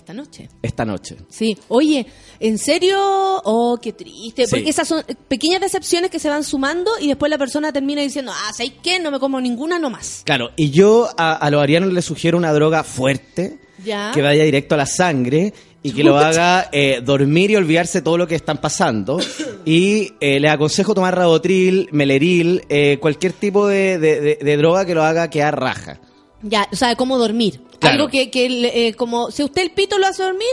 [0.08, 0.50] esta noche.
[0.62, 1.18] esta noche.
[1.30, 1.58] Sí.
[1.68, 2.06] Oye,
[2.40, 2.96] ¿en serio?
[3.00, 4.46] Oh, qué triste.
[4.46, 4.52] Sí.
[4.56, 8.32] Porque esas son pequeñas decepciones que se van sumando y después la persona termina diciendo,
[8.34, 9.00] ah, ¿sabes qué?
[9.00, 10.22] No me como ninguna nomás.
[10.24, 14.12] Claro, y yo a, a los arianos les sugiero una droga fuerte, Ya.
[14.14, 15.54] que vaya directo a la sangre
[15.84, 19.20] y que lo haga eh, dormir y olvidarse todo lo que están pasando.
[19.66, 24.86] Y eh, les aconsejo tomar Rabotril, Meleril, eh, cualquier tipo de, de- de- de droga
[24.86, 26.00] que lo haga quedar raja.
[26.42, 27.60] Ya, o sea, cómo dormir.
[27.80, 27.96] Claro.
[27.96, 30.48] Algo que, que eh, como, si usted el pito lo hace dormir,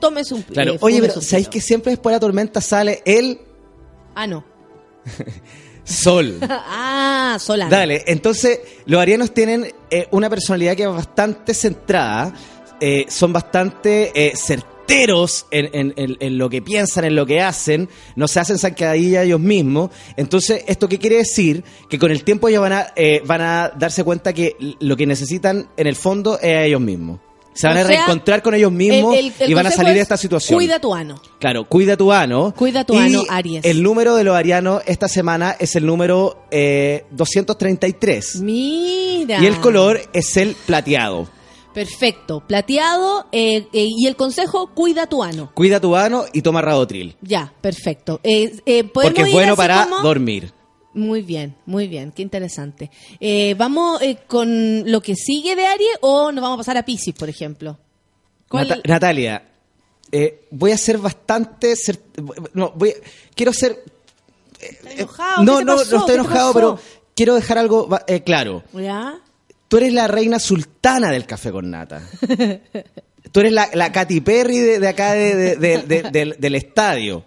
[0.00, 1.52] tómese un Claro, eh, oye, fúmese pero un ¿sabéis pito.
[1.52, 3.40] que siempre después de la tormenta sale el
[4.14, 4.44] Ah, no.
[5.84, 6.38] sol?
[6.48, 7.70] ah, Solano.
[7.70, 12.34] Dale, entonces los arianos tienen eh, una personalidad que es bastante centrada,
[12.80, 14.32] eh, son bastante eh,
[14.86, 18.58] certeros en, en- en- en lo que piensan, en lo que hacen, no se hacen
[18.58, 19.90] zancadilla ellos mismos.
[20.16, 21.64] Entonces, ¿esto qué quiere decir?
[21.90, 25.06] Que con el tiempo ellos van a, eh, van a darse cuenta que lo que
[25.06, 27.20] necesitan en el fondo es a ellos mismos.
[27.54, 29.70] Se van O a sea, reencontrar con ellos mismos El- el- el y van a
[29.70, 30.58] salir de es, esta situación.
[30.58, 31.18] Cuida tu ano.
[31.40, 32.52] Claro, cuida tu ano.
[32.54, 33.64] Cuida tu Y ano, Aries.
[33.64, 38.42] El número de los arianos esta semana es el número eh, 233.
[38.42, 39.40] Mira.
[39.42, 41.28] Y el color es el plateado.
[41.76, 42.40] Perfecto.
[42.46, 43.26] Plateado.
[43.32, 45.50] eh, eh, y el consejo, cuida tu ano.
[45.54, 47.16] Cuida tu ano y toma Rabotril.
[47.20, 48.18] Ya, perfecto.
[48.22, 50.52] Eh, eh, ¿podemos Porque es bueno para como- dormir.
[50.94, 52.90] Muy bien, muy bien, qué interesante.
[53.20, 56.84] Eh, ¿Vamos eh, con lo que sigue de Aries o nos vamos a pasar a
[56.86, 57.76] Pisces, por ejemplo?
[58.48, 59.46] ¿Cuál- Nata- Natalia,
[60.10, 61.74] eh, voy a ser bastante...
[62.54, 62.94] No, voy a-
[63.34, 63.84] quiero ser...
[64.58, 65.44] ¿Estás enojado?
[65.44, 66.78] no, ¿Qué te no, no estoy ¿Qué te enojado, pero
[67.14, 68.62] quiero dejar algo eh, claro.
[68.72, 69.20] ¿Ya?
[69.68, 72.02] Tú eres la reina sultana del café con nata.
[73.32, 76.54] Tú eres la, la Katy Perry de, de acá de- de- de- de- del, del
[76.54, 77.24] estadio.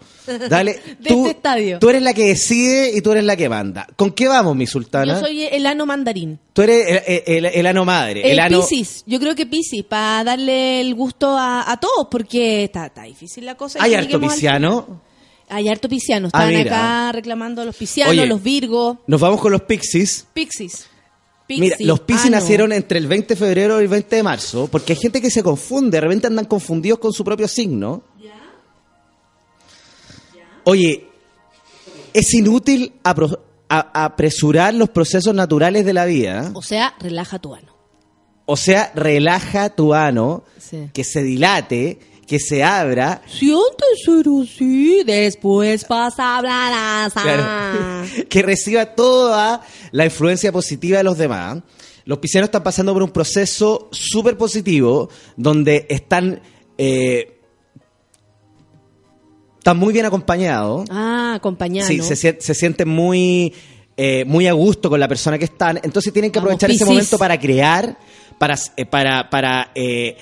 [0.49, 1.79] Dale, De tú, este estadio.
[1.79, 3.85] Tú eres la que decide y tú eres la que manda.
[3.97, 5.15] ¿Con qué vamos, mi sultana?
[5.15, 6.39] Yo soy el ano mandarín.
[6.53, 8.31] Tú eres el, el- el ano madre.
[8.31, 8.61] El, ano...
[8.61, 13.03] Piscis, yo creo que Piscis, para darle el gusto a, a todos, porque está, está
[13.03, 13.79] difícil la cosa.
[13.83, 15.01] Hay harto pisciano.
[15.49, 16.29] Hay harto pisciano.
[16.31, 16.61] Ah, mira.
[16.61, 18.25] acá reclamando a los piscianos, Oye.
[18.25, 18.97] los virgos.
[19.07, 20.25] Nos vamos con los pixies.
[20.33, 20.87] Pixis.
[21.49, 22.37] Mira, Pixie, los Piscis ano.
[22.37, 25.31] nacieron entre el 20 de febrero y el 20 de marzo, porque hay gente que
[25.31, 28.03] se confunde, de repente andan confundidos con su propio signo.
[30.63, 31.07] Oye,
[32.13, 33.39] es inútil apro-
[33.69, 36.51] a- apresurar los procesos naturales de la vida.
[36.53, 37.73] O sea, relaja tu ano.
[38.45, 40.89] O sea, relaja tu ano, Sí.
[40.93, 43.21] que se dilate, que se abra.
[43.27, 48.05] Siente ser así, después pasa a hablar Claro.
[48.29, 49.61] que reciba toda
[49.91, 51.59] la influencia positiva de los demás.
[52.05, 56.41] Los piscianos están pasando por un proceso súper positivo donde están,
[56.77, 57.39] eh,
[59.57, 60.87] están muy bien acompañados.
[60.89, 61.87] Ah, acompañado.
[61.87, 63.53] Sí, se, se sienten muy,
[64.01, 65.77] eh, muy a gusto con la persona que están.
[65.83, 67.97] Entonces tienen que Vamos, aprovechar ese momento para crear,
[68.37, 70.15] para, eh, para, para eh,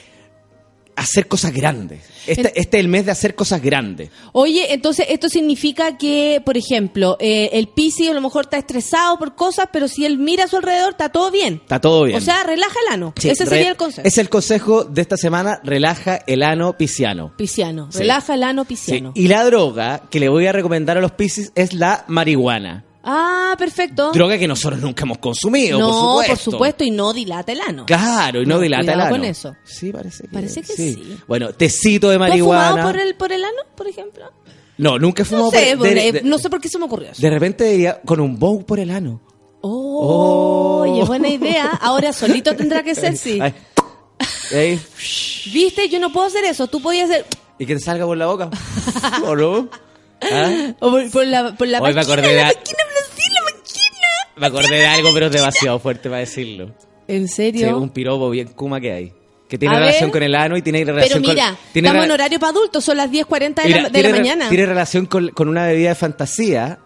[0.97, 2.01] hacer cosas grandes.
[2.25, 4.09] Este, este es el mes de hacer cosas grandes.
[4.33, 9.17] Oye, entonces esto significa que, por ejemplo, eh, el Piscis a lo mejor está estresado
[9.17, 11.61] por cosas, pero si él mira a su alrededor, está todo bien.
[11.63, 12.17] Está todo bien.
[12.17, 13.13] O sea, relaja el ano.
[13.17, 14.05] Sí, Ese sería el consejo.
[14.05, 17.33] Es el consejo de esta semana, relaja el ano pisciano.
[17.37, 17.89] Pisciano.
[17.91, 17.99] Sí.
[17.99, 18.67] Relaja el ano Sí.
[18.69, 19.11] pisciano.
[19.15, 22.83] Y la droga que le voy a recomendar a los piscis es la marihuana.
[23.03, 24.11] Ah, perfecto.
[24.11, 25.95] Droga que nosotros nunca hemos consumido, no, por
[26.25, 26.33] supuesto.
[26.33, 27.85] por supuesto, y no dilata el ano.
[27.85, 29.09] Claro, y no, No, dilata el ano.
[29.09, 29.55] con eso.
[29.63, 31.17] Sí, parece que, Parece que sí.
[31.27, 32.69] Bueno, tecito de ¿Tú has marihuana.
[32.71, 34.31] fumado por el, por el ano, por ejemplo?
[34.77, 36.67] No, nunca he No fumado sé, por por- de, eh, de- no sé por qué
[36.69, 37.21] se me ocurrió eso.
[37.21, 39.21] de repente diría, con un bow por el ano.
[39.61, 41.67] Oh, oye, buena idea.
[41.81, 43.39] Ahora solito tendrá que ser, sí.
[43.41, 44.79] Ay.
[45.51, 45.89] ¿Viste?
[45.89, 46.67] Yo no puedo hacer eso.
[46.67, 47.25] Tú podías hacer...
[47.59, 48.49] Y que te salga por la boca.
[49.25, 49.69] ¿O no?
[50.21, 50.73] ¿Ah?
[50.79, 52.53] o por, por la, por la Hoy me acordé de- la.
[54.39, 56.72] Me acordé de algo, pero es demasiado fuerte para decirlo.
[57.07, 57.77] ¿En Sí, serio?
[57.77, 59.14] un piropo bien kuma que hay.
[59.47, 60.11] Que tiene A relación ver.
[60.11, 61.57] con el ano y tiene Pero relación mira, con...
[61.72, 64.15] Tiene estamos en horario para adultos, son las 10.40 de, Mira, la, de tiene la
[64.18, 64.49] mañana.
[64.49, 66.80] Tiene relación con, con una bebida de fantasía.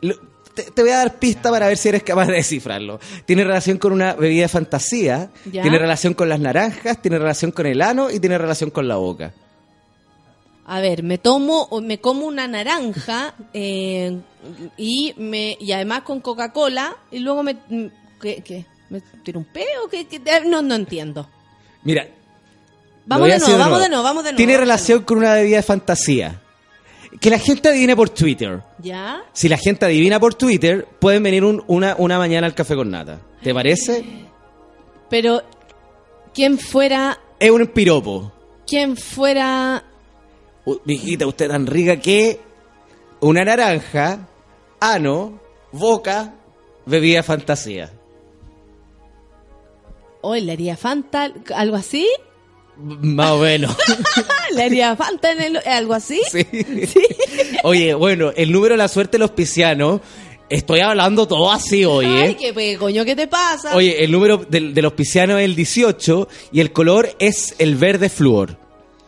[0.00, 0.16] Lo-
[0.54, 2.98] te, te voy a dar pista para ver si eres capaz de descifrarlo.
[3.26, 5.30] Tiene relación con una bebida de fantasía.
[5.52, 5.60] Ya.
[5.62, 7.00] Tiene relación con las naranjas.
[7.02, 9.34] Tiene relación con el ano y tiene relación con la boca.
[10.72, 14.20] A ver, me tomo, o me como una naranja eh,
[14.76, 17.56] y me y además con Coca-Cola y luego me
[18.20, 18.64] ¿qué, qué?
[18.88, 19.88] ¿Me tiro un peo?
[19.90, 20.16] ¿Qué, qué?
[20.24, 21.28] Eh, No, no entiendo.
[21.82, 22.06] Mira.
[23.06, 24.36] Vamos de nuevo, vamos de nuevo, vamos de nuevo.
[24.36, 26.40] Tiene relación con una bebida de fantasía.
[27.20, 28.62] Que la gente adivine por Twitter.
[28.78, 29.22] ¿Ya?
[29.32, 32.88] Si la gente adivina por Twitter, pueden venir un- una, una mañana al café con
[32.90, 33.18] nata.
[33.42, 34.04] ¿Te parece?
[35.08, 35.42] Pero
[36.32, 38.30] quién fuera Es un piropo.
[38.68, 39.82] quién fuera
[40.84, 42.40] Mijita, usted tan rica que
[43.20, 44.28] una naranja,
[44.80, 45.40] ano,
[45.72, 46.34] boca,
[46.86, 47.90] bebida de fantasía.
[50.22, 52.06] hoy le haría Fanta algo así?
[52.76, 53.76] Más o menos.
[54.54, 56.20] ¿Le haría Fanta en el, algo así?
[56.30, 56.46] Sí.
[57.64, 60.00] Oye, bueno, el número de la suerte de los piscianos,
[60.48, 62.36] estoy hablando todo así hoy, Ay, ¿eh?
[62.38, 63.74] qué pe- coño, ¿qué te pasa?
[63.76, 67.76] Oye, el número del- de, los piscianos es el 18 y el color es el
[67.76, 68.56] verde flúor.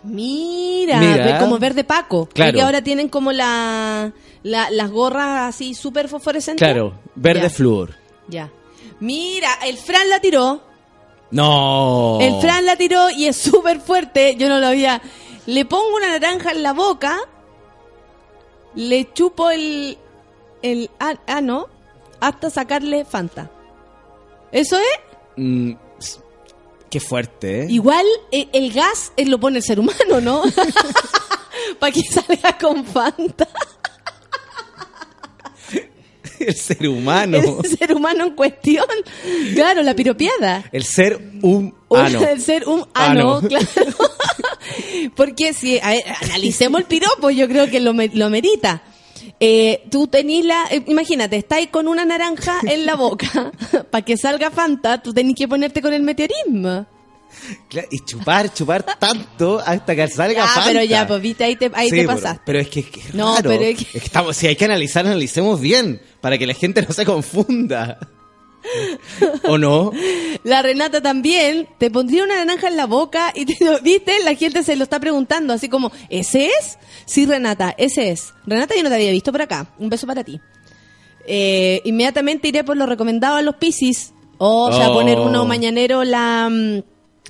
[0.04, 2.28] Mira, como verde Paco.
[2.32, 2.56] Claro.
[2.56, 4.12] Y ahora tienen como la,
[4.42, 6.64] la- las gorras así súper fosforescentes.
[6.66, 7.50] Claro, verde Ya.
[7.50, 7.94] flúor.
[8.28, 8.50] Ya.
[9.00, 10.62] Mira, el Fran la tiró.
[11.30, 12.18] No.
[12.20, 14.36] El Fran la tiró y es súper fuerte.
[14.36, 15.00] Yo no lo había.
[15.46, 17.18] Le pongo una naranja en la boca.
[18.74, 19.98] Le chupo el.
[20.62, 21.66] El a- ano.
[22.20, 23.50] Hasta sacarle Fanta.
[24.52, 24.84] ¿Eso es?
[25.36, 25.72] Mm,
[26.92, 27.66] qué fuerte, ¿eh?
[27.70, 30.42] Igual eh, el gas eh, lo pone el ser humano, ¿no?
[31.80, 33.48] Para que salga con Fanta.
[36.38, 37.38] El ser humano.
[37.62, 38.84] El ser humano en cuestión.
[39.54, 40.64] Claro, la piropiada.
[40.72, 42.20] El ser un Un- ano.
[42.28, 43.48] El ser un ano, Ano.
[43.48, 43.66] claro.
[45.14, 48.82] Porque si a ver, analicemos el piropo, yo creo que lo, lo merita.
[49.44, 50.66] Eh, tú tenés la.
[50.70, 53.50] eh, imagínate, estáis con una naranja en la boca.
[53.90, 56.86] Para que salga Fanta, tú tenés que ponerte con el meteorismo.
[57.68, 60.68] Claro, y chupar, chupar tanto hasta que salga Ah, Fanta.
[60.70, 62.42] pero ya, pues viste, ahí te, ahí Sí, te pasaste.
[62.46, 63.50] Pero, es que, es que es No, raro.
[63.50, 66.00] pero Es que estamos, si hay que analizar, analicemos bien.
[66.20, 67.98] Para que la gente no se confunda.
[69.48, 69.92] ¿O no?
[70.44, 74.62] La Renata también te pondría una naranja en la boca y te, viste, la gente
[74.62, 76.78] se lo está preguntando, así como, ¿ese es?
[77.04, 78.32] Sí, Renata, ese es.
[78.46, 79.66] Renata, yo no te había visto por acá.
[79.78, 80.40] Un beso para ti.
[81.26, 84.12] Eh, inmediatamente iré por lo recomendado a los Piscis.
[84.38, 84.94] O, o sea, Oh.
[84.94, 86.50] poner uno mañanero la,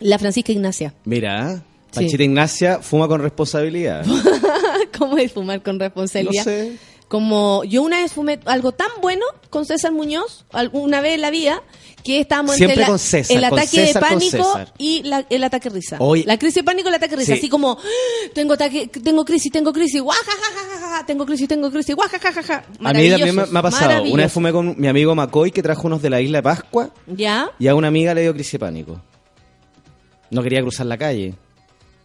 [0.01, 0.95] la Francisca Ignacia.
[1.05, 2.05] Mira, Sí.
[2.07, 4.07] Pachita Ignacia fuma con responsabilidad.
[4.99, 6.43] ¿Cómo es fumar con No responsabilidad?
[6.45, 6.73] sé.
[7.13, 11.29] Como yo una vez fumé algo tan bueno con César Muñoz, alguna vez en la
[11.29, 11.63] vida,
[12.03, 15.27] que estábamos Siempre entre la- con César, el con ataque César, de pánico y la-
[15.29, 15.97] el ataque de risa.
[16.01, 17.35] Hoy- la crisis de pánico y el ataque de risa.
[17.35, 17.39] Sí.
[17.41, 18.29] Así como, ¡Ah!
[18.33, 22.65] tengo ataque, tengo crisis, tengo crisis, guajajajaja, tengo crisis, tengo crisis, guajajajaja.
[22.83, 24.05] A mí también me, ha pasado.
[24.05, 26.95] Una vez fumé con mi amigo McCoy que trajo unos de la isla de Pascua
[27.07, 27.51] ¿Ya?
[27.59, 29.03] y a una amiga le dio crisis de pánico.
[30.31, 31.35] No quería cruzar la calle.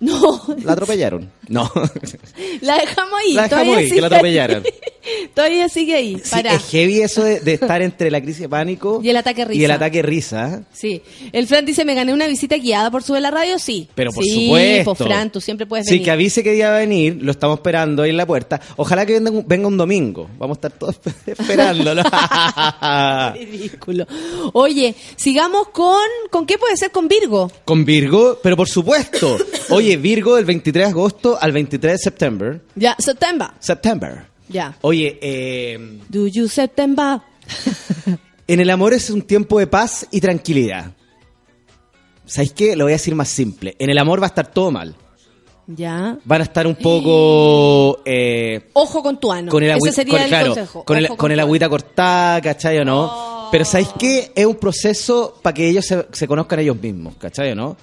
[0.01, 1.31] No, La atropellaron.
[1.47, 1.71] No.
[2.61, 3.34] la dejamos ahí.
[3.34, 4.63] La dejamos ahí, que la atropellaron.
[5.34, 6.21] todavía sigue ahí.
[6.23, 9.45] Sí, es heavy eso de, de estar entre la crisis de pánico Y el ataque
[9.45, 9.61] risa.
[9.61, 10.63] Y el ataque risa.
[10.73, 11.01] Sí.
[11.31, 13.59] El Fran dice, ¿me gané una visita guiada por Sube la Radio?
[13.59, 13.88] Sí.
[13.95, 14.95] Pero por sí, supuesto.
[14.95, 17.57] pues Fran, tú siempre puedes Sí, que avise que día va a venir, lo estamos
[17.59, 18.59] esperando ahí en la puerta.
[18.75, 20.29] Ojalá que venga un, venga un domingo.
[20.38, 22.03] Vamos a estar todos esperándolo.
[23.34, 24.05] Ridículo.
[24.53, 25.97] Oye, sigamos con...
[26.29, 27.51] ¿Con qué puede ser con Virgo?
[27.65, 29.38] Con Virgo, pero por supuesto.
[29.69, 32.59] Oye, Virgo del 23 de agosto al 23 de septiembre.
[32.75, 33.49] Ya, September.
[33.59, 34.25] September.
[34.49, 34.78] Ya.
[34.82, 37.19] Oye, eh, Do you September?
[38.48, 40.91] en el amor es un tiempo de paz y tranquilidad.
[42.26, 42.76] ¿Sabéis qué?
[42.76, 43.76] Lo voy a decir más simple.
[43.80, 44.95] En el amor va a estar todo mal.
[45.68, 46.18] Ya.
[46.24, 47.99] Van a estar un poco...
[48.06, 49.52] eh, Ojo con tu ano.
[49.52, 50.84] con el, Ese agüi- sería con- el claro, consejo.
[50.86, 53.49] con el, con el agüita cortada, ¿cachai o no?
[53.52, 54.32] Pero ¿sabéis qué?
[54.36, 57.78] Es un proceso para que ellos se, se conozcan ellos mismos, ¿cachai o no?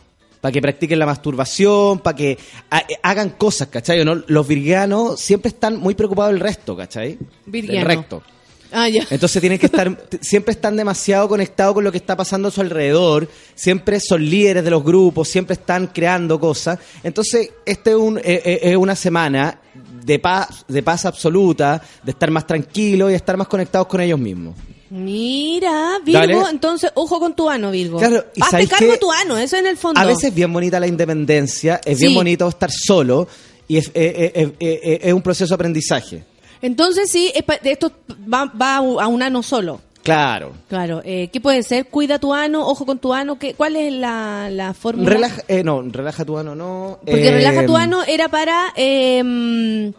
[0.44, 2.36] Para que practiquen la masturbación, para que
[2.68, 4.16] ha- eh, hagan cosas, ¿cachai o no?
[4.26, 7.16] Los virgianos siempre están muy preocupados del resto, ¿cachai?
[7.46, 7.78] Virgiano.
[7.88, 8.22] Del recto.
[8.70, 9.06] Ah, ya.
[9.08, 12.60] Entonces tienen que estar, siempre están demasiado conectados con lo que está pasando a su
[12.60, 16.78] alrededor, siempre son líderes de los grupos, siempre están creando cosas.
[17.02, 19.58] Entonces, este es, un, eh, eh, es una semana
[20.04, 24.18] de paz, de paz absoluta, de estar más tranquilos y estar más conectados con ellos
[24.20, 24.54] mismos.
[24.96, 26.50] Mira, Virgo, Dale.
[26.50, 27.98] entonces, ojo con tu ano, Virgo.
[27.98, 30.00] Claro, y Hazte ¿sabes cargo tu ano, eso en el fondo.
[30.00, 32.04] A veces es bien bonita la independencia, es Sí.
[32.04, 33.26] bien bonito estar solo
[33.66, 36.24] y es, eh, eh, eh, es un proceso de aprendizaje.
[36.62, 37.32] Entonces sí,
[37.64, 37.92] esto
[38.32, 39.80] va, va a un ano solo.
[40.04, 40.52] Claro.
[40.68, 41.86] Claro, eh, ¿qué puede ser?
[41.86, 43.36] Cuida tu ano, ojo con tu ano.
[43.36, 45.10] ¿qué, ¿Cuál es la, la fórmula?
[45.10, 46.98] Relaja, eh, no, relaja tu ano, no.
[47.04, 49.92] Porque eh, relaja tu ano era para, eh,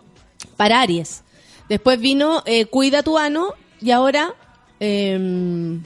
[0.56, 1.22] para Aries.
[1.68, 4.34] Después vino cuida tu ano y ahora
[4.86, 5.80] eh,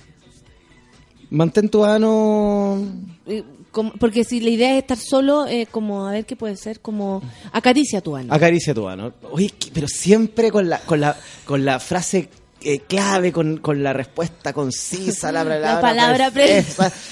[1.31, 2.77] Mantén tu ano.
[3.27, 6.55] eh, como- porque si la idea es estar solo, eh, como a ver qué puede
[6.57, 7.21] ser, como
[7.53, 8.33] acaricia tu ano.
[8.33, 9.13] Acaricia tu ano.
[9.31, 11.15] Oye, pero siempre con la, con la,
[11.45, 12.29] con la frase
[12.61, 16.31] eh, clave, con, con la respuesta concisa, la palabra, La palabra.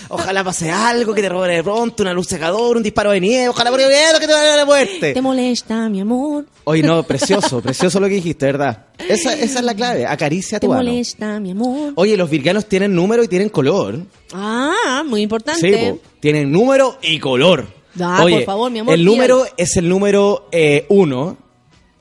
[0.10, 3.50] Ojalá pase algo, que te roben de pronto, una luz secadora, un disparo de nieve,
[3.50, 5.14] ojalá por miedo que te vaya a la muerte.
[5.14, 6.46] ¿Te molesta, mi amor?
[6.66, 8.86] Oye, no, precioso, precioso lo que dijiste, ¿verdad?
[8.98, 10.84] Esa, esa es la clave, acaricia ¿Te tu ano.
[10.84, 11.94] molesta, mi amor?
[11.96, 14.00] Oye, los virganos tienen número y tienen color.
[14.34, 15.92] Ah, muy Sí, importante.
[15.94, 16.00] po.
[16.20, 17.68] tienen número y color.
[18.00, 21.38] Ah, Oye, por favor, mi amor, El número es el número eh, uno,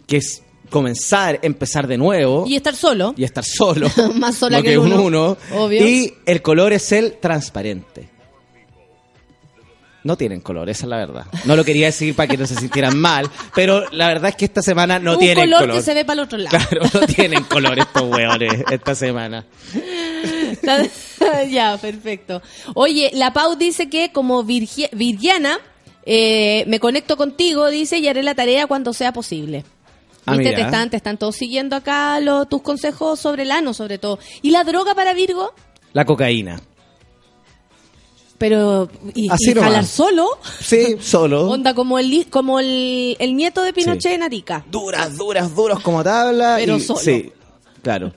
[0.07, 0.43] que es
[0.79, 3.15] comenzar, empezar de nuevo y estar solo.
[3.17, 3.89] y estar solo.
[4.15, 5.03] Más sola lo que un uno.
[5.03, 5.37] uno.
[5.55, 5.87] Obvio.
[5.87, 8.09] Y el color es el transparente.
[10.05, 11.27] No tienen color, esa es la verdad.
[11.47, 14.45] No lo quería decir para que no se sintieran mal, pero la verdad es que
[14.45, 15.77] esta semana no un tienen color, color.
[15.77, 16.57] que se ve para el otro lado.
[16.57, 19.45] Claro, no tienen color estos hueones esta semana.
[21.51, 22.41] ya, perfecto.
[22.75, 25.59] Oye, la Pau dice que como virgi- virgiana,
[26.05, 29.65] eh, me conecto contigo, dice, y haré la tarea cuando sea posible.
[30.27, 30.55] ¿Viste?
[30.55, 34.19] Te están, te están todos siguiendo acá lo- tus consejos sobre el ano, sobre todo.
[34.43, 35.53] ¿Y la droga para Virgo?
[35.93, 36.61] La cocaína.
[38.39, 39.71] Pero, ¿y, Así y nomás.
[39.71, 40.29] jalar solo?
[40.61, 41.49] Sí, solo.
[41.49, 44.15] Onda como el, como el, el nieto de Pinochet Sí.
[44.15, 44.65] en Arica.
[44.71, 46.57] duras, duras, duros como tabla.
[46.59, 46.99] Pero y, solo.
[47.01, 47.33] Sí,
[47.83, 48.13] claro.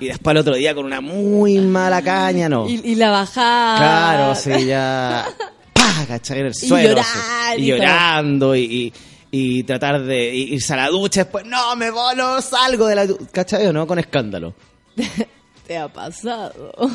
[0.00, 2.68] Y después el otro día con una muy mala caña, ¿no?
[2.68, 3.76] Y, y la bajada.
[3.78, 5.26] Claro, sí, ya.
[5.72, 6.04] ¡Pah!
[6.08, 6.40] ¿Cachai?
[6.40, 6.88] En el suelo.
[6.90, 7.60] llorar así.
[7.60, 8.92] y Y llorando y,
[9.30, 11.24] y, tratar de irse a la ducha.
[11.24, 13.24] Después, no, me voy, no salgo de la ducha.
[13.32, 13.86] ¿Cachai o no?
[13.86, 14.54] Con escándalo.
[15.66, 16.72] Te ha pasado.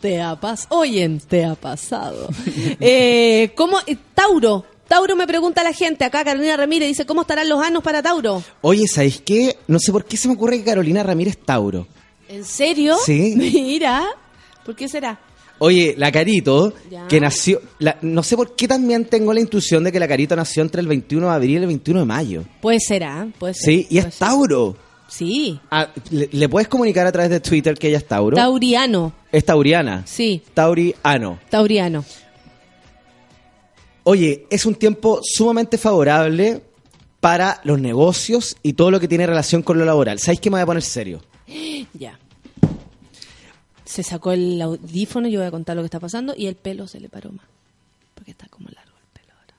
[0.00, 0.80] te ha pasado.
[0.80, 2.28] Oyen, te ha pasado.
[2.80, 3.78] Eh, ¿Cómo?
[3.86, 4.64] eh, Tauro.
[4.88, 6.04] Tauro me pregunta la gente.
[6.04, 8.42] Acá Carolina Ramírez dice, ¿cómo estarán los anos para Tauro?
[8.60, 9.56] Oye, ¿sabéis qué?
[9.68, 11.86] No sé por qué se me ocurre que Carolina Ramírez es Tauro.
[12.28, 12.96] ¿En serio?
[13.06, 13.34] Sí.
[13.36, 14.04] Mira.
[14.64, 15.20] ¿Por qué será?
[15.62, 17.06] Oye, la Carito, Ya.
[17.06, 17.60] que nació.
[17.78, 20.80] la- no sé por qué también tengo la intuición de que la Carito nació entre
[20.80, 22.44] el 21 de abril y el 21 de mayo.
[22.62, 23.28] Puede ser, ¿ah?
[23.38, 23.64] Puede ser.
[23.64, 24.14] Sí, y es ser.
[24.14, 24.74] Tauro.
[25.08, 25.60] Sí.
[25.70, 28.36] Ah, ¿le, le puedes comunicar a través de Twitter que ella es Tauro?
[28.36, 29.12] Tauriano.
[29.32, 30.02] es tauriana.
[30.06, 31.38] Sí, Tauriano.
[31.50, 32.04] tauriano.
[34.04, 36.62] Oye, es un tiempo sumamente favorable
[37.20, 40.18] para los negocios y todo lo que tiene relación con lo laboral.
[40.18, 41.20] ¿Sabéis que me voy a poner serio?
[41.92, 42.18] Ya.
[43.90, 46.86] Se sacó el audífono, yo voy a contar lo que está pasando, y el pelo
[46.86, 47.44] se le paró más.
[48.14, 49.54] Porque está como largo el pelo ahora.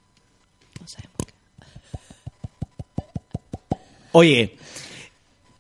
[0.80, 1.34] No sabemos qué.
[4.14, 4.58] Oye,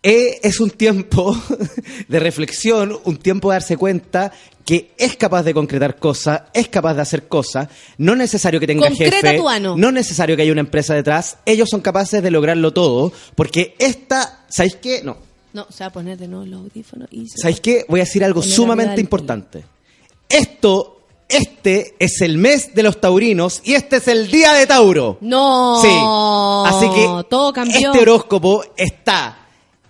[0.01, 1.37] eh, es un tiempo
[2.07, 4.31] de reflexión, un tiempo de darse cuenta
[4.63, 7.67] que es capaz de concretar cosas, es capaz de hacer cosas,
[7.97, 9.75] no es necesario que tenga Concreta jefe, tu ano.
[9.75, 13.75] no es necesario que haya una empresa detrás, ellos son capaces de lograrlo todo, porque
[13.79, 15.01] esta, ¿sabéis qué?
[15.03, 15.17] No,
[15.53, 17.85] No, se va a poner de nuevo los audífonos y ¿sabéis qué?
[17.89, 19.63] Voy a decir algo sumamente importante.
[20.29, 20.97] Esto
[21.27, 25.17] este es el mes de los taurinos y este es el día de Tauro.
[25.21, 25.79] No.
[25.81, 25.87] Sí.
[26.75, 27.77] Así que todo cambió.
[27.77, 29.37] este horóscopo está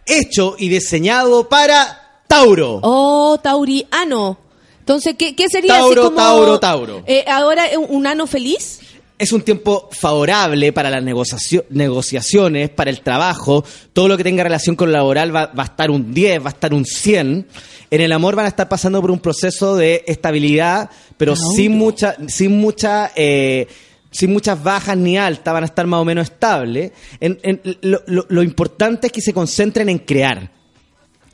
[0.05, 2.79] hecho y diseñado para Tauro.
[2.83, 4.37] Oh, tauriano.
[4.79, 7.03] Entonces, ¿qué, qué sería así Tauro, como, Tauro, Tauro.
[7.07, 8.79] eh, ahora un- un ano feliz?
[9.21, 13.63] Es un tiempo favorable para las negociacio- negociaciones, para el trabajo.
[13.93, 16.47] Todo lo que tenga relación con lo laboral va, va a estar un 10, va
[16.47, 17.47] a estar un 100.
[17.91, 22.15] En el amor van a estar pasando por un proceso de estabilidad, pero sin mucha,
[22.27, 23.67] sin mucha, eh,
[24.09, 26.91] sin muchas bajas ni altas, van a estar más o menos estables.
[27.19, 30.49] En- en- lo, lo- lo importante es que se concentren en crear.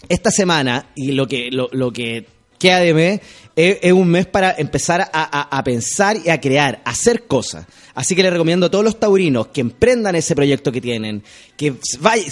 [0.09, 2.25] Esta semana, y lo que, lo, lo que
[2.59, 3.21] queda de mes,
[3.55, 7.23] es, es un mes para empezar a, a- a pensar y a crear, a hacer
[7.27, 7.65] cosas.
[7.95, 11.23] Así que les recomiendo a todos los taurinos que emprendan ese proyecto que tienen,
[11.55, 11.75] que,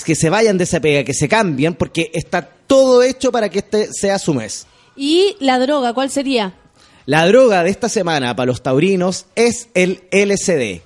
[0.06, 3.60] que se vayan de esa pega, que se cambien, porque está todo hecho para que
[3.60, 4.68] este sea su mes.
[4.96, 6.54] ¿Y la droga cuál sería?
[7.08, 10.82] La droga de esta semana para los taurinos es el LCD.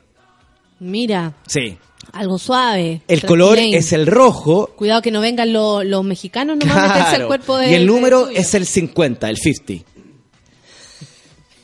[0.80, 1.78] Mira, Sí.
[2.14, 3.02] Algo suave.
[3.07, 4.72] El color es el rojo.
[4.76, 7.27] Cuidado que no vengan lo- los mexicanos nomás a meterse al Claro.
[7.27, 8.38] cuerpo de y el número tuyo.
[8.40, 9.86] es el 50, el 50.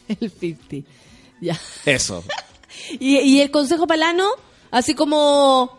[0.19, 0.89] el 50.
[1.41, 1.59] Ya.
[1.85, 2.23] Eso.
[2.99, 4.29] Y, y el consejo palano,
[4.69, 5.75] así como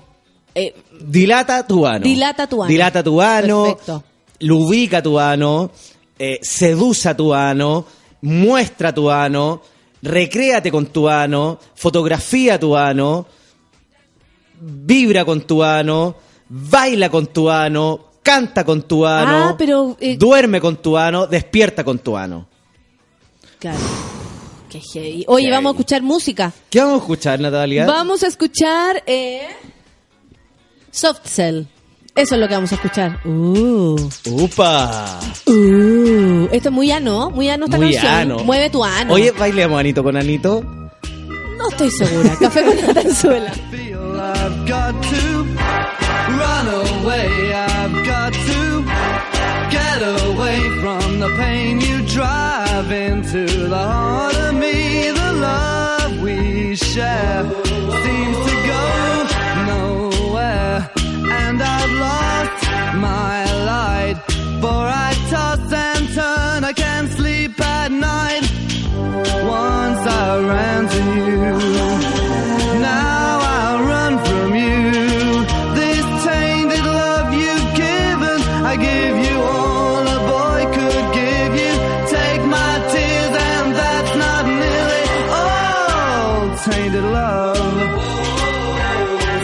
[0.57, 2.01] eh, Dilata tu ano.
[2.03, 2.69] Dilata tu ano.
[2.69, 3.63] Dilata tu ano.
[3.65, 4.05] Perfecto.
[4.41, 5.71] Lubrica tu ano.
[6.19, 7.87] eh, seduce a tu ano.
[8.23, 9.63] Muestra tu ano.
[10.03, 11.61] Recréate con tu ano.
[11.77, 13.27] Fotografía tu ano.
[14.61, 16.17] Vibra con tu ano.
[16.49, 18.01] Baila con tu ano.
[18.23, 19.51] Canta con tu ano.
[19.51, 21.27] Ah, pero, eh, Duerme con tu ano.
[21.27, 22.47] Despierta con tu ano.
[23.59, 23.79] Claro.
[24.69, 25.25] Qué heavy.
[25.29, 26.53] Oye, Qué vamos a escuchar música.
[26.69, 27.87] ¿Qué vamos a escuchar, Natalia?
[27.87, 29.47] Vamos a escuchar eh,
[30.91, 31.63] Soft Cell.
[32.17, 33.21] Eso es lo que vamos a escuchar.
[33.27, 33.97] Uh,
[34.31, 35.21] ¡Upa!
[35.47, 36.49] uh.
[36.51, 38.13] Esto es muy ano, muy ano esta Muy canción.
[38.13, 38.39] ano.
[38.39, 39.13] Mueve tu ano.
[39.13, 40.63] Oye, bailemos Anito con Anito.
[41.59, 42.35] no estoy segura.
[42.41, 43.53] Café con Natanzuela.
[44.21, 45.45] I've got to
[46.43, 47.53] run away.
[47.53, 48.83] I've got to
[49.71, 55.11] get away from the pain you drive into the heart of me.
[55.11, 57.43] The love we share
[58.05, 58.85] seems to go
[59.73, 60.91] nowhere,
[61.43, 62.63] and I've lost
[63.09, 64.17] my light.
[64.61, 68.45] For I toss and turn, I can't sleep at night.
[69.45, 71.53] Once I ran to you.
[72.81, 73.26] Now
[86.97, 87.69] Tainted love,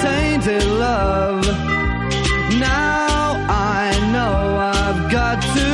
[0.00, 1.44] tainted love.
[2.58, 5.68] Now I know I've got to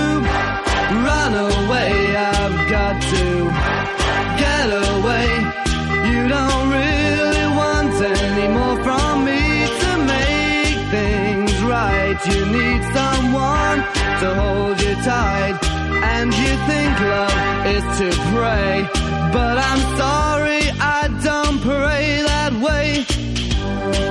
[1.07, 2.17] run away.
[2.17, 3.25] I've got to
[4.43, 5.29] get away.
[6.11, 12.19] You don't really want any more from me to make things right.
[12.27, 13.79] You need someone
[14.19, 15.78] to hold you tight.
[16.03, 18.89] And you think love is to pray.
[19.33, 23.05] But I'm sorry, I don't pray that way.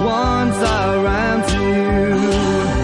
[0.03, 2.76] Once I ran to you.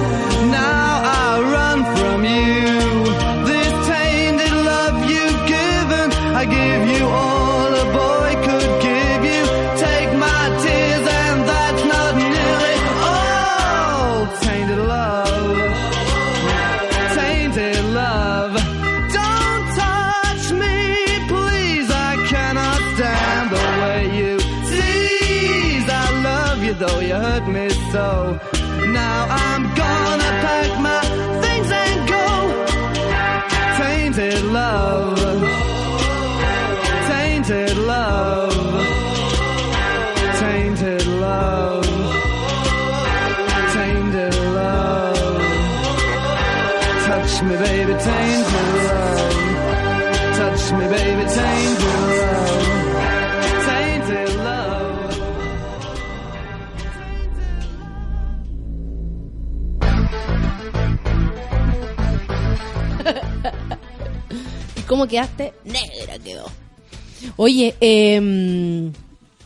[64.93, 65.53] Cómo quedaste?
[65.65, 66.45] Negra quedó.
[67.35, 68.91] Oye, em,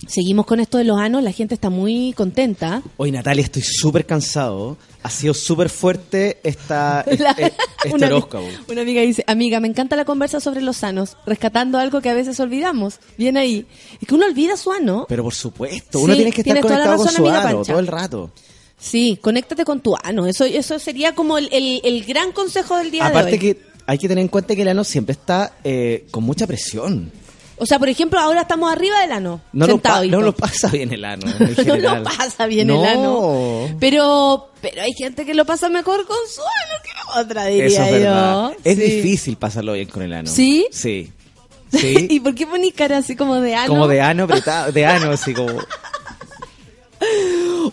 [0.08, 1.24] seguimos con esto de los anos.
[1.24, 2.82] La gente está muy contenta.
[2.98, 4.76] Hoy, Natalia, estoy súper cansado.
[5.04, 8.46] Ha sido súper fuerte esta, La- este, este una, ami- horóscopo.
[8.70, 12.14] una amiga dice, amiga, me encanta la conversa sobre los sanos, rescatando algo que a
[12.14, 13.00] veces olvidamos.
[13.18, 13.66] Bien ahí.
[14.02, 15.06] Es que uno olvida su ano.
[15.08, 18.32] Pero por supuesto, uno Sí, tiene que estar conectado con su ano todo el rato.
[18.78, 20.28] Sí, conéctate con tu ano.
[20.28, 23.40] Eso, eso sería como el, el- el gran consejo del día de Aparte hoy.
[23.40, 27.12] que hay que tener en cuenta que el ano siempre está eh, con mucha presión.
[27.60, 29.42] O sea, por ejemplo, ahora estamos arriba del ano.
[29.52, 30.18] No lo, pa- sentadito.
[30.18, 31.26] no lo pasa bien el ano.
[31.66, 32.84] No lo pasa bien No.
[32.84, 33.78] el ano.
[33.80, 37.82] Pero, pero hay gente que lo pasa mejor con su ano que otra, diría Eso
[37.82, 37.94] es yo.
[38.00, 38.52] verdad.
[38.64, 38.82] Es Sí.
[38.84, 40.30] difícil pasarlo bien con el ano.
[40.30, 40.68] ¿Sí?
[40.72, 41.12] Sí.
[41.70, 42.08] Sí.
[42.12, 43.68] ¿Y por qué ponís cara así como de ano?
[43.68, 45.50] Como de ano apretado, de ano, así como.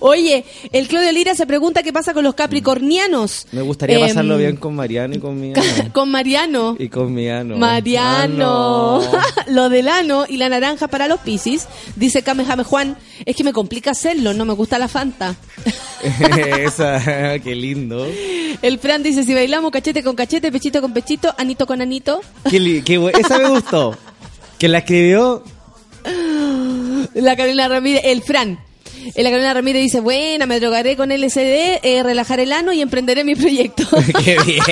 [0.00, 3.46] Oye, el Claudio Lira se pregunta qué pasa con los capricornianos.
[3.52, 5.62] Me gustaría Em, pasarlo bien con Mariano y con mi ano.
[5.92, 6.76] Con Mariano.
[6.78, 7.14] Y con.
[7.58, 9.00] Mariano.
[9.02, 11.66] Ah, Lo del ano y la naranja para los piscis.
[11.96, 15.36] Dice Kamehame Juan, es que me complica hacerlo, no me gusta la Fanta.
[16.58, 18.06] Esa, qué lindo.
[18.62, 22.20] El Fran dice, si bailamos cachete con cachete, pechito con pechito, anito con anito.
[22.50, 23.96] Qué, qué Esa me gustó.
[24.58, 25.42] Que la escribió.
[27.14, 28.58] La Carolina Ramírez, el Fran.
[29.14, 32.80] Eh, La Carolina Ramírez dice, buena, me drogaré con LSD, eh, relajar el ano y
[32.80, 33.84] emprenderé mi proyecto.
[34.24, 34.64] qué bien.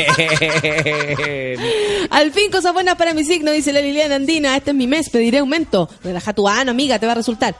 [2.10, 4.56] Al fin, cosas buenas para mi signo, dice la Liliana Andina.
[4.56, 5.88] Este es mi mes, pediré aumento.
[6.02, 7.54] Relaja tu ano, amiga, te va a resultar.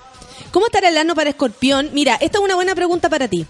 [0.51, 1.91] ¿Cómo estará el ano para escorpión?
[1.93, 3.47] Mira, esta es una buena pregunta para ti.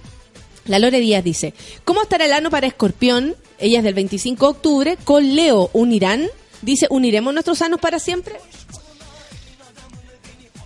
[0.66, 1.55] La Lore Díaz dice,
[1.85, 3.35] ¿cómo estará el ano para escorpión?
[3.59, 6.28] Ella es del 25 de octubre, con Leo, ¿unirán?
[6.62, 8.36] Dice, ¿uniremos nuestros anos para siempre?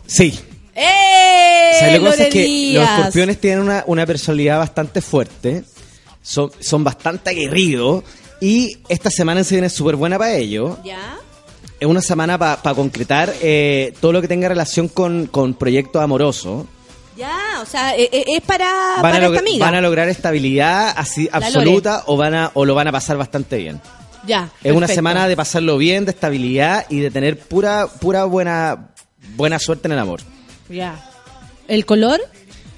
[0.07, 0.39] Sí.
[0.77, 1.71] ¡Eh!
[1.81, 2.23] ¿Sabes lo que pasa?
[2.25, 5.65] Lore Es que los escorpiones tienen una, una personalidad bastante fuerte.
[6.23, 8.05] Son, son bastante aguerridos.
[8.41, 10.77] Y esta semana se viene súper buena para ellos.
[10.85, 11.17] ¿Ya?
[11.79, 16.67] Es una semana para concretar eh, todo lo que tenga relación con, con proyectos amorosos.
[17.17, 18.69] Ya, o sea, eh, eh, es para,
[19.01, 19.65] para esta amiga.
[19.65, 23.17] van a lograr estabilidad así La absoluta o van a o lo van a pasar
[23.17, 23.81] bastante bien.
[24.27, 28.89] Ya, Es una semana de pasarlo bien, de estabilidad y de tener pura pura buena
[29.37, 30.21] buena suerte en el amor.
[30.69, 31.03] Ya.
[31.69, 32.21] ¿El color?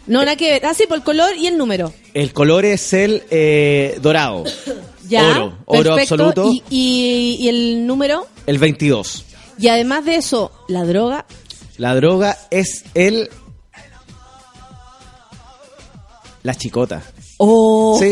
[0.06, 0.66] No, nada que ver.
[0.66, 1.93] Ah, sí, por el color y el número.
[2.15, 4.44] El color es el eh, dorado.
[5.09, 5.31] Ya.
[5.31, 6.15] Oro, oro perfecto.
[6.16, 6.51] absoluto.
[6.52, 8.27] ¿Y, y, y el número?
[8.47, 9.24] El 22.
[9.59, 11.24] Y además de eso, la droga.
[11.78, 13.31] La droga es el
[16.43, 17.02] la chicota.
[17.39, 17.97] Oh.
[17.98, 18.10] Sí,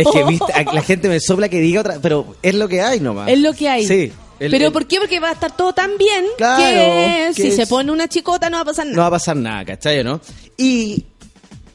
[0.00, 3.00] es que viste, la gente me sopla que diga otra, pero es lo que hay
[3.00, 3.28] nomás.
[3.28, 3.86] Es lo que hay.
[3.86, 4.12] Sí.
[4.40, 4.98] El- ¿Pero el- por qué?
[4.98, 8.08] Porque va a estar todo tan bien Claro, que, que si es- se pone una
[8.08, 9.02] chicota no va a pasar no nada.
[9.02, 10.02] va a pasar nada, ¿cachai?
[10.04, 10.20] ¿no?
[10.56, 11.04] Y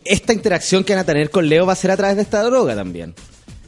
[0.05, 2.41] esta interacción que van a tener con Leo va a ser a través de esta
[2.43, 3.13] droga también.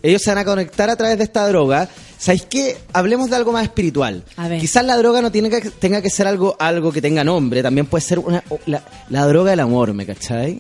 [0.04, 1.88] Ellos se van a conectar a través de esta droga.
[2.18, 2.78] ¿Sabéis qué?
[2.94, 4.24] Hablemos de algo más espiritual.
[4.36, 4.60] A ver.
[4.60, 7.62] Quizás la droga no tiene que, tenga que ser algo, algo que tenga nombre.
[7.62, 10.60] También puede ser una, la, la droga del amor, ¿me cachai?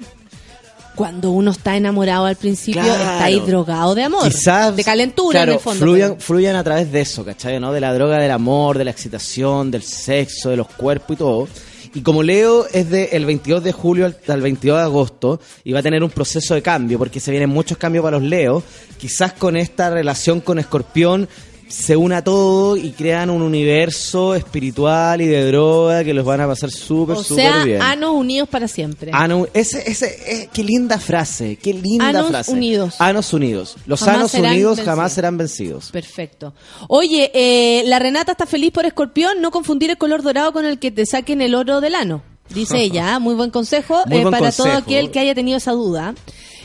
[0.95, 3.01] Cuando uno está enamorado al principio, Claro.
[3.01, 4.23] está ahí drogado de amor.
[4.29, 5.79] Quizás, de calentura claro, en el fondo.
[5.85, 7.59] Fluyan, pero- fluyan a través de eso, ¿cachai?
[7.59, 7.71] ¿no?
[7.71, 11.47] De la droga del amor, de la excitación, del sexo, de los cuerpos y todo.
[11.93, 15.79] Y como Leo es del 22 de julio al, al 22 de agosto y va
[15.79, 18.63] a tener un proceso de cambio, porque se vienen muchos cambios para los Leos,
[18.97, 21.27] quizás con esta relación con Escorpión
[21.71, 26.47] se una todo y crean un universo espiritual y de droga que los van a
[26.47, 27.81] pasar súper, o súper sea, bien.
[27.81, 29.11] anos unidos para siempre.
[29.13, 32.51] Ano- ese, ese, eh, qué linda frase, qué linda Anos frase.
[32.51, 32.95] unidos.
[32.99, 33.75] Anos unidos.
[33.85, 34.79] Los Jamás anos unidos vencidos.
[34.85, 35.89] jamás serán vencidos.
[35.91, 36.53] Perfecto.
[36.89, 40.77] Oye, eh, la Renata está feliz por escorpión, no confundir el color dorado con el
[40.77, 42.21] que te saquen el oro del ano.
[42.49, 44.67] Dice ella, muy buen consejo Muy eh, buen para consejo.
[44.67, 46.13] todo aquel que haya tenido esa duda.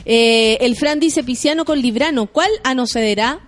[0.05, 3.41] Eh, el Fran dice Pisciano con Librano, ¿cuál ano cederá?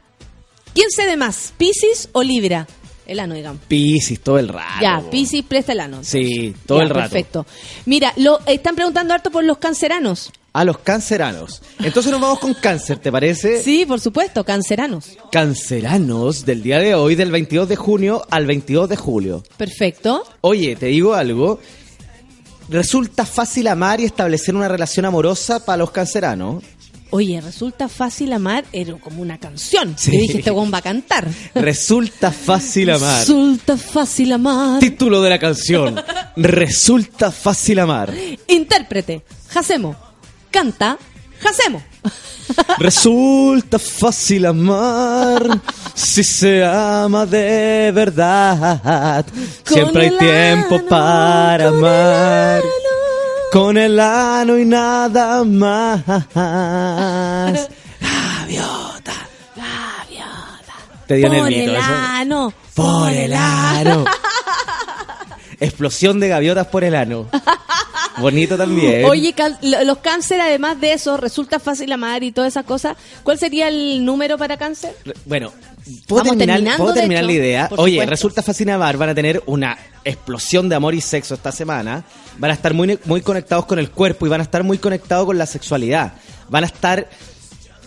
[0.78, 2.64] ¿Quién cede más, Piscis o Libra?
[3.04, 3.60] El ano, digamos.
[3.66, 4.80] Piscis todo el rato.
[4.80, 5.98] ya, Piscis presta el ano.
[6.02, 7.00] Sí, todo Ya, el rato.
[7.10, 7.46] Perfecto.
[7.86, 10.30] Mira, lo están preguntando harto por los canceranos.
[10.52, 11.60] A los canceranos.
[11.80, 13.60] Entonces nos vamos con cáncer, ¿te parece?
[13.60, 15.16] Sí, por supuesto, canceranos.
[15.32, 19.42] Canceranos del día de hoy, del 22 de junio al 22 de julio.
[19.56, 20.22] Perfecto.
[20.42, 21.58] Oye, te digo algo.
[22.68, 26.62] Resulta fácil amar y establecer una relación amorosa para los canceranos.
[27.10, 29.94] Oye, resulta fácil amar, era como una canción.
[29.96, 30.10] Sí.
[30.14, 31.26] Y dije, este weón va a cantar.
[31.54, 33.20] Resulta fácil amar.
[33.20, 34.78] Resulta fácil amar.
[34.78, 36.00] Título de la canción.
[36.36, 38.12] Resulta fácil amar.
[38.46, 39.96] Intérprete, Jacemo.
[40.50, 40.98] Canta,
[41.40, 41.82] Jacemo.
[42.78, 45.60] Resulta fácil amar
[45.94, 49.24] si se ama de verdad.
[49.64, 52.62] Siempre hay tiempo para amar.
[53.52, 56.04] Con el ano y nada más.
[58.00, 59.12] Gaviota.
[61.06, 61.86] Te dio Por nervito el eso.
[61.88, 62.52] ano.
[62.74, 64.04] Por el ano.
[65.60, 67.26] Explosión de gaviotas por el ano.
[68.20, 69.04] Bonito también.
[69.04, 72.96] Oye, can- los cáncer, además de eso, resulta fácil amar y todas esas cosas.
[73.22, 74.94] ¿Cuál sería el número para cáncer?
[75.24, 75.52] Bueno,
[76.06, 77.68] ¿puedo Vamos terminar, terminando, ¿puedo de terminar hecho, la idea?
[77.76, 78.10] Oye, supuesto.
[78.10, 82.04] resulta fácil amar, van a tener una explosión de amor y sexo esta semana.
[82.38, 85.26] Van a estar muy, muy conectados con el cuerpo y van a estar muy conectados
[85.26, 86.12] con la sexualidad.
[86.48, 87.08] Van a estar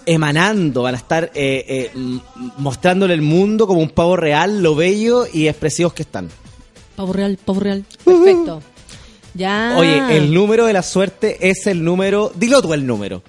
[0.06, 2.20] emanando, van a estar eh, eh,
[2.58, 6.30] mostrándole al mundo como un pavo real lo bello y expresivos que están.
[6.96, 7.86] Pavo real, pavo real.
[8.04, 8.62] Perfecto.
[9.34, 9.76] Ya.
[9.78, 12.32] Oye, el número de la suerte es el número.
[12.36, 13.24] Dilo tú el número.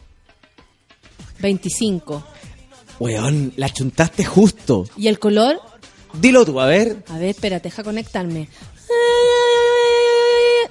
[1.40, 2.24] 25.
[2.98, 4.84] Weón, la chuntaste justo.
[4.96, 5.60] ¿Y el color?
[6.14, 7.04] Dilo tú, a ver.
[7.08, 8.48] A ver, espérate, deja conectarme.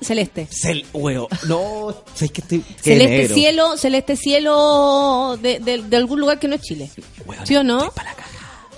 [0.02, 0.48] Celeste.
[0.50, 1.28] Cel, weón.
[1.48, 2.64] No, ¿sabes que estoy.
[2.82, 3.36] Celeste negro.
[3.36, 6.90] cielo, celeste cielo de, de- de algún lugar que no es Chile.
[7.26, 7.78] Weón, ¿Sí o no?
[7.80, 8.28] estoy pa' la caga.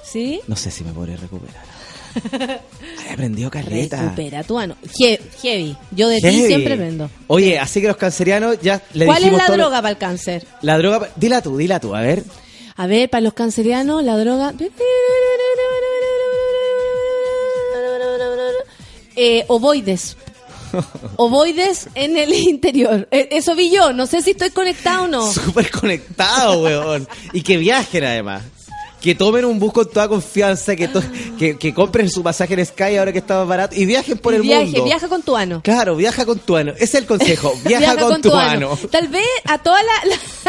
[0.03, 0.41] ¿Sí?
[0.47, 1.63] No sé si me podré recuperar.
[3.07, 4.01] He aprendido caleta.
[4.01, 4.75] Recupera tu ano.
[4.99, 5.75] He- heavy.
[5.91, 7.09] Yo de ti siempre vendo.
[7.27, 10.45] Oye, así que los cancerianos ya le ¿Cuál es la todo droga para el cáncer?
[10.61, 11.09] La droga.
[11.15, 12.23] Dila tú, dila tú, a ver.
[12.75, 14.53] A ver, para los cancerianos, la droga.
[19.15, 20.17] Eh, ovoides.
[21.17, 23.07] Ovoides en el interior.
[23.11, 23.93] Eh, Eso vi yo.
[23.93, 25.31] No sé si estoy conectado o no.
[25.31, 27.07] Súper conectado, weón.
[27.31, 28.41] Y que viajen además.
[29.03, 31.03] Que tomen un bus con toda confianza, que, to-
[31.37, 34.33] que, que compren su pasaje en Sky ahora que está más barato y viajen por
[34.33, 34.85] Y el viaje, mundo.
[34.85, 35.59] viaja con tu ano.
[35.61, 36.71] Claro, viaja con tu ano.
[36.71, 37.53] Ese es el consejo.
[37.65, 38.79] Viaja, con, tu ano.
[38.89, 39.91] Tal vez a toda la,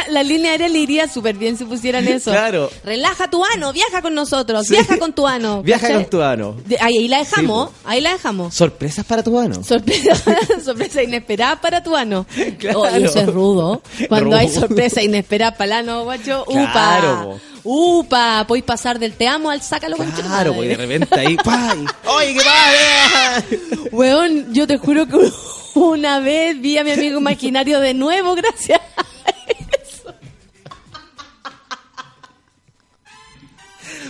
[0.06, 2.30] la, la línea aérea le iría súper bien si pusieran eso.
[2.30, 2.70] Claro.
[2.84, 4.74] Relaja tu ano, viaja con nosotros, Sí.
[4.74, 5.60] viaja con tu ano.
[5.64, 6.02] Viaja ¿cachai?
[6.02, 6.54] con tu ano.
[6.64, 8.54] De- ahí, ahí la dejamos, Sí, ahí la dejamos.
[8.54, 9.64] Sorpresas para tu ano.
[9.64, 10.14] Sorpresa,
[10.64, 12.24] sorpresa inesperada para tu ano.
[12.60, 12.82] Claro.
[12.82, 13.82] Oye, eso es rudo.
[14.08, 14.36] Cuando Rudo.
[14.38, 18.42] hay sorpresa inesperada para el ano, guacho, Claro, upa.
[18.42, 18.43] po.
[18.46, 21.84] Podéis pasar del te amo al sácalo con Claro, pues de repente ahí, ¡pay!
[22.06, 23.44] ¡Oye, qué pasa!
[23.92, 25.16] Weón, yo te juro que
[25.74, 28.80] una vez vi a mi amigo imaginario de nuevo, gracias.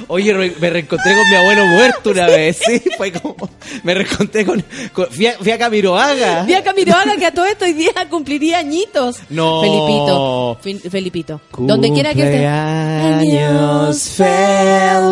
[0.09, 2.82] Oye, re- me reencontré con mi abuelo muerto una vez, ¿sí?
[2.97, 3.36] Fue como...
[3.82, 4.62] Me reencontré con...
[4.93, 6.44] con fui, a, fui a Camiroaga.
[6.44, 9.16] Vi a Camiroaga que a todo esto hoy día cumpliría añitos.
[9.31, 9.62] No.
[9.62, 10.59] Felipito.
[10.62, 11.40] Fe- Felipito.
[11.59, 12.44] Donde quiera que esté.
[13.14, 14.20] Cumpleaños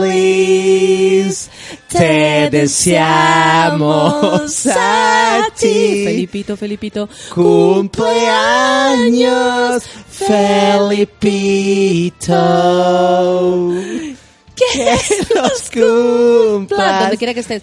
[0.03, 1.51] feliz,
[1.89, 6.03] te deseamos a ti.
[6.05, 7.09] Felipito, Felipito.
[7.35, 9.83] Cumpleaños,
[12.33, 13.73] Felipito.
[14.55, 14.65] Que
[15.35, 17.63] los cumplas Donde quiera que estés.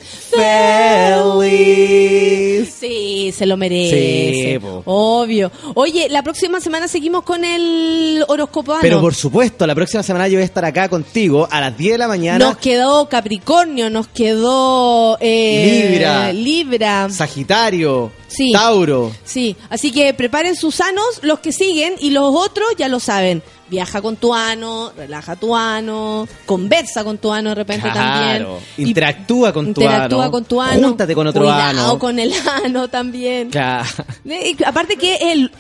[1.40, 2.76] feliz.
[2.80, 4.54] Sí, se lo merece.
[4.54, 4.82] Sí, po.
[4.86, 5.52] Obvio.
[5.76, 8.76] Oye, la próxima semana seguimos con el horóscopo.
[8.82, 11.94] Pero por supuesto, la próxima semana yo voy a estar acá contigo a las 10
[11.94, 12.46] de la mañana.
[12.46, 16.34] Nos quedó Capricornio, nos quedó eh, Libra.
[16.34, 17.10] Libra.
[17.10, 18.52] Sagitario, Sí.
[18.52, 19.12] Tauro.
[19.24, 23.42] Sí, así que preparen sus sanos los que siguen y los otros ya lo saben.
[23.70, 28.38] Viaja con tu ano, relaja tu ano, conversa con tu ano de repente también.
[28.38, 28.60] Claro.
[28.78, 30.32] Y Interactúa con tu interactúa ano.
[30.32, 30.88] con tu ano.
[30.88, 32.00] Júntate con otro Cuidado ano.
[32.00, 32.34] con el
[32.66, 33.50] ano también.
[33.52, 33.88] Claro.
[34.26, 35.52] Y aparte que el,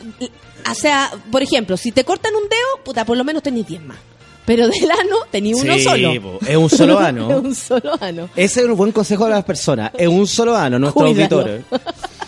[0.69, 3.83] o sea, por ejemplo, si te cortan un dedo, puta, por lo menos tenés 10
[3.85, 3.97] más.
[4.45, 6.21] Pero del ano tenés uno Sí, solo.
[6.21, 7.29] po, es un solo ano.
[7.37, 8.29] es un solo ano.
[8.35, 9.91] Ese es un buen consejo de las personas.
[9.95, 11.41] Es un solo ano, nuestros Cuídalo.
[11.41, 11.65] auditores.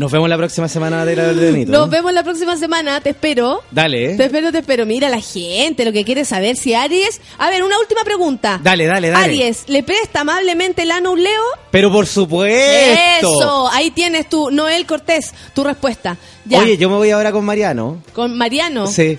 [0.00, 1.72] Nos vemos la próxima semana de la del Benito.
[1.72, 3.62] Nos vemos la próxima semana, te espero.
[3.70, 4.86] Dale, Te espero, te espero.
[4.86, 7.20] Mira la gente, lo que quiere saber si Aries.
[7.36, 8.58] A ver, una última pregunta.
[8.62, 9.24] Dale, dale, dale.
[9.24, 11.42] Aries, ¿le presta amablemente el ano a un Leo?
[11.70, 13.28] Pero por supuesto.
[13.28, 16.16] Eso, ahí tienes tu, Noel Cortés, tu respuesta.
[16.46, 18.02] Ya, Oye, yo me voy ahora con Mariano.
[18.14, 18.86] con Mariano.
[18.86, 19.18] Sí,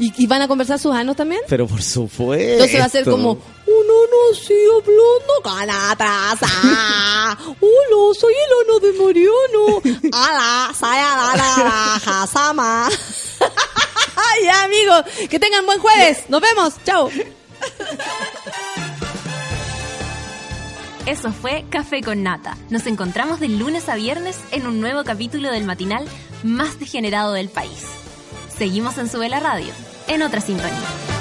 [0.00, 1.42] ¿Y, y van a conversar sus anos también?
[1.46, 2.52] pero por supuesto.
[2.52, 7.38] Entonces va a ser como, uno no sigue hablando canatrasa.
[7.60, 9.82] Hola, soy el ano de Mariano.
[10.12, 12.88] Ala, sayala, hasama.
[14.44, 16.24] ya, amigos, que tengan buen jueves.
[16.28, 16.74] Nos vemos.
[16.84, 17.10] Chao.
[21.06, 22.56] Eso fue Café con Nata.
[22.70, 26.06] Nos encontramos de lunes a viernes en un nuevo capítulo del matinal
[26.42, 27.84] más degenerado del país.
[28.56, 29.72] Seguimos en Sube la Radio,
[30.08, 31.19] en otra sintonía.